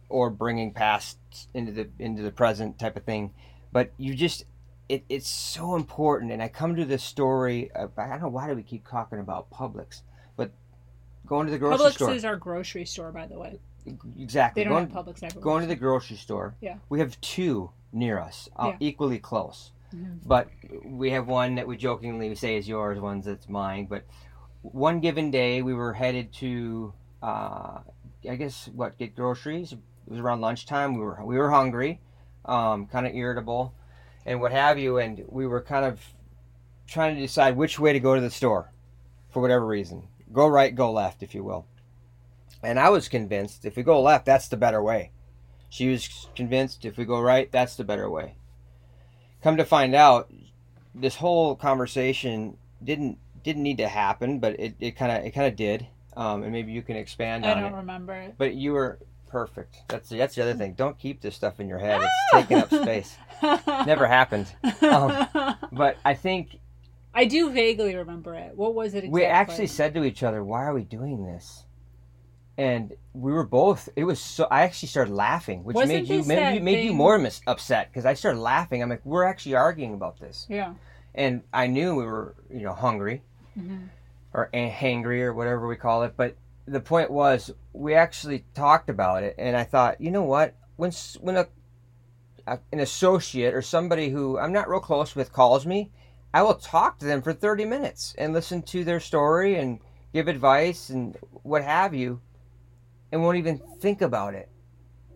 or 0.09 0.29
bringing 0.29 0.73
past 0.73 1.17
into 1.53 1.71
the 1.71 1.87
into 1.97 2.23
the 2.23 2.31
present 2.31 2.77
type 2.77 2.97
of 2.97 3.05
thing. 3.05 3.31
But 3.71 3.93
you 3.97 4.15
just 4.15 4.43
it, 4.91 5.05
it's 5.07 5.29
so 5.29 5.75
important 5.75 6.31
and 6.33 6.43
I 6.43 6.49
come 6.49 6.75
to 6.75 6.83
this 6.83 7.01
story 7.01 7.71
of, 7.71 7.97
I 7.97 8.09
don't 8.09 8.21
know 8.21 8.27
why 8.27 8.47
do 8.49 8.55
we 8.55 8.61
keep 8.63 8.85
talking 8.87 9.19
about 9.19 9.49
Publix, 9.49 10.01
but 10.35 10.51
going 11.25 11.45
to 11.47 11.51
the 11.51 11.57
grocery 11.57 11.85
Publix 11.85 11.93
store 11.93 12.09
Publix 12.09 12.15
is 12.17 12.25
our 12.25 12.35
grocery 12.35 12.83
store, 12.85 13.11
by 13.13 13.25
the 13.25 13.39
way. 13.39 13.57
exactly 14.19 14.63
They 14.63 14.69
don't 14.69 14.73
going, 14.73 14.89
have 14.93 15.05
Publix 15.05 15.23
everywhere. 15.23 15.43
going 15.43 15.61
to 15.61 15.67
the 15.67 15.75
grocery 15.77 16.17
store 16.17 16.55
Yeah. 16.59 16.75
we 16.89 16.99
have 16.99 17.19
two 17.21 17.71
near 17.93 18.19
us 18.19 18.49
uh, 18.57 18.67
Yeah. 18.71 18.77
equally 18.81 19.17
close 19.19 19.71
Mhm. 19.95 20.19
but 20.25 20.49
we 20.85 21.11
have 21.11 21.27
one 21.27 21.55
that 21.55 21.67
we 21.67 21.77
jokingly 21.77 22.33
say 22.35 22.57
is 22.57 22.67
yours 22.67 22.99
one's 22.99 23.25
that's 23.25 23.47
mine 23.49 23.85
but 23.85 24.03
one 24.61 24.99
given 24.99 25.31
day 25.31 25.61
we 25.61 25.73
were 25.73 25.93
headed 25.93 26.31
to 26.33 26.93
uh, 27.23 27.79
i 28.29 28.35
guess 28.35 28.67
what 28.75 28.97
get 28.97 29.15
groceries 29.15 29.71
it 29.73 29.79
was 30.07 30.19
around 30.19 30.39
lunchtime 30.41 30.93
we 30.95 31.01
were 31.01 31.19
we 31.25 31.37
were 31.37 31.49
hungry 31.49 31.99
um, 32.45 32.87
kind 32.87 33.05
of 33.07 33.13
irritable 33.13 33.73
and 34.25 34.41
what 34.41 34.51
have 34.51 34.77
you 34.77 34.97
and 34.97 35.23
we 35.27 35.47
were 35.47 35.61
kind 35.61 35.85
of 35.85 35.99
trying 36.87 37.15
to 37.15 37.21
decide 37.21 37.55
which 37.55 37.79
way 37.79 37.93
to 37.93 37.99
go 37.99 38.15
to 38.15 38.21
the 38.21 38.29
store 38.29 38.71
for 39.29 39.41
whatever 39.41 39.65
reason. 39.65 40.07
Go 40.31 40.47
right 40.47 40.73
go 40.73 40.91
left 40.91 41.23
if 41.23 41.33
you 41.33 41.43
will. 41.43 41.65
And 42.63 42.79
i 42.79 42.89
was 42.89 43.09
convinced 43.09 43.65
if 43.65 43.75
we 43.75 43.83
go 43.83 44.01
left 44.01 44.25
that's 44.25 44.47
the 44.47 44.57
better 44.57 44.81
way. 44.81 45.11
She 45.69 45.89
was 45.89 46.27
convinced 46.35 46.85
if 46.85 46.97
we 46.97 47.05
go 47.05 47.19
right 47.19 47.51
that's 47.51 47.75
the 47.75 47.83
better 47.83 48.09
way. 48.09 48.35
Come 49.41 49.57
to 49.57 49.65
find 49.65 49.95
out 49.95 50.31
this 50.93 51.15
whole 51.15 51.55
conversation 51.55 52.57
didn't 52.83 53.17
didn't 53.43 53.63
need 53.63 53.77
to 53.77 53.87
happen 53.87 54.39
but 54.39 54.59
it 54.59 54.75
it 54.79 54.95
kind 54.95 55.11
of 55.11 55.25
it 55.25 55.31
kind 55.31 55.47
of 55.47 55.55
did. 55.55 55.87
Um, 56.15 56.43
and 56.43 56.51
maybe 56.51 56.73
you 56.73 56.81
can 56.81 56.97
expand 56.97 57.45
I 57.45 57.51
on 57.51 57.57
it. 57.57 57.61
I 57.61 57.63
don't 57.69 57.77
remember. 57.77 58.13
It. 58.13 58.35
but 58.37 58.53
you 58.53 58.73
were 58.73 58.99
perfect. 59.31 59.77
That's 59.87 60.09
that's 60.09 60.35
the 60.35 60.41
other 60.43 60.53
thing. 60.53 60.73
Don't 60.73 60.97
keep 60.99 61.21
this 61.21 61.35
stuff 61.35 61.59
in 61.59 61.67
your 61.67 61.79
head. 61.79 62.01
It's 62.01 62.13
taking 62.33 62.57
up 62.57 62.69
space. 62.69 63.15
Never 63.87 64.05
happened. 64.07 64.47
Um, 64.81 65.27
but 65.71 65.97
i 66.05 66.13
think 66.13 66.59
I 67.13 67.25
do 67.25 67.51
vaguely 67.51 67.95
remember 67.95 68.35
it. 68.35 68.55
What 68.55 68.73
was 68.75 68.93
it 68.93 68.99
exactly? 68.99 69.21
we 69.21 69.25
actually 69.25 69.67
said 69.67 69.93
to 69.95 70.03
each 70.03 70.23
other 70.23 70.43
why 70.43 70.63
are 70.65 70.73
we 70.73 70.83
doing 70.83 71.25
this? 71.25 71.63
And 72.57 72.93
we 73.13 73.31
were 73.31 73.45
both 73.45 73.89
it 73.95 74.03
was 74.03 74.19
so 74.19 74.47
i 74.51 74.61
actually 74.61 74.87
started 74.89 75.13
laughing 75.13 75.63
which 75.63 75.75
Wasn't 75.75 76.07
made 76.07 76.07
you 76.09 76.23
made 76.23 76.55
you 76.55 76.61
made 76.61 76.85
you 76.85 76.93
more 76.93 77.17
mis- 77.17 77.41
upset 77.47 77.89
because 77.89 78.05
i 78.05 78.13
started 78.13 78.39
laughing. 78.39 78.81
I'm 78.83 78.89
like 78.89 79.05
we're 79.05 79.23
actually 79.25 79.55
arguing 79.55 79.93
about 79.93 80.19
this. 80.19 80.45
Yeah. 80.49 80.73
and 81.15 81.41
i 81.53 81.67
knew 81.67 81.95
we 81.95 82.05
were 82.05 82.35
you 82.49 82.61
know 82.61 82.73
hungry 82.73 83.21
Mhm. 83.57 83.89
or 84.33 84.49
hangry 84.53 85.21
or 85.21 85.33
whatever 85.33 85.67
we 85.67 85.75
call 85.75 86.03
it 86.03 86.13
but 86.15 86.35
the 86.71 86.79
point 86.79 87.11
was 87.11 87.51
we 87.73 87.93
actually 87.93 88.45
talked 88.53 88.89
about 88.89 89.23
it 89.23 89.35
and 89.37 89.57
i 89.57 89.63
thought 89.63 89.99
you 89.99 90.09
know 90.09 90.23
what? 90.23 90.55
When 90.77 90.91
when 91.19 91.35
a, 91.35 91.47
a 92.47 92.59
an 92.71 92.79
associate 92.79 93.53
or 93.53 93.61
somebody 93.61 94.09
who 94.09 94.39
i'm 94.39 94.53
not 94.53 94.69
real 94.69 94.79
close 94.79 95.15
with 95.15 95.33
calls 95.33 95.65
me 95.65 95.91
i 96.33 96.41
will 96.41 96.55
talk 96.55 96.97
to 96.99 97.05
them 97.05 97.21
for 97.21 97.33
30 97.33 97.65
minutes 97.65 98.15
and 98.17 98.33
listen 98.33 98.61
to 98.63 98.83
their 98.83 98.99
story 98.99 99.57
and 99.57 99.79
give 100.13 100.27
advice 100.27 100.89
and 100.89 101.17
what 101.43 101.63
have 101.63 101.93
you 101.93 102.21
and 103.11 103.21
won't 103.21 103.37
even 103.37 103.59
think 103.79 104.01
about 104.01 104.33
it. 104.33 104.47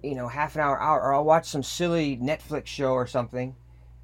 You 0.04 0.16
know 0.16 0.28
half 0.28 0.56
an 0.56 0.62
hour 0.62 0.80
hour 0.80 1.02
or 1.02 1.14
i'll 1.16 1.24
watch 1.24 1.48
some 1.48 1.64
silly 1.64 2.18
netflix 2.18 2.68
show 2.68 2.92
or 2.92 3.08
something 3.08 3.56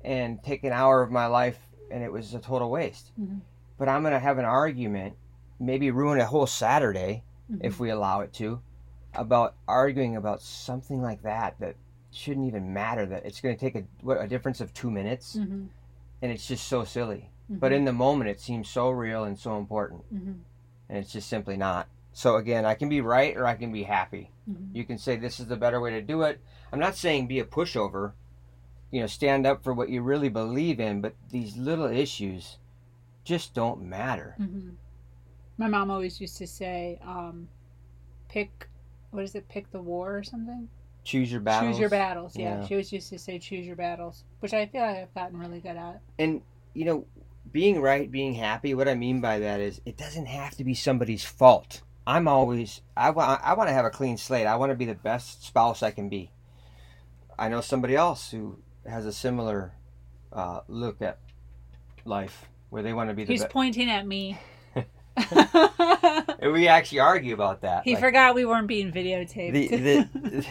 and 0.03 0.41
take 0.43 0.63
an 0.63 0.71
hour 0.71 1.03
of 1.03 1.11
my 1.11 1.27
life 1.27 1.59
and 1.91 2.01
it 2.01 2.11
was 2.11 2.33
a 2.33 2.39
total 2.39 2.71
waste. 2.71 3.11
Mhm. 3.19 3.41
but 3.77 3.87
i'm 3.89 4.01
going 4.01 4.13
to 4.13 4.19
have 4.19 4.37
an 4.39 4.45
argument 4.45 5.15
maybe 5.59 5.91
ruin 5.91 6.19
a 6.19 6.25
whole 6.25 6.47
saturday 6.47 7.23
Mhm. 7.51 7.59
if 7.61 7.79
we 7.79 7.89
allow 7.89 8.21
it 8.21 8.33
to 8.33 8.61
about 9.13 9.55
arguing 9.67 10.15
about 10.15 10.41
something 10.41 11.01
like 11.01 11.21
that 11.23 11.59
that 11.59 11.75
shouldn't 12.11 12.47
even 12.47 12.73
matter 12.73 13.05
that 13.05 13.25
it's 13.25 13.41
going 13.41 13.55
to 13.55 13.59
take 13.59 13.75
a, 13.75 13.83
what, 14.01 14.21
a 14.21 14.27
difference 14.27 14.61
of 14.61 14.73
two 14.73 14.89
minutes 14.91 15.35
Mhm. 15.37 15.67
and 16.21 16.31
it's 16.31 16.47
just 16.47 16.67
so 16.67 16.83
silly 16.83 17.29
Mhm. 17.49 17.59
but 17.59 17.71
in 17.71 17.85
the 17.85 17.93
moment 17.93 18.29
it 18.29 18.39
seems 18.39 18.69
so 18.69 18.89
real 18.89 19.23
and 19.23 19.37
so 19.37 19.57
important 19.57 20.03
Mhm. 20.13 20.39
and 20.89 20.97
it's 20.97 21.11
just 21.11 21.27
simply 21.29 21.57
not 21.57 21.87
so 22.13 22.35
again 22.35 22.65
i 22.65 22.73
can 22.73 22.89
be 22.89 23.01
right 23.01 23.35
or 23.37 23.45
i 23.45 23.55
can 23.55 23.71
be 23.71 23.83
happy 23.83 24.31
Mhm. 24.49 24.73
you 24.75 24.83
can 24.85 24.97
say 24.97 25.15
this 25.15 25.39
is 25.39 25.47
the 25.47 25.55
better 25.57 25.79
way 25.79 25.91
to 25.91 26.01
do 26.01 26.21
it 26.23 26.39
i'm 26.71 26.79
not 26.79 26.95
saying 26.95 27.27
be 27.27 27.39
a 27.39 27.45
pushover 27.45 28.13
you 28.91 28.99
know 28.99 29.07
stand 29.07 29.45
up 29.45 29.63
for 29.63 29.73
what 29.73 29.89
you 29.89 30.01
really 30.01 30.27
believe 30.29 30.79
in 30.79 30.99
but 31.01 31.15
these 31.29 31.55
little 31.57 31.85
issues 31.87 32.57
just 33.23 33.53
don't 33.53 33.81
matter 33.81 34.35
Mhm. 34.39 34.75
My 35.61 35.67
mom 35.67 35.91
always 35.91 36.19
used 36.19 36.37
to 36.37 36.47
say, 36.47 36.97
um, 37.05 37.47
"Pick, 38.29 38.67
what 39.11 39.23
is 39.23 39.35
it? 39.35 39.47
Pick 39.47 39.71
the 39.71 39.79
war 39.81 40.17
or 40.17 40.23
something." 40.23 40.67
choose 41.03 41.31
your 41.31 41.41
battles 41.41 41.71
Choose 41.71 41.79
your 41.79 41.89
battles. 41.89 42.35
Yeah. 42.35 42.59
Yeah. 42.59 42.67
she 42.67 42.73
always 42.75 42.93
used 42.93 43.09
to 43.09 43.17
say, 43.19 43.37
"Choose 43.39 43.65
your 43.65 43.75
battles," 43.75 44.23
which 44.39 44.53
I 44.53 44.65
feel 44.65 44.81
like 44.81 44.97
I've 44.97 45.13
gotten 45.13 45.37
really 45.37 45.59
good 45.59 45.75
at. 45.77 46.01
and 46.19 46.41
you 46.73 46.85
know 46.85 47.05
being 47.51 47.79
right, 47.81 48.09
being 48.11 48.33
happy. 48.33 48.73
What 48.73 48.87
I 48.87 48.95
mean 48.95 49.21
by 49.21 49.39
that 49.39 49.59
is, 49.59 49.81
it 49.85 49.97
doesn't 49.97 50.27
have 50.27 50.55
to 50.57 50.63
be 50.63 50.73
somebody's 50.73 51.23
fault. 51.23 51.81
I'm 52.07 52.27
always 52.27 52.81
I 52.97 53.11
want 53.11 53.41
I 53.43 53.53
want 53.53 53.69
to 53.69 53.73
have 53.73 53.85
a 53.85 53.91
clean 53.91 54.17
slate. 54.17 54.47
I 54.47 54.55
want 54.55 54.71
to 54.71 54.75
be 54.75 54.85
the 54.85 54.95
best 54.95 55.45
spouse 55.45 55.83
I 55.83 55.91
can 55.91 56.09
be. 56.09 56.31
I 57.37 57.49
know 57.49 57.61
somebody 57.61 57.95
else 57.95 58.31
who 58.31 58.57
has 58.87 59.05
a 59.05 59.13
similar 59.13 59.73
uh, 60.33 60.61
look 60.67 61.01
at 61.03 61.19
life, 62.05 62.45
where 62.71 62.81
they 62.81 62.93
want 62.93 63.09
to 63.09 63.15
be 63.15 63.25
the 63.25 63.33
He's 63.33 63.41
best. 63.41 63.53
pointing 63.53 63.89
at 63.89 64.07
me. 64.07 64.39
And 66.41 66.53
we 66.53 66.67
actually 66.67 66.99
argue 66.99 67.33
about 67.35 67.61
that. 67.61 67.83
he 67.83 67.93
Like, 67.93 68.01
forgot 68.03 68.33
we 68.35 68.45
weren't 68.45 68.67
being 68.67 68.91
videotaped. 68.91 69.53
the, 69.53 69.67
the, 69.67 70.45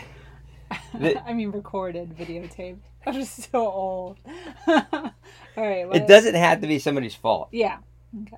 the- 0.98 1.22
I 1.28 1.32
mean, 1.32 1.50
recorded, 1.50 2.16
videotaped. 2.16 2.78
I'm 3.06 3.14
just 3.14 3.50
so 3.50 3.66
old. 3.66 4.18
All 4.68 4.76
right. 5.56 5.86
What? 5.88 5.96
it 5.96 6.06
doesn't 6.06 6.34
have 6.34 6.60
to 6.60 6.66
be 6.68 6.78
somebody's 6.78 7.14
fault. 7.14 7.48
Yeah. 7.50 7.78
Okay. 8.22 8.36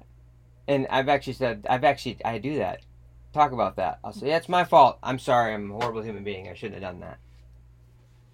And 0.69 0.87
I've 0.89 1.09
actually 1.09 1.33
said 1.35 1.67
I've 1.69 1.85
actually 1.85 2.19
I 2.25 2.39
do 2.39 2.57
that. 2.59 2.81
Talk 3.33 3.53
about 3.53 3.77
that. 3.77 3.99
I'll 4.05 4.13
say, 4.13 4.29
yeah, 4.29 4.37
it's 4.37 4.49
my 4.49 4.65
fault. 4.65 4.99
I'm 5.03 5.19
sorry. 5.19 5.53
I'm 5.53 5.71
a 5.71 5.75
horrible 5.75 6.03
human 6.03 6.23
being. 6.25 6.49
I 6.49 6.55
shouldn't 6.55 6.83
have 6.83 6.93
done 6.93 7.01
that. 7.01 7.19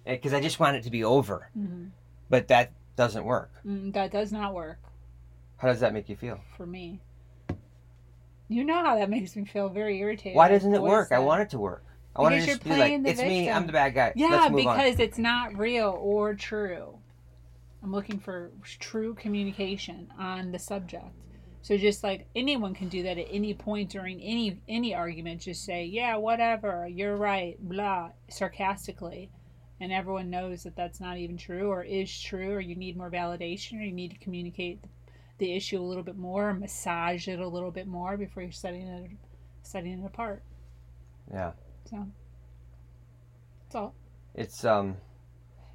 Because 0.05 0.33
I 0.33 0.39
just 0.41 0.59
want 0.59 0.77
it 0.77 0.83
to 0.83 0.91
be 0.91 1.03
over. 1.03 1.49
hmm 1.53 1.85
But 2.29 2.47
that 2.49 2.71
doesn't 2.95 3.25
work. 3.25 3.51
Mm, 3.65 3.93
that 3.93 4.11
does 4.11 4.31
not 4.31 4.53
work 4.53 4.79
How 5.57 5.67
does 5.69 5.79
that 5.81 5.93
make 5.93 6.07
you 6.09 6.15
feel? 6.15 6.39
for 6.57 6.65
me. 6.65 7.01
You 8.49 8.63
know 8.63 8.83
how 8.83 8.97
that 8.97 9.09
makes 9.09 9.35
me 9.35 9.45
feel 9.45 9.69
very 9.69 9.99
irritated. 9.99 10.35
Why 10.35 10.49
doesn't 10.49 10.73
it 10.73 10.81
work? 10.81 11.11
I 11.11 11.19
want 11.19 11.41
it 11.41 11.49
to 11.51 11.59
work. 11.59 11.85
I 12.15 12.21
want 12.21 12.33
to 12.33 12.41
Because 12.41 12.55
just 12.55 12.63
be 12.63 12.71
like, 12.71 13.01
it's 13.05 13.21
me. 13.21 13.49
I'm 13.49 13.67
the 13.67 13.71
bad 13.71 13.93
guy. 13.93 14.11
Yeah, 14.15 14.27
Let's 14.29 14.51
move 14.51 14.65
on. 14.65 14.77
because 14.77 14.99
it's 14.99 15.19
not 15.19 15.55
real 15.57 15.95
or 16.01 16.33
true. 16.33 16.97
I'm 17.83 17.91
looking 17.93 18.19
for 18.19 18.51
true 18.79 19.13
communication 19.13 20.11
on 20.17 20.51
the 20.51 20.59
subject. 20.59 21.05
So 21.61 21.77
just 21.77 22.03
like 22.03 22.27
anyone 22.35 22.73
can 22.73 22.89
do 22.89 23.03
that 23.03 23.17
at 23.17 23.27
any 23.29 23.53
point 23.53 23.89
during 23.89 24.19
any 24.21 24.59
any 24.67 24.95
argument, 24.95 25.41
just 25.41 25.63
say, 25.63 25.85
"Yeah, 25.85 26.15
whatever, 26.15 26.87
you're 26.87 27.17
right," 27.17 27.57
blah, 27.59 28.11
sarcastically, 28.29 29.29
and 29.79 29.91
everyone 29.91 30.29
knows 30.29 30.63
that 30.63 30.75
that's 30.75 30.99
not 30.99 31.17
even 31.17 31.37
true 31.37 31.69
or 31.69 31.83
is 31.83 32.19
true, 32.21 32.51
or 32.53 32.61
you 32.61 32.75
need 32.75 32.97
more 32.97 33.11
validation, 33.11 33.79
or 33.79 33.83
you 33.83 33.91
need 33.91 34.11
to 34.11 34.17
communicate 34.17 34.79
the 35.39 35.55
issue 35.55 35.79
a 35.79 35.83
little 35.83 36.03
bit 36.03 36.17
more, 36.17 36.53
massage 36.53 37.27
it 37.27 37.39
a 37.39 37.47
little 37.47 37.71
bit 37.71 37.87
more 37.87 38.17
before 38.17 38.43
you're 38.43 38.51
setting 38.51 38.87
it 38.87 39.11
setting 39.63 39.99
it 39.99 40.05
apart. 40.05 40.43
Yeah. 41.31 41.51
So 41.89 42.07
that's 43.63 43.75
all. 43.75 43.95
It's 44.35 44.63
um, 44.65 44.97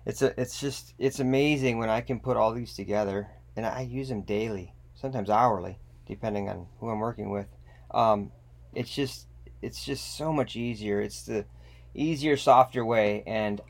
it's 0.07 0.23
a 0.23 0.39
it's 0.41 0.61
just 0.61 0.95
it's 0.99 1.21
amazing 1.21 1.79
when 1.79 1.89
I 1.89 2.01
can 2.01 2.21
put 2.21 2.37
all 2.37 2.53
these 2.53 2.75
together, 2.75 3.29
and 3.57 3.67
I 3.67 3.83
use 3.83 4.09
them 4.09 4.23
daily, 4.23 4.75
sometimes 4.95 5.31
hourly, 5.31 5.79
depending 6.07 6.49
on 6.49 6.67
who 6.79 6.89
I'm 6.89 7.01
working 7.01 7.31
with. 7.31 7.49
Um, 7.93 8.33
it's 8.75 8.95
just 8.95 9.27
it's 9.63 9.85
just 9.85 10.17
so 10.17 10.33
much 10.33 10.57
easier. 10.57 11.01
It's 11.01 11.23
the 11.23 11.47
easier, 11.95 12.37
softer 12.37 12.85
way, 12.85 13.23
and 13.27 13.61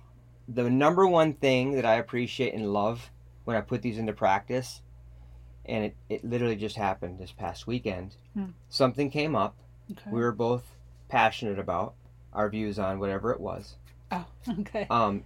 the 0.48 0.68
number 0.68 1.06
one 1.06 1.34
thing 1.34 1.72
that 1.72 1.86
I 1.86 1.96
appreciate 1.96 2.54
and 2.54 2.72
love 2.72 3.10
when 3.44 3.56
I 3.56 3.60
put 3.60 3.82
these 3.82 3.98
into 3.98 4.12
practice, 4.12 4.80
and 5.66 5.84
it, 5.84 5.96
it 6.08 6.24
literally 6.24 6.56
just 6.56 6.76
happened 6.76 7.18
this 7.18 7.32
past 7.32 7.66
weekend. 7.66 8.16
Hmm. 8.34 8.46
Something 8.68 9.10
came 9.10 9.34
up 9.36 9.56
Okay. 9.92 10.10
we 10.10 10.20
were 10.20 10.32
both 10.32 10.64
passionate 11.10 11.58
about 11.58 11.92
our 12.32 12.48
views 12.48 12.78
on 12.78 12.98
whatever 12.98 13.32
it 13.32 13.40
was. 13.40 13.76
oh, 14.12 14.24
okay. 14.60 14.86
Um, 14.90 15.24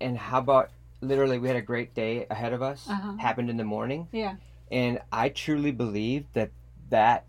and 0.00 0.18
how 0.18 0.38
about 0.40 0.70
literally 1.00 1.38
we 1.38 1.48
had 1.48 1.56
a 1.56 1.62
great 1.62 1.94
day 1.94 2.26
ahead 2.30 2.52
of 2.52 2.60
us. 2.62 2.86
Uh-huh. 2.88 3.16
Happened 3.16 3.48
in 3.50 3.56
the 3.56 3.64
morning, 3.64 4.08
Yeah. 4.12 4.36
and 4.70 5.00
I 5.10 5.30
truly 5.30 5.72
believed 5.72 6.26
that 6.34 6.50
that 6.90 7.24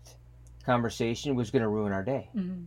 conversation 0.66 1.34
was 1.34 1.50
going 1.50 1.62
to 1.62 1.68
ruin 1.68 1.92
our 1.92 2.02
day. 2.04 2.28
Mm-hmm. 2.36 2.64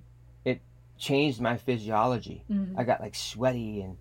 Changed 1.00 1.40
my 1.40 1.58
physiology. 1.58 2.44
Mm-hmm. 2.52 2.80
I 2.80 2.84
got 2.84 3.02
like 3.02 3.14
sweaty 3.14 3.82
and 3.82 3.98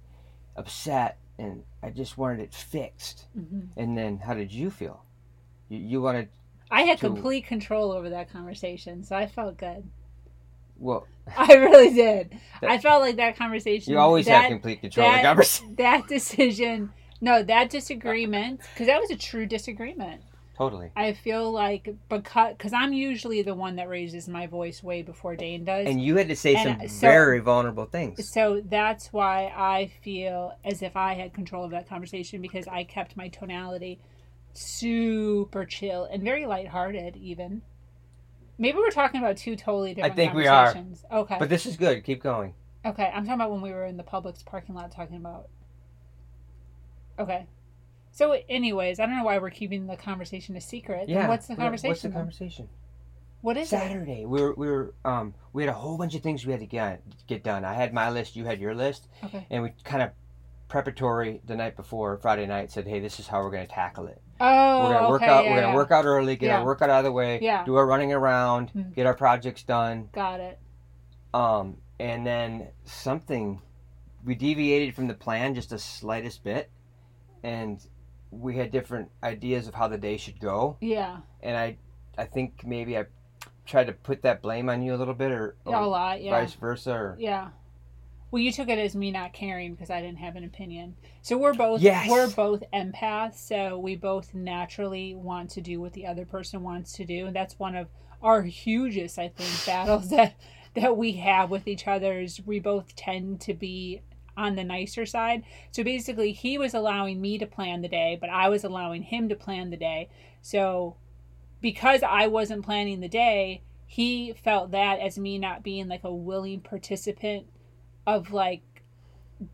upset, 0.56 1.18
and 1.38 1.62
I 1.82 1.90
just 1.90 2.16
wanted 2.16 2.40
it 2.40 2.54
fixed. 2.54 3.26
Mm-hmm. 3.38 3.78
And 3.78 3.98
then, 3.98 4.16
how 4.16 4.32
did 4.32 4.50
you 4.50 4.70
feel? 4.70 5.04
You, 5.68 5.78
you 5.78 6.02
wanted 6.02 6.28
I 6.70 6.82
had 6.82 6.98
to- 6.98 7.06
complete 7.06 7.46
control 7.46 7.92
over 7.92 8.10
that 8.10 8.30
conversation, 8.30 9.02
so 9.04 9.16
I 9.16 9.26
felt 9.26 9.56
good. 9.56 9.84
well. 10.78 11.06
I 11.36 11.54
really 11.54 11.92
did. 11.94 12.38
That- 12.60 12.70
I 12.70 12.78
felt 12.78 13.02
like 13.02 13.16
that 13.16 13.36
conversation. 13.36 13.92
You 13.92 13.98
always 13.98 14.26
that, 14.26 14.42
have 14.42 14.50
complete 14.50 14.80
control 14.80 15.06
of 15.08 15.12
the 15.12 15.16
that- 15.18 15.24
conversation. 15.24 15.74
that 15.78 16.06
decision. 16.08 16.92
No, 17.20 17.42
that 17.42 17.70
disagreement, 17.70 18.60
because 18.74 18.86
that 18.88 19.00
was 19.00 19.10
a 19.10 19.16
true 19.16 19.46
disagreement. 19.46 20.20
Totally. 20.58 20.90
I 20.96 21.12
feel 21.12 21.50
like 21.50 21.94
because 22.08 22.54
because 22.56 22.72
I'm 22.72 22.92
usually 22.94 23.42
the 23.42 23.54
one 23.54 23.76
that 23.76 23.88
raises 23.90 24.26
my 24.28 24.46
voice 24.46 24.82
way 24.82 25.02
before 25.02 25.36
Dane 25.36 25.64
does. 25.64 25.86
And 25.86 26.00
you 26.02 26.16
had 26.16 26.28
to 26.28 26.36
say 26.36 26.54
And, 26.54 26.80
some 26.80 26.88
so- 26.88 27.00
very 27.06 27.40
vulnerable 27.40 27.84
things. 27.86 28.26
So 28.30 28.62
that's 28.64 29.12
why 29.12 29.52
I 29.54 29.90
feel 30.02 30.52
as 30.64 30.80
if 30.82 30.96
I 30.96 31.14
had 31.14 31.34
control 31.34 31.64
of 31.64 31.70
that 31.72 31.88
conversation 31.88 32.40
because 32.40 32.66
I 32.68 32.84
kept 32.84 33.16
my 33.16 33.28
tonality 33.28 33.98
super 34.56 35.64
chill 35.64 36.04
and 36.04 36.22
very 36.22 36.46
lighthearted, 36.46 37.16
even. 37.16 37.62
Maybe 38.58 38.78
we're 38.78 38.90
talking 38.90 39.20
about 39.20 39.36
two 39.36 39.54
totally 39.56 39.94
different 39.94 40.12
I 40.12 40.16
think 40.16 40.34
we 40.34 40.46
are. 40.46 40.74
Okay. 41.12 41.36
But 41.38 41.48
this 41.48 41.66
is 41.66 41.76
good. 41.76 42.02
Keep 42.04 42.22
going. 42.22 42.54
okay. 42.84 43.10
I'm 43.14 43.24
talking 43.24 43.34
about 43.34 43.50
when 43.50 43.60
we 43.60 43.70
were 43.72 43.84
in 43.84 43.96
the 43.96 44.02
Publix 44.02 44.44
parking 44.44 44.74
lot 44.74 44.90
talking 44.92 45.16
about. 45.16 45.48
Okay. 47.18 47.46
So, 48.12 48.38
anyways, 48.48 48.98
I 48.98 49.06
don't 49.06 49.16
know 49.18 49.24
why 49.24 49.38
we're 49.38 49.50
keeping 49.50 49.86
the 49.86 49.96
conversation 49.96 50.56
a 50.56 50.60
secret. 50.60 51.08
Yeah. 51.08 51.28
What's 51.28 51.46
the 51.48 51.56
conversation? 51.56 51.90
What's 51.90 52.02
the 52.02 52.08
then? 52.08 52.16
conversation? 52.16 52.68
What 53.42 53.58
is 53.58 53.68
it? 53.68 53.76
Saturday. 53.76 54.24
We 54.24 54.40
were 54.40 54.54
we 54.54 54.68
were 54.68 54.94
um 55.04 55.34
we 55.52 55.62
had 55.62 55.68
a 55.70 55.74
whole 55.74 55.98
bunch 55.98 56.14
of 56.14 56.22
things 56.22 56.46
we 56.46 56.52
had 56.52 56.60
to 56.60 56.66
get 56.66 57.02
get 57.26 57.44
done. 57.44 57.64
I 57.64 57.74
had 57.74 57.92
my 57.92 58.10
list. 58.10 58.36
You 58.36 58.44
had 58.46 58.58
your 58.58 58.74
list, 58.74 59.08
Okay. 59.24 59.46
and 59.50 59.62
we 59.62 59.72
kind 59.84 60.02
of 60.02 60.10
preparatory 60.68 61.40
the 61.44 61.54
night 61.54 61.76
before 61.76 62.16
Friday 62.16 62.46
night 62.46 62.70
said, 62.72 62.86
hey, 62.88 62.98
this 63.00 63.20
is 63.20 63.28
how 63.28 63.40
we're 63.42 63.50
going 63.50 63.66
to 63.66 63.72
tackle 63.72 64.06
it. 64.06 64.20
Oh, 64.40 64.84
we're 64.84 64.94
gonna 64.94 65.08
work 65.08 65.22
okay, 65.22 65.30
out. 65.30 65.44
yeah, 65.44 65.50
we're 65.50 65.56
gonna 65.56 65.68
yeah. 65.68 65.74
work 65.74 65.90
out 65.90 66.04
early. 66.04 66.36
Get 66.36 66.46
Yeah. 66.46 66.58
our 66.58 66.64
workout 66.64 66.90
out 66.90 66.98
of 66.98 67.04
the 67.04 67.12
way. 67.12 67.38
Yeah. 67.40 67.64
Do 67.64 67.74
our 67.76 67.86
running 67.86 68.12
around. 68.12 68.72
Mm. 68.74 68.94
Get 68.94 69.06
our 69.06 69.14
projects 69.14 69.62
done. 69.62 70.08
Got 70.12 70.40
it. 70.40 70.58
Um, 71.32 71.78
and 71.98 72.26
then 72.26 72.68
something, 72.84 73.60
we 74.24 74.34
deviated 74.34 74.94
from 74.94 75.06
the 75.06 75.14
plan 75.14 75.54
just 75.54 75.70
the 75.70 75.78
slightest 75.78 76.44
bit, 76.44 76.70
and 77.42 77.80
we 78.30 78.56
had 78.56 78.70
different 78.70 79.10
ideas 79.22 79.68
of 79.68 79.74
how 79.74 79.88
the 79.88 79.98
day 79.98 80.16
should 80.16 80.38
go. 80.40 80.76
Yeah. 80.80 81.18
And 81.42 81.56
I, 81.56 81.76
I 82.18 82.24
think 82.24 82.64
maybe 82.66 82.96
I 82.98 83.06
tried 83.64 83.86
to 83.86 83.92
put 83.92 84.22
that 84.22 84.42
blame 84.42 84.68
on 84.68 84.82
you 84.82 84.94
a 84.94 84.96
little 84.98 85.14
bit, 85.14 85.30
or, 85.30 85.56
or 85.64 85.74
a 85.74 85.86
lot. 85.86 86.22
Yeah. 86.22 86.30
vice 86.32 86.54
versa. 86.54 86.92
Or, 86.92 87.16
Yeah. 87.18 87.48
Well, 88.30 88.42
you 88.42 88.52
took 88.52 88.68
it 88.68 88.78
as 88.78 88.96
me 88.96 89.10
not 89.10 89.32
caring 89.32 89.74
because 89.74 89.90
I 89.90 90.00
didn't 90.00 90.18
have 90.18 90.36
an 90.36 90.44
opinion. 90.44 90.96
So 91.22 91.38
we're 91.38 91.54
both 91.54 91.80
Yes. 91.80 92.08
we're 92.08 92.28
both 92.28 92.64
empaths, 92.72 93.36
so 93.36 93.78
we 93.78 93.96
both 93.96 94.34
naturally 94.34 95.14
want 95.14 95.50
to 95.50 95.60
do 95.60 95.80
what 95.80 95.92
the 95.92 96.06
other 96.06 96.24
person 96.26 96.62
wants 96.62 96.92
to 96.94 97.04
do, 97.04 97.26
and 97.26 97.36
that's 97.36 97.58
one 97.58 97.76
of 97.76 97.88
our 98.22 98.42
hugest, 98.42 99.18
I 99.18 99.28
think, 99.28 99.66
battles 99.66 100.10
that 100.10 100.34
that 100.74 100.96
we 100.96 101.12
have 101.12 101.50
with 101.50 101.68
each 101.68 101.86
other. 101.86 102.20
Is 102.20 102.40
we 102.44 102.58
both 102.58 102.96
tend 102.96 103.40
to 103.42 103.54
be 103.54 104.02
on 104.36 104.56
the 104.56 104.64
nicer 104.64 105.06
side. 105.06 105.42
So 105.70 105.82
basically, 105.82 106.32
he 106.32 106.58
was 106.58 106.74
allowing 106.74 107.20
me 107.20 107.38
to 107.38 107.46
plan 107.46 107.80
the 107.80 107.88
day, 107.88 108.18
but 108.20 108.28
I 108.28 108.48
was 108.48 108.64
allowing 108.64 109.02
him 109.02 109.28
to 109.28 109.36
plan 109.36 109.70
the 109.70 109.76
day. 109.76 110.08
So 110.42 110.96
because 111.60 112.02
I 112.02 112.26
wasn't 112.26 112.64
planning 112.64 113.00
the 113.00 113.08
day, 113.08 113.62
he 113.86 114.34
felt 114.34 114.72
that 114.72 115.00
as 115.00 115.18
me 115.18 115.38
not 115.38 115.62
being 115.62 115.88
like 115.88 116.04
a 116.04 116.14
willing 116.14 116.60
participant 116.60 117.46
of 118.06 118.32
like 118.32 118.62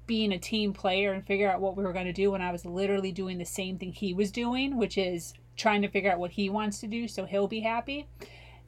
being 0.06 0.32
a 0.32 0.38
team 0.38 0.72
player 0.72 1.12
and 1.12 1.26
figure 1.26 1.50
out 1.50 1.60
what 1.60 1.76
we 1.76 1.82
were 1.82 1.92
going 1.92 2.06
to 2.06 2.12
do 2.12 2.30
when 2.30 2.42
I 2.42 2.52
was 2.52 2.64
literally 2.64 3.10
doing 3.12 3.38
the 3.38 3.44
same 3.44 3.78
thing 3.78 3.92
he 3.92 4.14
was 4.14 4.30
doing, 4.30 4.76
which 4.78 4.96
is 4.96 5.34
trying 5.56 5.82
to 5.82 5.88
figure 5.88 6.10
out 6.12 6.18
what 6.18 6.30
he 6.32 6.48
wants 6.48 6.78
to 6.80 6.86
do 6.86 7.08
so 7.08 7.24
he'll 7.24 7.48
be 7.48 7.60
happy. 7.60 8.08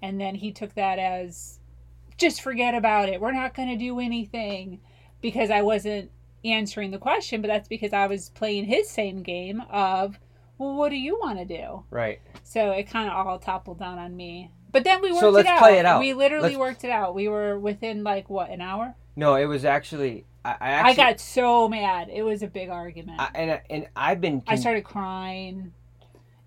And 0.02 0.20
then 0.20 0.34
he 0.34 0.50
took 0.52 0.74
that 0.74 0.98
as 0.98 1.60
just 2.18 2.42
forget 2.42 2.74
about 2.74 3.08
it. 3.08 3.20
We're 3.20 3.32
not 3.32 3.54
going 3.54 3.68
to 3.68 3.76
do 3.76 4.00
anything 4.00 4.80
because 5.20 5.50
I 5.50 5.62
wasn't 5.62 6.10
answering 6.44 6.90
the 6.90 6.98
question, 6.98 7.40
but 7.40 7.48
that's 7.48 7.68
because 7.68 7.92
I 7.92 8.06
was 8.06 8.28
playing 8.30 8.64
his 8.64 8.90
same 8.90 9.22
game 9.22 9.62
of, 9.70 10.18
well, 10.58 10.74
what 10.74 10.90
do 10.90 10.96
you 10.96 11.18
want 11.20 11.38
to 11.38 11.44
do? 11.44 11.84
Right. 11.90 12.20
So 12.42 12.72
it 12.72 12.84
kind 12.90 13.08
of 13.08 13.26
all 13.26 13.38
toppled 13.38 13.78
down 13.78 13.98
on 13.98 14.16
me. 14.16 14.50
But 14.72 14.84
then 14.84 15.00
we 15.00 15.10
worked 15.10 15.20
So 15.20 15.30
let's 15.30 15.48
it 15.48 15.52
out. 15.52 15.58
play 15.60 15.78
it 15.78 15.86
out. 15.86 16.00
We 16.00 16.12
literally 16.12 16.48
Let's- 16.50 16.58
worked 16.58 16.84
it 16.84 16.90
out. 16.90 17.14
We 17.14 17.28
were 17.28 17.58
within 17.58 18.02
like 18.04 18.28
what 18.28 18.50
an 18.50 18.60
hour. 18.60 18.94
No, 19.16 19.36
it 19.36 19.46
was 19.46 19.64
actually. 19.64 20.24
I, 20.44 20.50
I 20.60 20.70
actually. 20.70 21.02
I 21.04 21.10
got 21.10 21.20
so 21.20 21.68
mad. 21.68 22.08
It 22.12 22.22
was 22.22 22.42
a 22.42 22.46
big 22.48 22.68
argument. 22.68 23.20
I, 23.20 23.24
I, 23.24 23.28
and 23.34 23.60
and 23.70 23.86
I've 23.96 24.20
been. 24.20 24.40
con- 24.40 24.58
started 24.58 24.84
crying. 24.84 25.72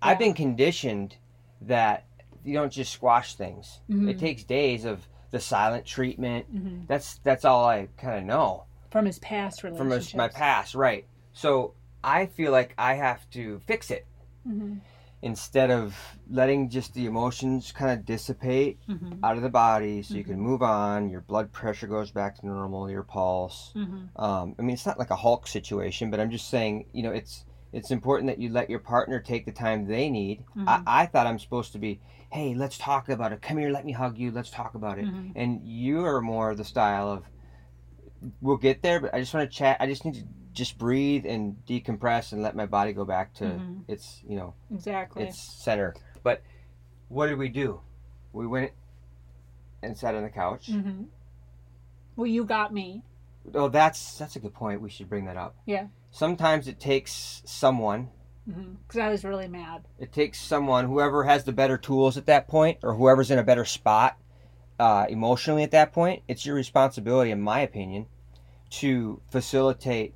I've 0.00 0.18
been 0.18 0.34
conditioned 0.34 1.16
that 1.62 2.04
you 2.44 2.54
don't 2.54 2.72
just 2.72 2.92
squash 2.92 3.34
things. 3.34 3.80
Mhm. 3.90 4.08
It 4.10 4.18
takes 4.18 4.44
days 4.44 4.84
of 4.84 5.08
the 5.30 5.40
silent 5.40 5.84
treatment. 5.84 6.46
hmm 6.46 6.80
That's 6.86 7.18
that's 7.24 7.44
all 7.44 7.64
I 7.64 7.88
kind 7.98 8.18
of 8.18 8.24
know 8.24 8.64
From 8.90 9.06
his 9.06 9.18
past 9.18 9.60
from 9.60 9.74
relationships. 9.74 10.14
my 10.14 10.24
my 10.24 10.28
past, 10.28 10.74
right? 10.74 11.04
So 11.32 11.74
I 12.04 12.26
feel 12.26 12.52
like 12.52 12.74
I 12.78 12.94
have 12.94 13.28
to 13.30 13.60
fix 13.66 13.90
it, 13.90 14.06
hmm 14.44 14.74
instead 15.22 15.70
of 15.70 15.96
letting 16.30 16.70
just 16.70 16.94
the 16.94 17.06
emotions 17.06 17.72
kind 17.72 17.90
of 17.98 18.04
dissipate 18.06 18.78
Mhm. 18.88 19.18
out 19.22 19.36
of 19.36 19.42
the 19.42 19.48
body 19.50 20.02
so 20.02 20.14
you 20.14 20.22
can 20.24 20.36
Mhm. 20.38 20.42
move 20.42 20.62
on 20.62 21.08
your 21.08 21.20
blood 21.22 21.50
pressure 21.52 21.88
goes 21.88 22.10
back 22.12 22.36
to 22.36 22.46
normal 22.46 22.88
your 22.88 23.02
pulse 23.02 23.72
Mhm. 23.74 24.08
um, 24.16 24.54
i 24.58 24.62
mean 24.62 24.74
it's 24.74 24.86
not 24.86 24.98
like 24.98 25.10
a 25.10 25.16
hulk 25.16 25.46
situation 25.46 26.10
but 26.10 26.20
i'm 26.20 26.30
just 26.30 26.48
saying 26.48 26.86
you 26.92 27.02
know 27.02 27.10
it's 27.10 27.44
it's 27.72 27.90
important 27.90 28.28
that 28.28 28.38
you 28.38 28.48
let 28.48 28.70
your 28.70 28.78
partner 28.78 29.20
take 29.20 29.44
the 29.44 29.52
time 29.52 29.86
they 29.86 30.08
need. 30.08 30.42
I, 30.66 30.82
I 30.86 31.06
thought 31.06 31.26
i'm 31.26 31.38
supposed 31.38 31.72
to 31.72 31.78
be 31.78 32.00
hey 32.30 32.54
let's 32.54 32.78
talk 32.78 33.08
about 33.08 33.32
it 33.32 33.42
come 33.42 33.58
here 33.58 33.70
let 33.70 33.84
me 33.84 33.92
hug 33.92 34.18
you 34.18 34.30
let's 34.30 34.50
talk 34.50 34.74
about 34.74 34.98
it 34.98 35.06
Mhm. 35.06 35.32
and 35.34 35.66
you 35.66 36.04
are 36.04 36.20
more 36.20 36.54
the 36.54 36.64
style 36.64 37.10
of 37.10 37.24
we'll 38.40 38.56
get 38.56 38.82
there 38.82 39.00
but 39.00 39.12
i 39.14 39.20
just 39.20 39.34
want 39.34 39.48
to 39.50 39.56
chat 39.56 39.76
i 39.80 39.86
just 39.86 40.04
need 40.04 40.14
to 40.14 40.24
just 40.58 40.76
breathe 40.76 41.24
and 41.24 41.56
decompress 41.68 42.32
and 42.32 42.42
let 42.42 42.56
my 42.56 42.66
body 42.66 42.92
go 42.92 43.04
back 43.04 43.32
to 43.32 43.44
Mhm. 43.44 43.84
its 43.86 44.20
you 44.28 44.36
know 44.36 44.54
Exactly. 44.74 45.22
its 45.22 45.38
center 45.38 45.94
but 46.24 46.42
what 47.08 47.28
did 47.28 47.38
we 47.38 47.48
do 47.48 47.80
we 48.32 48.44
went 48.44 48.72
and 49.84 49.96
sat 49.96 50.16
on 50.16 50.24
the 50.24 50.28
couch 50.30 50.66
hmm 50.66 51.04
Well, 52.16 52.26
you 52.26 52.44
got 52.44 52.74
me. 52.74 53.04
oh 53.54 53.68
that's 53.68 54.18
that's 54.18 54.34
a 54.34 54.40
good 54.40 54.52
point 54.52 54.82
we 54.82 54.90
should 54.90 55.08
bring 55.08 55.26
that 55.26 55.36
up 55.36 55.54
Yeah. 55.64 55.86
sometimes 56.10 56.66
it 56.66 56.80
takes 56.80 57.40
someone 57.46 58.10
Because 58.44 58.98
I 59.00 59.08
was 59.10 59.24
really 59.24 59.46
mad. 59.46 59.84
it 60.00 60.10
takes 60.12 60.40
someone 60.40 60.86
whoever 60.86 61.22
has 61.22 61.44
the 61.44 61.52
better 61.52 61.78
tools 61.78 62.16
at 62.16 62.26
that 62.26 62.48
point 62.48 62.78
or 62.82 62.94
whoever's 62.94 63.30
in 63.30 63.38
a 63.38 63.44
better 63.44 63.64
spot 63.64 64.18
uh, 64.80 65.06
emotionally 65.08 65.62
at 65.62 65.70
that 65.70 65.92
point 65.92 66.22
it's 66.26 66.44
your 66.44 66.56
responsibility 66.56 67.30
in 67.30 67.40
my 67.40 67.60
opinion 67.60 68.06
to 68.70 69.20
facilitate 69.30 70.14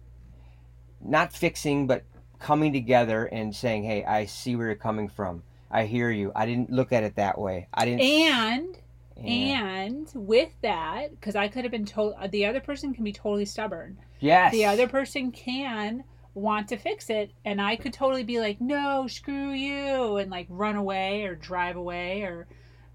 not 1.05 1.32
fixing 1.32 1.86
but 1.86 2.05
coming 2.38 2.72
together 2.72 3.26
and 3.26 3.55
saying 3.55 3.84
hey 3.84 4.05
i 4.05 4.24
see 4.24 4.57
where 4.57 4.66
you're 4.66 4.76
coming 4.76 5.09
from 5.09 5.42
i 5.70 5.84
hear 5.84 6.11
you 6.11 6.32
i 6.34 6.44
didn't 6.46 6.70
look 6.70 6.92
at 6.92 7.03
it 7.03 7.14
that 7.16 7.38
way 7.38 7.68
i 7.74 7.84
didn't 7.84 8.00
And 8.00 8.76
Yeah. 9.16 9.57
and 9.84 10.11
with 10.14 10.50
that, 10.62 11.11
because 11.11 11.36
I 11.36 11.46
could 11.48 11.64
have 11.64 11.70
been 11.70 11.84
told 11.86 12.14
the 12.30 12.46
other 12.46 12.61
person 12.61 12.92
can 12.92 13.05
be 13.05 13.12
totally 13.12 13.44
stubborn. 13.44 13.98
yes 14.18 14.53
The 14.53 14.64
other 14.64 14.88
person 14.88 15.30
can 15.30 16.05
want 16.34 16.68
to 16.68 16.76
fix 16.76 17.11
it, 17.11 17.32
and 17.44 17.61
I 17.61 17.76
could 17.76 17.92
totally 17.92 18.24
be 18.24 18.40
like, 18.40 18.61
"No, 18.61 19.07
screw 19.07 19.50
you," 19.53 20.16
and 20.16 20.30
like 20.30 20.46
run 20.48 20.76
away 20.76 21.24
or 21.24 21.36
drive 21.36 21.76
away 21.76 22.22
or 22.22 22.48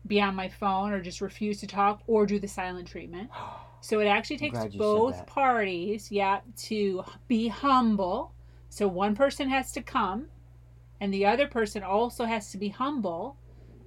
be 0.06 0.20
on 0.20 0.36
my 0.36 0.50
phone 0.50 0.92
or 0.92 1.02
just 1.02 1.22
refuse 1.22 1.60
to 1.62 1.68
talk 1.68 2.02
or 2.08 2.26
do 2.26 2.40
the 2.40 2.48
silent 2.48 2.88
treatment. 2.88 3.30
So 3.82 4.00
it 4.00 4.06
actually 4.08 4.38
takes 4.38 4.54
glad 4.54 4.74
you 4.74 4.80
said 4.80 4.80
both 4.80 5.26
parties, 5.28 6.12
yeah, 6.12 6.40
to 6.68 7.04
be 7.28 7.48
humble. 7.48 8.34
So 8.70 8.88
one 8.88 9.16
person 9.16 9.50
has 9.50 9.72
to 9.74 9.82
come, 9.82 10.28
and 11.00 11.14
the 11.14 11.26
other 11.26 11.48
person 11.48 11.84
also 11.84 12.26
has 12.26 12.52
to 12.52 12.58
be 12.58 12.70
humble 12.70 13.38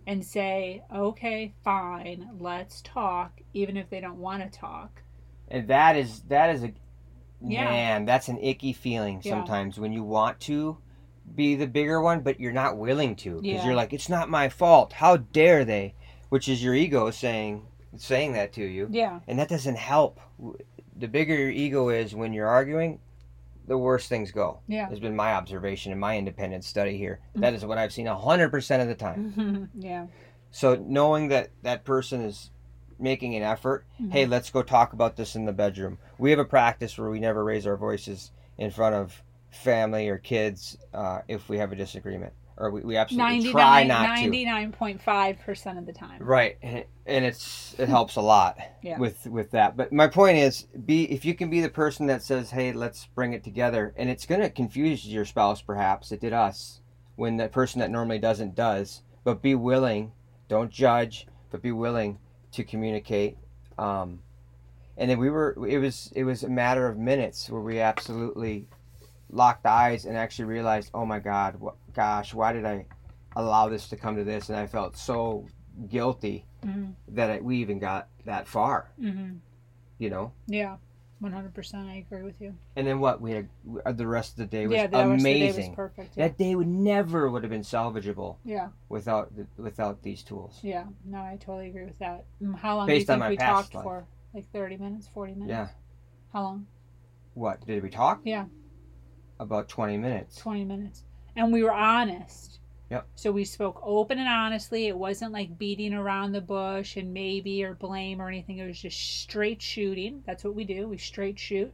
and 0.06 0.24
say, 0.24 0.82
okay, 0.94 1.54
fine, 1.62 2.28
let's 2.38 2.80
talk, 2.82 3.40
even 3.52 3.76
if 3.76 3.90
they 3.90 4.00
don't 4.00 4.18
want 4.18 4.42
to 4.42 4.58
talk. 4.58 5.02
and 5.48 5.68
that 5.68 5.96
is 5.96 6.22
that 6.28 6.50
is 6.50 6.62
a 6.64 6.72
Yeah. 7.42 7.64
man 7.64 8.04
that's 8.04 8.28
an 8.28 8.38
icky 8.38 8.72
feeling 8.72 9.20
Yeah. 9.22 9.30
sometimes 9.30 9.78
when 9.78 9.92
you 9.92 10.02
want 10.04 10.38
to 10.40 10.78
be 11.34 11.54
the 11.54 11.66
bigger 11.66 12.00
one 12.00 12.20
but 12.20 12.40
you're 12.40 12.52
not 12.52 12.76
willing 12.76 13.14
to 13.16 13.36
because 13.42 13.46
Yeah. 13.60 13.66
you're 13.66 13.74
like 13.74 13.92
it's 13.92 14.08
not 14.08 14.28
my 14.30 14.48
fault 14.48 14.94
how 14.94 15.16
dare 15.16 15.64
they 15.64 15.94
which 16.28 16.48
is 16.48 16.62
your 16.62 16.74
ego 16.74 17.10
saying 17.10 17.66
saying 17.96 18.32
that 18.34 18.52
to 18.54 18.64
you 18.64 18.88
Yeah. 18.90 19.20
and 19.26 19.38
that 19.38 19.48
doesn't 19.48 19.76
help 19.76 20.20
the 20.96 21.08
bigger 21.08 21.34
your 21.34 21.50
ego 21.50 21.88
is 21.88 22.14
when 22.14 22.32
you're 22.32 22.46
arguing 22.48 23.00
the 23.66 23.76
worse 23.78 24.08
things 24.08 24.30
go 24.32 24.60
Yeah. 24.68 24.88
has 24.88 25.00
been 25.00 25.14
my 25.16 25.32
observation 25.34 25.92
in 25.92 25.98
my 25.98 26.16
independent 26.18 26.64
study 26.64 26.96
here 26.96 27.20
Mm-hmm. 27.30 27.40
that 27.42 27.54
is 27.54 27.64
what 27.64 27.78
i've 27.78 27.92
seen 27.92 28.06
100% 28.06 28.82
of 28.82 28.88
the 28.88 28.94
time 28.94 29.68
yeah. 29.74 30.06
so 30.50 30.74
knowing 30.86 31.28
that 31.28 31.50
that 31.62 31.84
person 31.84 32.20
is 32.22 32.50
making 32.98 33.34
an 33.34 33.42
effort, 33.42 33.86
Mm-hmm. 34.00 34.10
hey, 34.10 34.26
let's 34.26 34.50
go 34.50 34.62
talk 34.62 34.92
about 34.92 35.16
this 35.16 35.34
in 35.34 35.46
the 35.46 35.54
bedroom. 35.54 35.96
We 36.18 36.28
have 36.32 36.38
a 36.38 36.44
practice 36.44 36.98
where 36.98 37.08
we 37.08 37.18
never 37.18 37.42
raise 37.42 37.66
our 37.66 37.76
voices 37.78 38.30
in 38.58 38.70
front 38.70 38.94
of 38.94 39.22
family 39.50 40.10
or 40.10 40.18
kids 40.18 40.76
uh, 40.92 41.20
if 41.26 41.48
we 41.48 41.56
have 41.56 41.72
a 41.72 41.76
disagreement, 41.76 42.34
or 42.60 42.70
we, 42.70 42.82
we 42.82 42.96
absolutely 42.96 43.50
try 43.50 43.82
99, 43.84 43.88
not 43.88 44.16
to. 44.18 44.98
99.5% 44.98 45.78
of 45.78 45.86
the 45.86 45.92
time. 45.92 46.22
Right, 46.22 46.58
and, 46.62 46.78
it, 46.78 46.88
and 47.06 47.24
it's 47.24 47.74
it 47.78 47.88
helps 47.88 48.16
a 48.16 48.20
lot 48.20 48.58
Yeah. 48.82 48.98
with 48.98 49.26
with 49.26 49.50
that. 49.52 49.76
But 49.76 49.92
my 49.92 50.06
point 50.06 50.36
is, 50.36 50.66
be 50.84 51.04
if 51.10 51.24
you 51.24 51.34
can 51.34 51.48
be 51.48 51.60
the 51.62 51.70
person 51.70 52.06
that 52.06 52.22
says, 52.22 52.50
"Hey, 52.50 52.72
let's 52.72 53.06
bring 53.06 53.32
it 53.32 53.42
together," 53.42 53.94
and 53.96 54.10
it's 54.10 54.26
going 54.26 54.42
to 54.42 54.50
confuse 54.50 55.06
your 55.06 55.24
spouse. 55.24 55.62
Perhaps 55.62 56.12
it 56.12 56.20
did 56.20 56.34
us 56.34 56.80
when 57.16 57.38
the 57.38 57.48
person 57.48 57.80
that 57.80 57.90
normally 57.90 58.18
doesn't 58.18 58.54
does. 58.54 59.02
But 59.24 59.42
be 59.42 59.54
willing. 59.54 60.12
Don't 60.48 60.70
judge, 60.70 61.26
but 61.50 61.62
be 61.62 61.72
willing 61.72 62.18
to 62.52 62.64
communicate. 62.64 63.36
Um, 63.78 64.20
and 64.96 65.10
then 65.10 65.18
we 65.18 65.30
were. 65.30 65.56
It 65.66 65.78
was 65.78 66.12
it 66.14 66.24
was 66.24 66.42
a 66.42 66.50
matter 66.50 66.86
of 66.86 66.98
minutes 66.98 67.48
where 67.48 67.62
we 67.62 67.80
absolutely 67.80 68.66
locked 69.30 69.66
eyes 69.66 70.04
and 70.04 70.16
actually 70.16 70.46
realized, 70.46 70.90
oh 70.94 71.04
my 71.06 71.18
God, 71.18 71.60
gosh, 71.94 72.34
why 72.34 72.52
did 72.52 72.64
I 72.64 72.86
allow 73.36 73.68
this 73.68 73.88
to 73.88 73.96
come 73.96 74.16
to 74.16 74.24
this? 74.24 74.48
And 74.48 74.58
I 74.58 74.66
felt 74.66 74.96
so 74.96 75.46
guilty 75.88 76.44
Mhm. 76.64 76.94
that 77.08 77.30
I, 77.30 77.40
we 77.40 77.56
even 77.58 77.78
got 77.78 78.08
that 78.24 78.46
far, 78.46 78.90
hmm 78.98 79.34
you 79.98 80.10
know. 80.10 80.32
Yeah. 80.46 80.76
100%. 81.22 81.74
I 81.86 81.96
agree 81.96 82.22
with 82.22 82.40
you. 82.40 82.54
And 82.76 82.86
then 82.86 82.98
what? 82.98 83.20
We 83.20 83.32
had 83.32 83.48
the 83.98 84.06
rest 84.06 84.32
of 84.32 84.36
the 84.38 84.46
day 84.46 84.66
was 84.66 84.76
yeah, 84.76 84.86
the 84.86 84.96
rest 84.96 85.12
of 85.12 85.22
the 85.22 85.38
day 85.38 85.46
was 85.48 85.56
amazing. 85.56 85.74
perfect. 85.74 86.16
Yeah. 86.16 86.28
That 86.28 86.38
day 86.38 86.54
would 86.54 86.66
never 86.66 87.30
would 87.30 87.42
have 87.42 87.50
been 87.50 87.60
salvageable 87.60 88.36
yeah. 88.42 88.68
without 88.88 89.30
without 89.58 90.02
these 90.02 90.22
tools. 90.22 90.58
Yeah. 90.62 90.84
No, 91.04 91.18
I 91.18 91.36
totally 91.38 91.68
agree 91.68 91.84
with 91.84 91.98
that. 91.98 92.24
How 92.56 92.76
long 92.78 92.86
Based 92.86 93.06
do 93.08 93.12
you 93.12 93.14
on 93.22 93.28
think 93.28 93.38
we 93.40 93.44
talked 93.46 93.74
life. 93.74 93.84
for? 93.84 94.06
Like 94.32 94.50
30 94.50 94.78
minutes, 94.78 95.08
40 95.12 95.34
minutes? 95.34 95.50
Yeah. 95.50 95.68
How 96.32 96.42
long? 96.42 96.66
What 97.34 97.66
did 97.66 97.82
we 97.82 97.90
talk? 97.90 98.20
Yeah. 98.24 98.46
About 99.40 99.68
twenty 99.70 99.96
minutes. 99.96 100.36
20 100.36 100.64
minutes. 100.66 101.02
And 101.34 101.50
we 101.52 101.62
were 101.62 101.72
honest. 101.72 102.58
Yep. 102.90 103.06
So 103.14 103.32
we 103.32 103.44
spoke 103.44 103.80
open 103.82 104.18
and 104.18 104.28
honestly. 104.28 104.86
It 104.88 104.96
wasn't 104.98 105.32
like 105.32 105.56
beating 105.58 105.94
around 105.94 106.32
the 106.32 106.40
bush 106.42 106.96
and 106.96 107.14
maybe 107.14 107.64
or 107.64 107.74
blame 107.74 108.20
or 108.20 108.28
anything. 108.28 108.58
It 108.58 108.66
was 108.66 108.80
just 108.80 108.98
straight 109.22 109.62
shooting. 109.62 110.22
That's 110.26 110.44
what 110.44 110.54
we 110.54 110.64
do. 110.64 110.88
We 110.88 110.98
straight 110.98 111.38
shoot 111.38 111.72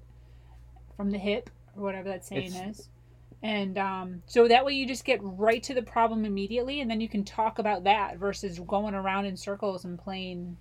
from 0.96 1.10
the 1.10 1.18
hip 1.18 1.50
or 1.76 1.82
whatever 1.82 2.08
that 2.10 2.24
saying 2.24 2.46
It's- 2.54 2.78
is. 2.78 2.88
And 3.42 3.76
um, 3.78 4.22
so 4.26 4.46
that 4.48 4.64
way 4.64 4.72
you 4.74 4.86
just 4.86 5.04
get 5.04 5.18
right 5.22 5.62
to 5.64 5.74
the 5.74 5.82
problem 5.82 6.24
immediately 6.24 6.80
and 6.80 6.90
then 6.90 7.00
you 7.00 7.08
can 7.08 7.22
talk 7.24 7.58
about 7.58 7.84
that 7.84 8.16
versus 8.16 8.58
going 8.60 8.94
around 8.94 9.26
in 9.26 9.36
circles 9.36 9.84
and 9.84 9.98
playing, 9.98 10.56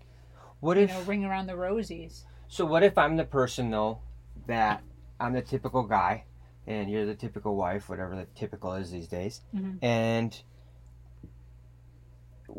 What 0.60 0.76
you 0.78 0.84
if? 0.84 0.90
know, 0.90 1.02
ring 1.04 1.24
around 1.24 1.48
the 1.48 1.54
rosies. 1.54 2.24
So 2.48 2.66
what 2.66 2.84
if 2.84 2.98
I'm 2.98 3.16
the 3.16 3.24
person 3.24 3.70
though 3.72 4.00
that 4.48 4.84
I'm 5.20 5.34
the 5.34 5.42
typical 5.42 5.84
guy, 5.84 6.26
and 6.68 6.90
you're 6.90 7.06
the 7.06 7.16
typical 7.16 7.56
wife, 7.56 7.90
whatever 7.90 8.16
the 8.16 8.26
typical 8.36 8.74
is 8.74 8.92
these 8.92 9.08
days, 9.08 9.42
Mhm. 9.54 9.78
and 9.82 10.44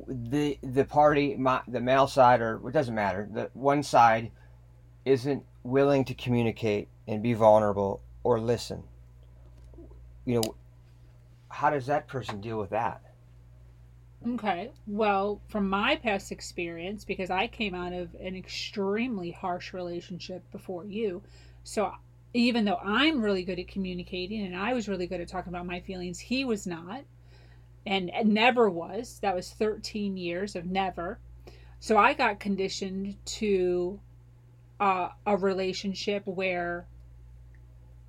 the 0.09 0.59
the 0.63 0.85
party, 0.85 1.37
my, 1.37 1.63
the 1.69 1.81
male 1.81 2.07
side, 2.07 2.41
or 2.41 2.61
it 2.69 2.73
doesn't 2.73 2.95
matter, 2.95 3.29
the 3.31 3.51
one 3.55 3.83
side 3.83 4.31
isn't 5.05 5.45
willing 5.63 6.05
to 6.05 6.15
communicate 6.15 6.89
and 7.07 7.23
be 7.23 7.33
vulnerable 7.33 8.03
or 8.25 8.41
listen. 8.41 8.83
You 10.25 10.41
know, 10.41 10.55
how 11.49 11.71
does 11.71 11.87
that 11.87 12.09
person 12.09 12.41
deal 12.41 12.59
with 12.59 12.71
that? 12.71 13.01
Okay. 14.27 14.73
Well, 14.89 15.41
from 15.49 15.69
my 15.69 15.97
past 15.97 16.33
experience, 16.33 17.05
because 17.05 17.31
I 17.31 17.47
came 17.47 17.75
out 17.75 17.93
of 17.93 18.15
an 18.15 18.35
extremely 18.35 19.31
harsh 19.31 19.73
relationship 19.73 20.51
before 20.51 20.85
you, 20.85 21.23
so 21.63 21.93
even 22.37 22.65
though 22.65 22.79
I'm 22.83 23.23
really 23.23 23.45
good 23.45 23.59
at 23.59 23.69
communicating 23.69 24.45
and 24.45 24.57
I 24.57 24.75
was 24.75 24.89
really 24.89 25.07
good 25.07 25.21
at 25.21 25.29
talking 25.29 25.53
about 25.53 25.67
my 25.67 25.81
feelings, 25.81 26.19
he 26.19 26.45
was 26.45 26.67
not 26.67 27.05
and, 27.87 28.11
never 28.25 28.69
was. 28.69 29.19
That 29.23 29.35
was 29.35 29.51
13 29.53 30.17
years 30.17 30.57
of 30.57 30.67
never. 30.67 31.19
So 31.79 31.97
I 31.97 32.15
got 32.15 32.41
conditioned 32.41 33.17
to 33.27 34.01
uh, 34.81 35.11
a 35.25 35.37
relationship 35.37 36.27
where 36.27 36.87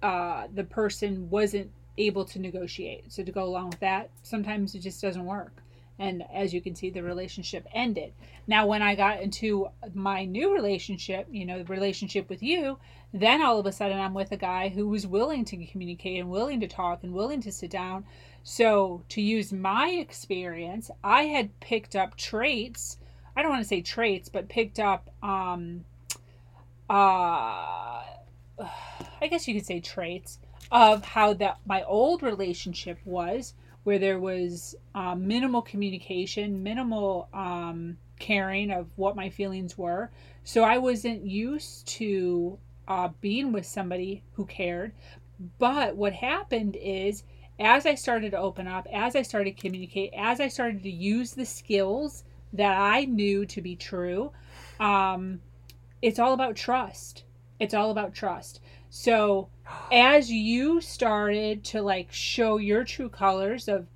uh, 0.01 0.47
the 0.53 0.63
person 0.63 1.29
wasn't 1.29 1.71
able 1.97 2.25
to 2.25 2.39
negotiate. 2.39 3.11
So 3.11 3.23
to 3.23 3.31
go 3.31 3.43
along 3.43 3.69
with 3.69 3.79
that, 3.79 4.09
sometimes 4.23 4.75
it 4.75 4.79
just 4.79 5.01
doesn't 5.01 5.25
work. 5.25 5.61
And 5.99 6.23
as 6.31 6.53
you 6.53 6.61
can 6.61 6.75
see, 6.75 6.89
the 6.89 7.01
relationship 7.01 7.65
ended. 7.73 8.13
Now, 8.45 8.67
when 8.67 8.81
I 8.81 8.95
got 8.95 9.21
into 9.21 9.69
my 9.93 10.25
new 10.25 10.53
relationship, 10.53 11.27
you 11.31 11.45
know, 11.45 11.63
the 11.63 11.73
relationship 11.73 12.29
with 12.29 12.43
you, 12.43 12.77
then 13.13 13.41
all 13.41 13.59
of 13.59 13.65
a 13.65 13.71
sudden 13.71 13.99
I'm 13.99 14.13
with 14.13 14.31
a 14.31 14.37
guy 14.37 14.69
who 14.69 14.87
was 14.87 15.07
willing 15.07 15.43
to 15.45 15.65
communicate 15.65 16.19
and 16.19 16.29
willing 16.29 16.59
to 16.59 16.67
talk 16.67 17.03
and 17.03 17.13
willing 17.13 17.41
to 17.41 17.51
sit 17.51 17.71
down. 17.71 18.05
So, 18.43 19.03
to 19.09 19.21
use 19.21 19.51
my 19.51 19.89
experience, 19.89 20.91
I 21.03 21.23
had 21.23 21.59
picked 21.59 21.95
up 21.95 22.15
traits. 22.15 22.97
I 23.35 23.41
don't 23.41 23.51
want 23.51 23.63
to 23.63 23.67
say 23.67 23.81
traits, 23.81 24.29
but 24.29 24.49
picked 24.49 24.79
up, 24.79 25.09
um, 25.23 25.83
uh, 26.89 26.93
I 29.21 29.27
guess 29.29 29.47
you 29.47 29.55
could 29.55 29.65
say 29.65 29.79
traits 29.79 30.39
of 30.71 31.03
how 31.03 31.33
that 31.33 31.57
my 31.65 31.83
old 31.83 32.21
relationship 32.21 32.99
was 33.03 33.53
where 33.87 33.99
there 33.99 34.19
was 34.19 34.75
uh, 34.95 35.15
minimal 35.15 35.61
communication, 35.61 36.61
minimal 36.61 37.29
um, 37.33 37.97
caring 38.19 38.69
of 38.69 38.85
what 38.97 39.15
my 39.15 39.29
feelings 39.29 39.77
were. 39.77 40.11
So 40.43 40.61
I 40.61 40.77
wasn't 40.77 41.25
used 41.25 41.87
to 41.99 42.59
uh, 42.89 43.07
being 43.21 43.53
with 43.53 43.65
somebody 43.65 44.23
who 44.33 44.45
cared. 44.45 44.91
But 45.57 45.95
what 45.95 46.11
happened 46.11 46.75
is, 46.75 47.23
as 47.59 47.85
I 47.85 47.95
started 47.95 48.31
to 48.31 48.37
open 48.37 48.67
up, 48.67 48.87
as 48.91 49.15
I 49.15 49.21
started 49.21 49.55
to 49.55 49.61
communicate, 49.61 50.11
as 50.17 50.41
I 50.41 50.49
started 50.49 50.83
to 50.83 50.91
use 50.91 51.31
the 51.31 51.45
skills 51.45 52.25
that 52.51 52.77
I 52.77 53.05
knew 53.05 53.45
to 53.45 53.61
be 53.61 53.77
true, 53.77 54.33
um, 54.81 55.39
it's 56.01 56.19
all 56.19 56.33
about 56.33 56.57
trust. 56.57 57.23
It's 57.57 57.73
all 57.73 57.91
about 57.91 58.13
trust. 58.13 58.59
So 58.89 59.47
as 59.91 60.31
you 60.31 60.81
started 60.81 61.63
to 61.65 61.81
like 61.81 62.11
show 62.11 62.57
your 62.57 62.83
true 62.83 63.09
colors 63.09 63.67
of 63.67 63.87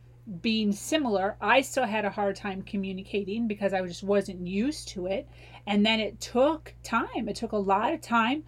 being 0.41 0.72
similar, 0.72 1.36
I 1.41 1.61
still 1.61 1.86
had 1.86 2.05
a 2.05 2.09
hard 2.09 2.36
time 2.36 2.61
communicating 2.61 3.47
because 3.47 3.74
I 3.74 3.82
just 3.86 4.03
wasn't 4.03 4.47
used 4.47 4.88
to 4.89 5.07
it. 5.07 5.28
And 5.67 5.86
then 5.86 5.99
it 5.99 6.19
took 6.19 6.74
time. 6.84 7.28
It 7.28 7.36
took 7.36 7.51
a 7.51 7.57
lot 7.57 7.93
of 7.93 8.01
time 8.01 8.43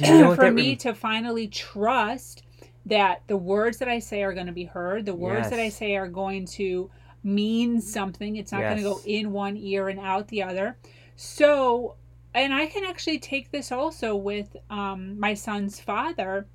you 0.00 0.18
know 0.18 0.34
for 0.36 0.50
me 0.50 0.70
rem- 0.70 0.78
to 0.78 0.94
finally 0.94 1.48
trust 1.48 2.42
that 2.86 3.22
the 3.26 3.36
words 3.36 3.78
that 3.78 3.88
I 3.88 3.98
say 3.98 4.22
are 4.22 4.32
going 4.32 4.46
to 4.46 4.52
be 4.52 4.64
heard, 4.64 5.04
the 5.04 5.14
words 5.14 5.50
that 5.50 5.60
I 5.60 5.68
say 5.68 5.96
are 5.96 6.08
going 6.08 6.46
to 6.46 6.90
mean 7.22 7.82
something. 7.82 8.36
It's 8.36 8.50
not 8.50 8.62
going 8.62 8.78
to 8.78 8.82
go 8.82 9.00
in 9.04 9.30
one 9.30 9.58
ear 9.58 9.88
and 9.88 10.00
out 10.00 10.28
the 10.28 10.42
other. 10.42 10.78
So, 11.14 11.96
and 12.32 12.54
I 12.54 12.64
can 12.64 12.84
actually 12.84 13.18
take 13.18 13.50
this 13.50 13.72
also 13.72 14.16
with 14.16 14.56
um, 14.70 15.20
my 15.20 15.34
son's 15.34 15.78
father, 15.78 16.46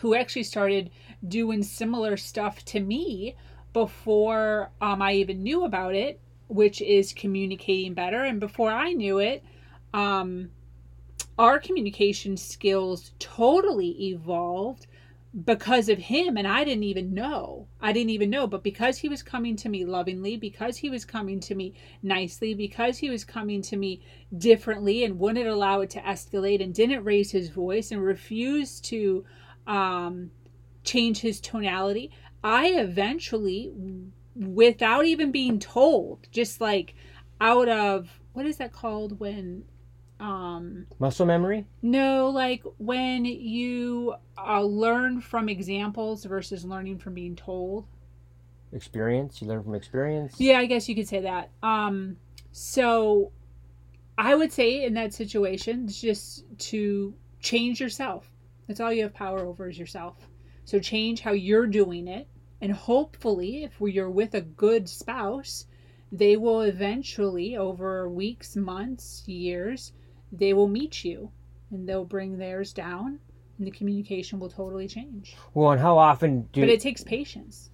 who 0.00 0.14
actually 0.14 0.42
started 0.42 0.90
doing 1.26 1.62
similar 1.62 2.16
stuff 2.16 2.64
to 2.66 2.80
me 2.80 3.36
before 3.72 4.70
um, 4.80 5.02
I 5.02 5.14
even 5.14 5.42
knew 5.42 5.64
about 5.64 5.94
it, 5.94 6.20
which 6.48 6.80
is 6.80 7.12
communicating 7.12 7.94
better. 7.94 8.24
And 8.24 8.40
before 8.40 8.70
I 8.70 8.92
knew 8.92 9.18
it, 9.18 9.42
um, 9.92 10.50
our 11.38 11.58
communication 11.58 12.36
skills 12.36 13.12
totally 13.18 14.10
evolved 14.10 14.86
because 15.44 15.88
of 15.88 15.98
him 15.98 16.36
and 16.36 16.48
I 16.48 16.64
didn't 16.64 16.84
even 16.84 17.12
know. 17.12 17.68
I 17.80 17.92
didn't 17.92 18.10
even 18.10 18.30
know, 18.30 18.46
but 18.46 18.62
because 18.62 18.98
he 18.98 19.08
was 19.08 19.22
coming 19.22 19.56
to 19.56 19.68
me 19.68 19.84
lovingly, 19.84 20.36
because 20.36 20.78
he 20.78 20.88
was 20.88 21.04
coming 21.04 21.38
to 21.40 21.54
me 21.54 21.74
nicely, 22.02 22.54
because 22.54 22.98
he 22.98 23.10
was 23.10 23.24
coming 23.24 23.60
to 23.62 23.76
me 23.76 24.00
differently 24.36 25.04
and 25.04 25.18
wouldn't 25.18 25.46
allow 25.46 25.80
it 25.80 25.90
to 25.90 26.00
escalate 26.00 26.62
and 26.62 26.74
didn't 26.74 27.04
raise 27.04 27.30
his 27.30 27.50
voice 27.50 27.90
and 27.92 28.02
refused 28.02 28.84
to 28.86 29.24
um, 29.68 30.32
change 30.82 31.20
his 31.20 31.40
tonality, 31.40 32.10
I 32.42 32.68
eventually, 32.68 33.72
without 34.34 35.04
even 35.04 35.30
being 35.30 35.58
told, 35.60 36.26
just 36.32 36.60
like 36.60 36.94
out 37.40 37.68
of 37.68 38.20
what 38.32 38.46
is 38.46 38.56
that 38.56 38.72
called 38.72 39.20
when 39.20 39.64
um 40.20 40.86
muscle 40.98 41.26
memory? 41.26 41.64
no, 41.82 42.28
like 42.30 42.62
when 42.78 43.24
you 43.24 44.14
uh, 44.36 44.62
learn 44.62 45.20
from 45.20 45.48
examples 45.48 46.24
versus 46.24 46.64
learning 46.64 46.98
from 46.98 47.14
being 47.14 47.36
told. 47.36 47.86
Experience. 48.72 49.40
You 49.40 49.48
learn 49.48 49.62
from 49.62 49.74
experience. 49.74 50.34
Yeah, 50.38 50.58
I 50.58 50.66
guess 50.66 50.88
you 50.88 50.94
could 50.94 51.08
say 51.08 51.20
that. 51.20 51.50
Um, 51.62 52.16
so 52.52 53.32
I 54.18 54.34
would 54.34 54.52
say 54.52 54.84
in 54.84 54.94
that 54.94 55.14
situation, 55.14 55.88
just 55.88 56.44
to 56.58 57.14
change 57.40 57.80
yourself. 57.80 58.30
That's 58.68 58.80
all 58.80 58.92
you 58.92 59.02
have 59.02 59.14
power 59.14 59.40
over 59.40 59.68
is 59.68 59.78
yourself. 59.78 60.28
So 60.64 60.78
change 60.78 61.20
how 61.22 61.32
you're 61.32 61.66
doing 61.66 62.06
it, 62.06 62.28
and 62.60 62.70
hopefully, 62.70 63.64
if 63.64 63.80
you're 63.80 64.10
with 64.10 64.34
a 64.34 64.42
good 64.42 64.88
spouse, 64.88 65.66
they 66.12 66.36
will 66.36 66.60
eventually, 66.60 67.56
over 67.56 68.08
weeks, 68.08 68.54
months, 68.54 69.26
years, 69.26 69.92
they 70.30 70.52
will 70.52 70.68
meet 70.68 71.04
you, 71.04 71.30
and 71.70 71.88
they'll 71.88 72.04
bring 72.04 72.36
theirs 72.36 72.74
down, 72.74 73.18
and 73.56 73.66
the 73.66 73.70
communication 73.70 74.38
will 74.38 74.50
totally 74.50 74.86
change. 74.86 75.34
Well, 75.54 75.72
and 75.72 75.80
how 75.80 75.96
often 75.96 76.48
do 76.52 76.60
But 76.60 76.68
it 76.68 76.80
takes 76.80 77.02
patience. 77.02 77.70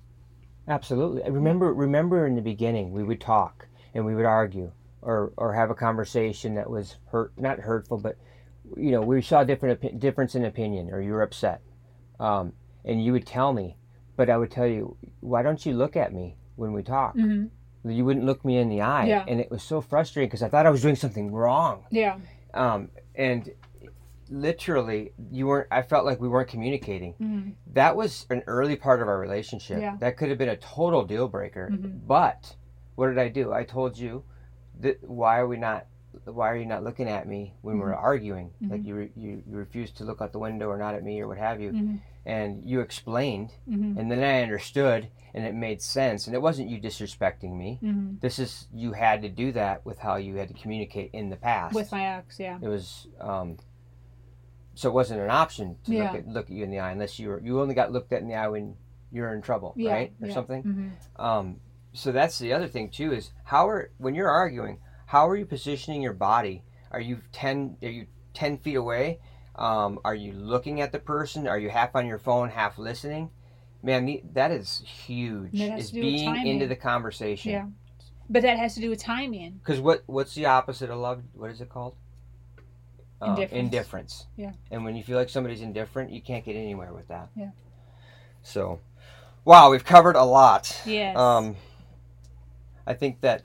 Absolutely. 0.68 1.24
I 1.24 1.28
Remember, 1.28 1.74
remember 1.74 2.26
in 2.26 2.36
the 2.36 2.42
beginning, 2.42 2.92
we 2.92 3.02
would 3.02 3.20
talk 3.20 3.66
and 3.94 4.06
we 4.06 4.14
would 4.14 4.24
argue, 4.24 4.70
or 5.02 5.32
or 5.36 5.52
have 5.52 5.70
a 5.70 5.74
conversation 5.74 6.54
that 6.54 6.70
was 6.70 6.96
hurt, 7.06 7.32
not 7.36 7.58
hurtful, 7.58 7.98
but 7.98 8.16
you 8.76 8.90
know, 8.92 9.00
we 9.02 9.20
saw 9.22 9.40
a 9.40 9.44
different 9.44 9.98
difference 10.00 10.34
in 10.34 10.44
opinion, 10.44 10.90
or 10.90 11.00
you 11.00 11.12
were 11.12 11.22
upset, 11.22 11.60
um, 12.20 12.52
and 12.84 13.04
you 13.04 13.12
would 13.12 13.26
tell 13.26 13.52
me, 13.52 13.76
but 14.16 14.28
I 14.30 14.36
would 14.36 14.50
tell 14.50 14.66
you, 14.66 14.96
why 15.20 15.42
don't 15.42 15.64
you 15.66 15.74
look 15.74 15.96
at 15.96 16.12
me 16.12 16.36
when 16.56 16.72
we 16.72 16.82
talk? 16.82 17.14
hmm 17.14 17.46
You 17.86 18.04
wouldn't 18.04 18.24
look 18.24 18.44
me 18.44 18.56
in 18.58 18.68
the 18.70 18.80
eye, 18.80 19.06
Yeah. 19.06 19.24
and 19.28 19.40
it 19.40 19.50
was 19.50 19.62
so 19.62 19.80
frustrating 19.80 20.28
because 20.28 20.42
I 20.42 20.48
thought 20.48 20.64
I 20.66 20.70
was 20.70 20.82
doing 20.82 20.96
something 20.96 21.30
wrong, 21.32 21.84
Yeah. 21.90 22.18
um, 22.54 22.88
and 23.14 23.50
literally, 24.30 25.12
you 25.30 25.46
weren't. 25.46 25.68
I 25.70 25.82
felt 25.82 26.04
like 26.06 26.20
we 26.20 26.28
weren't 26.28 26.48
communicating 26.48 27.12
hmm 27.14 27.50
that 27.74 27.96
was 27.96 28.24
an 28.30 28.40
early 28.46 28.76
part 28.76 29.02
of 29.02 29.08
our 29.08 29.18
relationship. 29.18 29.80
Yeah. 29.80 29.96
That 29.98 30.16
could 30.16 30.28
have 30.28 30.38
been 30.38 30.48
a 30.48 30.56
total 30.56 31.04
deal 31.04 31.26
breaker. 31.26 31.70
Mhm. 31.72 32.06
But 32.06 32.54
what 32.94 33.08
did 33.08 33.18
I 33.18 33.26
do? 33.28 33.52
I 33.52 33.64
told 33.64 33.98
you 33.98 34.22
that 34.80 35.02
why 35.02 35.38
are 35.40 35.48
we 35.48 35.56
not 35.56 35.86
why 36.24 36.50
are 36.50 36.56
you 36.56 36.66
not 36.66 36.82
looking 36.84 37.08
at 37.08 37.26
me 37.28 37.54
when 37.62 37.78
we're 37.78 37.94
arguing? 37.94 38.52
Like 38.60 38.82
Mhm. 38.82 38.86
you, 38.86 38.94
re- 38.94 39.12
you 39.16 39.42
you 39.46 39.56
refused 39.56 39.96
to 39.98 40.04
look 40.04 40.20
out 40.22 40.32
the 40.32 40.38
window 40.38 40.68
or 40.68 40.78
not 40.78 40.94
at 40.94 41.02
me 41.04 41.20
or 41.20 41.28
what 41.28 41.38
have 41.38 41.60
you. 41.60 41.72
Mhm. 41.72 42.00
And 42.26 42.64
you 42.64 42.80
explained 42.80 43.50
hmm 43.66 43.98
and 43.98 44.10
then 44.10 44.20
I 44.22 44.42
understood 44.42 45.08
and 45.34 45.44
it 45.44 45.54
made 45.54 45.82
sense 45.82 46.26
and 46.26 46.34
it 46.34 46.40
wasn't 46.40 46.68
you 46.70 46.80
disrespecting 46.80 47.52
me. 47.56 47.78
hmm 47.80 48.14
This 48.20 48.38
is 48.38 48.68
you 48.72 48.92
had 48.92 49.22
to 49.22 49.28
do 49.28 49.52
that 49.52 49.84
with 49.84 49.98
how 49.98 50.16
you 50.16 50.36
had 50.36 50.48
to 50.48 50.54
communicate 50.54 51.10
in 51.12 51.28
the 51.30 51.36
past. 51.36 51.74
With 51.74 51.90
my 51.92 52.04
ex, 52.16 52.38
yeah. 52.40 52.58
it 52.62 52.68
was 52.68 53.08
um 53.20 53.58
so 54.74 54.88
it 54.88 54.92
wasn't 54.92 55.20
an 55.20 55.30
option 55.30 55.76
to 55.84 55.92
Yeah. 55.92 56.04
look 56.04 56.14
at 56.14 56.28
look 56.28 56.46
at 56.46 56.52
you 56.56 56.64
in 56.64 56.70
the 56.70 56.80
eye 56.80 56.90
unless 56.92 57.18
you 57.18 57.28
were 57.28 57.40
you 57.40 57.60
only 57.60 57.74
got 57.74 57.92
looked 57.92 58.12
at 58.12 58.22
in 58.22 58.28
the 58.28 58.34
eye 58.34 58.48
when 58.48 58.76
you're 59.12 59.32
in 59.32 59.42
trouble, 59.42 59.72
Yeah, 59.76 59.92
right? 59.92 60.12
Or 60.20 60.26
yeah. 60.28 60.34
something. 60.34 60.62
hmm 60.62 60.88
Um 61.22 61.60
so 61.92 62.10
that's 62.10 62.38
the 62.40 62.52
other 62.52 62.66
thing 62.66 62.88
too 62.90 63.12
is 63.12 63.32
how 63.44 63.68
are 63.68 63.90
when 63.98 64.14
you're 64.16 64.30
arguing, 64.30 64.78
how 65.06 65.28
are 65.28 65.36
you 65.36 65.46
positioning 65.46 66.02
your 66.02 66.12
body? 66.12 66.62
Are 66.90 67.00
you 67.00 67.18
ten 67.32 67.76
are 67.82 67.88
you 67.88 68.06
ten 68.32 68.58
feet 68.58 68.76
away? 68.76 69.20
Um, 69.56 70.00
are 70.04 70.14
you 70.14 70.32
looking 70.32 70.80
at 70.80 70.92
the 70.92 70.98
person? 70.98 71.46
Are 71.46 71.58
you 71.58 71.70
half 71.70 71.94
on 71.94 72.06
your 72.06 72.18
phone, 72.18 72.50
half 72.50 72.78
listening? 72.78 73.30
Man, 73.82 74.18
that 74.32 74.50
is 74.50 74.82
huge. 74.86 75.58
That 75.58 75.78
Is 75.78 75.92
being 75.92 76.46
into 76.46 76.66
the 76.66 76.76
conversation. 76.76 77.52
Yeah. 77.52 77.66
But 78.30 78.42
that 78.42 78.58
has 78.58 78.74
to 78.76 78.80
do 78.80 78.88
with 78.88 78.98
timing. 79.02 79.52
Because 79.52 79.80
what 79.80 80.02
what's 80.06 80.34
the 80.34 80.46
opposite 80.46 80.90
of 80.90 80.98
love? 80.98 81.22
What 81.34 81.50
is 81.50 81.60
it 81.60 81.68
called? 81.68 81.94
Um, 83.20 83.30
Indifference. 83.30 83.52
indifference. 83.52 84.26
Yeah. 84.36 84.52
And 84.70 84.84
when 84.84 84.96
you 84.96 85.02
feel 85.02 85.16
like 85.16 85.28
somebody's 85.28 85.60
indifferent, 85.60 86.10
you 86.10 86.20
can't 86.20 86.44
get 86.44 86.56
anywhere 86.56 86.92
with 86.92 87.08
that. 87.08 87.28
Yeah. 87.36 87.50
So, 88.42 88.80
wow, 89.44 89.70
we've 89.70 89.84
covered 89.84 90.16
a 90.16 90.24
lot. 90.24 90.82
Yes. 90.84 91.16
Um, 91.16 91.56
I 92.86 92.94
think 92.94 93.20
that 93.20 93.42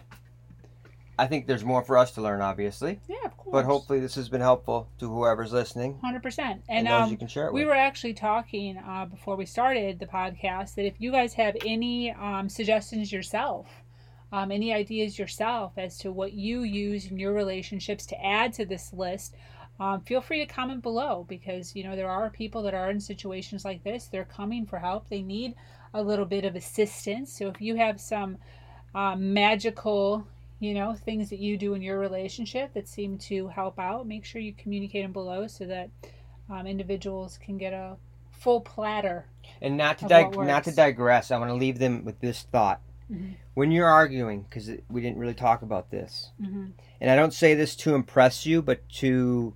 I 1.20 1.28
think 1.28 1.46
there's 1.48 1.66
more 1.66 1.84
for 1.84 1.98
us 1.98 2.12
to 2.12 2.22
learn, 2.22 2.42
obviously, 2.42 3.00
yeah, 3.08 3.18
of 3.26 3.36
course. 3.38 3.52
but 3.52 3.66
hopefully 3.66 4.00
this 4.00 4.16
has 4.16 4.30
been 4.30 4.42
helpful 4.42 4.88
to 5.00 5.08
whoever's 5.10 5.52
listening 5.52 6.00
Hundred 6.02 6.24
percent. 6.24 6.64
and, 6.70 6.88
And 6.88 6.88
those 6.88 7.04
um, 7.06 7.12
you 7.12 7.18
can 7.18 7.28
share 7.28 7.48
it 7.48 7.54
we 7.54 7.62
with. 7.62 7.70
were 7.70 7.76
actually 7.76 8.14
talking 8.14 8.78
uh, 8.78 9.06
before 9.06 9.36
we 9.36 9.46
started 9.46 10.00
the 10.00 10.06
podcast 10.08 10.76
that 10.76 10.86
if 10.86 10.96
you 11.00 11.12
guys 11.12 11.34
have 11.34 11.56
any 11.66 12.12
um, 12.12 12.48
suggestions 12.50 13.12
yourself, 13.12 13.68
um, 14.32 14.52
any 14.52 14.74
ideas 14.74 15.18
yourself 15.20 15.74
as 15.78 15.98
to 16.00 16.12
what 16.12 16.34
you 16.34 16.62
use 16.64 17.08
in 17.12 17.18
your 17.20 17.34
relationships 17.34 18.06
to 18.08 18.26
add 18.26 18.54
to 18.54 18.66
this 18.66 18.94
list, 18.94 19.36
um, 19.80 20.02
feel 20.02 20.22
free 20.22 20.40
to 20.46 20.46
comment 20.54 20.82
below 20.84 21.26
because 21.28 21.76
you 21.76 21.84
know 21.84 21.96
there 21.96 22.10
are 22.10 22.30
people 22.30 22.62
that 22.64 22.74
are 22.74 22.90
in 22.92 23.00
situations 23.00 23.66
like 23.66 23.84
this. 23.84 24.06
They're 24.06 24.26
coming 24.26 24.66
for 24.66 24.80
help. 24.80 25.10
They 25.10 25.22
need 25.22 25.56
a 25.94 26.02
little 26.04 26.26
bit 26.26 26.46
of 26.46 26.56
assistance. 26.56 27.34
So 27.38 27.48
if 27.48 27.60
you 27.60 27.76
have 27.76 28.00
some 28.00 28.38
uh, 28.94 29.16
magical 29.16 30.28
you 30.60 30.74
know 30.74 30.94
things 30.94 31.30
that 31.30 31.40
you 31.40 31.58
do 31.58 31.74
in 31.74 31.82
your 31.82 31.98
relationship 32.00 32.74
that 32.74 32.88
seem 32.88 33.18
to 33.18 33.48
help 33.48 33.80
out 33.80 34.06
make 34.08 34.26
sure 34.26 34.42
you 34.42 34.54
communicate 34.54 35.04
them 35.04 35.14
below 35.14 35.48
so 35.48 35.66
that 35.66 35.90
um, 36.50 36.68
individuals 36.68 37.38
can 37.44 37.58
get 37.58 37.74
a 37.74 37.96
full 38.32 38.62
platter 38.62 39.26
And 39.62 39.78
not 39.78 39.98
to 40.00 40.08
dig- 40.08 40.38
not 40.48 40.64
to 40.66 40.72
digress, 40.72 41.32
I 41.32 41.38
want 41.38 41.50
to 41.50 41.56
leave 41.56 41.80
them 41.80 42.06
with 42.06 42.20
this 42.22 42.44
thought. 42.44 42.82
Mhm. 43.12 43.34
When 43.54 43.72
you're 43.72 43.88
arguing, 43.90 44.44
because 44.44 44.70
we 44.90 45.02
didn't 45.02 45.18
really 45.18 45.34
talk 45.34 45.62
about 45.62 45.90
this, 45.92 46.32
hmm 46.40 46.68
and 47.02 47.10
I 47.10 47.16
don't 47.16 47.34
say 47.34 47.54
this 47.54 47.76
to 47.78 47.96
impress 47.96 48.46
you, 48.46 48.62
but 48.62 48.88
to 49.00 49.54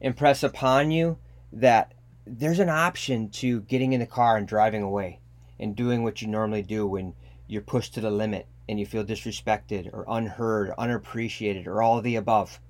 impress 0.00 0.42
upon 0.42 0.90
you 0.90 1.18
that 1.52 1.92
there's 2.26 2.58
an 2.58 2.68
option 2.70 3.28
to 3.30 3.60
getting 3.62 3.92
in 3.92 4.00
the 4.00 4.06
car 4.06 4.36
and 4.36 4.46
driving 4.48 4.82
away 4.82 5.20
and 5.58 5.76
doing 5.76 6.02
what 6.02 6.20
you 6.20 6.28
normally 6.28 6.62
do 6.62 6.86
when 6.86 7.14
you're 7.46 7.62
pushed 7.62 7.94
to 7.94 8.00
the 8.00 8.10
limit 8.10 8.46
and 8.68 8.80
you 8.80 8.86
feel 8.86 9.04
disrespected 9.04 9.92
or 9.92 10.04
unheard, 10.08 10.72
unappreciated, 10.76 11.66
or 11.66 11.82
all 11.82 12.00
the 12.00 12.16
above. 12.16 12.60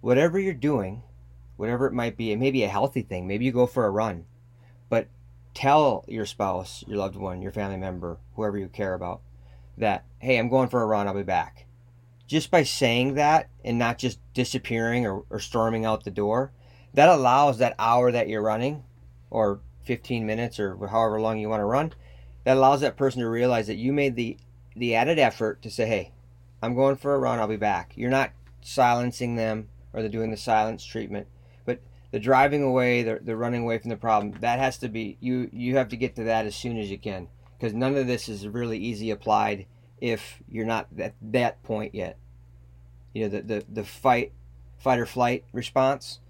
Whatever 0.00 0.38
you're 0.38 0.54
doing, 0.54 1.02
whatever 1.56 1.86
it 1.86 1.92
might 1.92 2.16
be, 2.16 2.32
it 2.32 2.38
may 2.38 2.50
be 2.50 2.64
a 2.64 2.68
healthy 2.68 3.02
thing. 3.02 3.26
Maybe 3.26 3.44
you 3.44 3.52
go 3.52 3.66
for 3.66 3.84
a 3.84 3.90
run, 3.90 4.24
but 4.88 5.08
tell 5.54 6.04
your 6.08 6.26
spouse, 6.26 6.84
your 6.86 6.98
loved 6.98 7.16
one, 7.16 7.42
your 7.42 7.52
family 7.52 7.76
member, 7.76 8.18
whoever 8.34 8.58
you 8.58 8.68
care 8.68 8.94
about, 8.94 9.22
that, 9.76 10.04
hey, 10.18 10.38
I'm 10.38 10.48
going 10.48 10.68
for 10.68 10.82
a 10.82 10.86
run, 10.86 11.06
I'll 11.06 11.14
be 11.14 11.22
back. 11.22 11.66
Just 12.26 12.50
by 12.50 12.62
saying 12.62 13.14
that 13.14 13.48
and 13.64 13.78
not 13.78 13.98
just 13.98 14.20
disappearing 14.34 15.06
or, 15.06 15.24
or 15.30 15.40
storming 15.40 15.84
out 15.84 16.04
the 16.04 16.10
door, 16.10 16.52
that 16.94 17.08
allows 17.08 17.58
that 17.58 17.74
hour 17.78 18.12
that 18.12 18.28
you're 18.28 18.42
running 18.42 18.84
or 19.30 19.60
15 19.84 20.26
minutes 20.26 20.60
or 20.60 20.76
however 20.88 21.20
long 21.20 21.38
you 21.38 21.48
want 21.48 21.60
to 21.60 21.64
run, 21.64 21.92
that 22.44 22.56
allows 22.56 22.80
that 22.80 22.96
person 22.96 23.20
to 23.20 23.28
realize 23.28 23.66
that 23.66 23.76
you 23.76 23.92
made 23.92 24.16
the, 24.16 24.36
the 24.78 24.94
added 24.94 25.18
effort 25.18 25.62
to 25.62 25.70
say, 25.70 25.86
hey, 25.86 26.12
I'm 26.62 26.74
going 26.74 26.96
for 26.96 27.14
a 27.14 27.18
run, 27.18 27.38
I'll 27.38 27.48
be 27.48 27.56
back. 27.56 27.92
You're 27.96 28.10
not 28.10 28.32
silencing 28.60 29.36
them 29.36 29.68
or 29.92 30.00
they're 30.00 30.10
doing 30.10 30.30
the 30.30 30.36
silence 30.36 30.84
treatment 30.84 31.26
But 31.64 31.80
the 32.10 32.20
driving 32.20 32.62
away, 32.62 33.02
the, 33.02 33.20
the 33.22 33.36
running 33.36 33.62
away 33.62 33.78
from 33.78 33.90
the 33.90 33.96
problem, 33.96 34.34
that 34.40 34.58
has 34.58 34.78
to 34.78 34.88
be 34.88 35.16
you. 35.20 35.50
You 35.52 35.76
have 35.76 35.88
to 35.88 35.96
get 35.96 36.16
to 36.16 36.24
that 36.24 36.46
as 36.46 36.56
soon 36.56 36.78
as 36.78 36.90
you 36.90 36.98
can, 36.98 37.28
because 37.58 37.74
none 37.74 37.96
of 37.96 38.06
this 38.06 38.28
is 38.28 38.46
really 38.46 38.78
easy 38.78 39.10
applied 39.10 39.66
if 40.00 40.40
you're 40.48 40.66
not 40.66 40.88
at 40.98 41.14
that 41.20 41.62
point 41.62 41.94
yet. 41.94 42.16
You 43.12 43.22
know, 43.24 43.28
the 43.28 43.42
the, 43.42 43.64
the 43.68 43.84
fight, 43.84 44.32
fight 44.78 44.98
or 44.98 45.06
flight 45.06 45.44
response. 45.52 46.20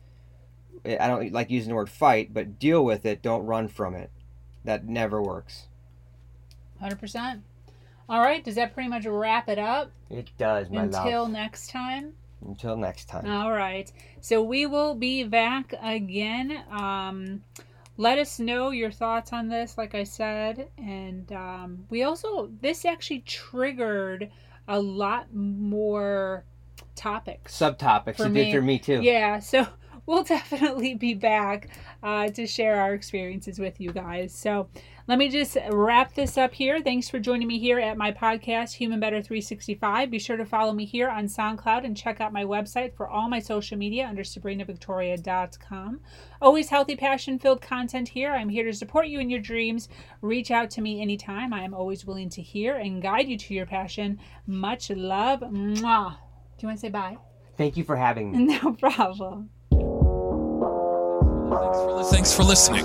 I 0.85 1.07
don't 1.07 1.33
like 1.33 1.51
using 1.51 1.71
the 1.71 1.75
word 1.75 1.91
fight, 1.91 2.33
but 2.33 2.59
deal 2.59 2.85
with 2.85 3.05
it. 3.05 3.21
Don't 3.21 3.45
run 3.45 3.69
from 3.69 3.95
it. 3.95 4.11
That 4.65 4.87
never 4.87 5.21
works. 5.23 5.69
Hundred 6.81 7.01
percent. 7.01 7.43
All 8.09 8.21
right. 8.21 8.43
Does 8.43 8.55
that 8.55 8.75
pretty 8.75 8.89
much 8.89 9.07
wrap 9.07 9.49
it 9.49 9.59
up? 9.59 9.93
It 10.11 10.31
does. 10.39 10.71
My 10.71 10.85
Until 10.85 10.99
love. 10.99 11.07
Until 11.07 11.29
next 11.29 11.71
time. 11.71 12.15
Until 12.47 12.77
next 12.77 13.09
time. 13.09 13.29
All 13.31 13.53
right. 13.53 13.91
So 14.21 14.43
we 14.43 14.67
will 14.67 14.95
be 14.95 15.25
back 15.25 15.75
again. 15.83 16.63
Um, 16.71 17.43
let 17.97 18.19
us 18.19 18.39
know 18.39 18.71
your 18.71 18.91
thoughts 18.91 19.33
on 19.33 19.49
this, 19.49 19.77
like 19.77 19.95
I 19.95 20.05
said. 20.05 20.69
And 20.79 21.31
um, 21.33 21.85
we 21.91 22.05
also, 22.05 22.51
this 22.61 22.85
actually 22.85 23.21
triggered 23.21 24.31
a 24.69 24.81
lot 24.81 25.35
more 25.35 26.45
topics. 26.95 27.59
Subtopics. 27.59 28.17
For 28.17 28.27
it 28.27 28.31
me. 28.31 28.45
did 28.45 28.55
for 28.55 28.63
me 28.63 28.79
too. 28.79 29.01
Yeah. 29.03 29.41
So 29.49 29.67
we'll 30.07 30.23
definitely 30.25 30.95
be 30.95 31.15
back 31.15 31.69
uh, 32.03 32.29
to 32.29 32.47
share 32.47 32.81
our 32.81 32.95
experiences 32.95 33.59
with 33.59 33.81
you 33.81 33.93
guys. 33.93 34.33
So 34.33 34.69
let 35.09 35.19
me 35.19 35.31
just 35.31 35.57
wrap 35.71 36.13
this 36.13 36.37
up 36.37 36.53
here. 36.53 36.83
Thanks 36.83 37.09
for 37.09 37.19
joining 37.19 37.49
me 37.49 37.59
here 37.59 37.81
at 37.81 37.97
my 37.97 38.13
podcast, 38.13 38.75
Human 38.75 39.01
Better 39.01 39.23
365. 39.23 40.11
Be 40.11 40.19
sure 40.19 40.37
to 40.37 40.45
follow 40.45 40.75
me 40.75 40.85
here 40.85 41.09
on 41.09 41.25
SoundCloud 41.25 41.87
and 41.87 41.97
check 41.97 42.21
out 42.21 42.31
my 42.31 42.45
website 42.45 42.95
for 42.95 43.09
all 43.09 43.27
my 43.27 43.39
social 43.39 43.79
media 43.79 44.07
under 44.07 44.23
sabrinavictoria.com. 44.23 46.01
Always 46.43 46.69
healthy, 46.69 46.95
passion 46.95 47.39
filled 47.39 47.63
content 47.63 48.09
here. 48.09 48.35
I'm 48.35 48.51
here 48.51 48.65
to 48.65 48.73
support 48.75 49.09
you 49.09 49.19
in 49.19 49.31
your 49.31 49.41
dreams. 49.41 49.89
Reach 50.21 50.51
out 50.51 50.69
to 50.73 50.83
me 50.83 51.01
anytime. 51.01 51.55
I 51.55 51.63
am 51.63 51.73
always 51.73 52.05
willing 52.05 52.29
to 52.31 52.43
hear 52.43 52.77
and 52.77 53.01
guide 53.01 53.29
you 53.29 53.39
to 53.39 53.55
your 53.55 53.67
passion. 53.67 54.21
Much 54.47 54.91
love. 54.91 55.41
Mwah. 55.41 56.11
Do 56.13 56.63
you 56.63 56.69
want 56.69 56.79
to 56.79 56.81
say 56.81 56.91
bye? 56.91 57.17
Thank 57.57 57.79
you 57.79 57.85
for 57.85 57.97
having 57.97 58.33
me. 58.33 58.59
No 58.63 58.75
problem. 58.75 59.49
Thanks 62.11 62.35
for 62.35 62.43
listening. 62.43 62.85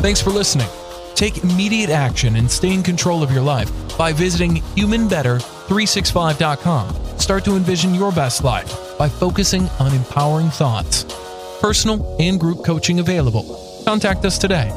Thanks 0.00 0.20
for 0.20 0.30
listening. 0.30 0.68
Take 1.14 1.44
immediate 1.44 1.90
action 1.90 2.34
and 2.36 2.50
stay 2.50 2.72
in 2.72 2.82
control 2.82 3.22
of 3.22 3.30
your 3.30 3.42
life 3.42 3.70
by 3.96 4.12
visiting 4.12 4.56
humanbetter365.com. 4.76 7.18
Start 7.18 7.44
to 7.44 7.56
envision 7.56 7.94
your 7.94 8.12
best 8.12 8.44
life 8.44 8.98
by 8.98 9.08
focusing 9.08 9.66
on 9.80 9.94
empowering 9.94 10.50
thoughts. 10.50 11.06
Personal 11.60 12.16
and 12.20 12.38
group 12.38 12.64
coaching 12.64 13.00
available. 13.00 13.82
Contact 13.84 14.24
us 14.24 14.38
today 14.38 14.70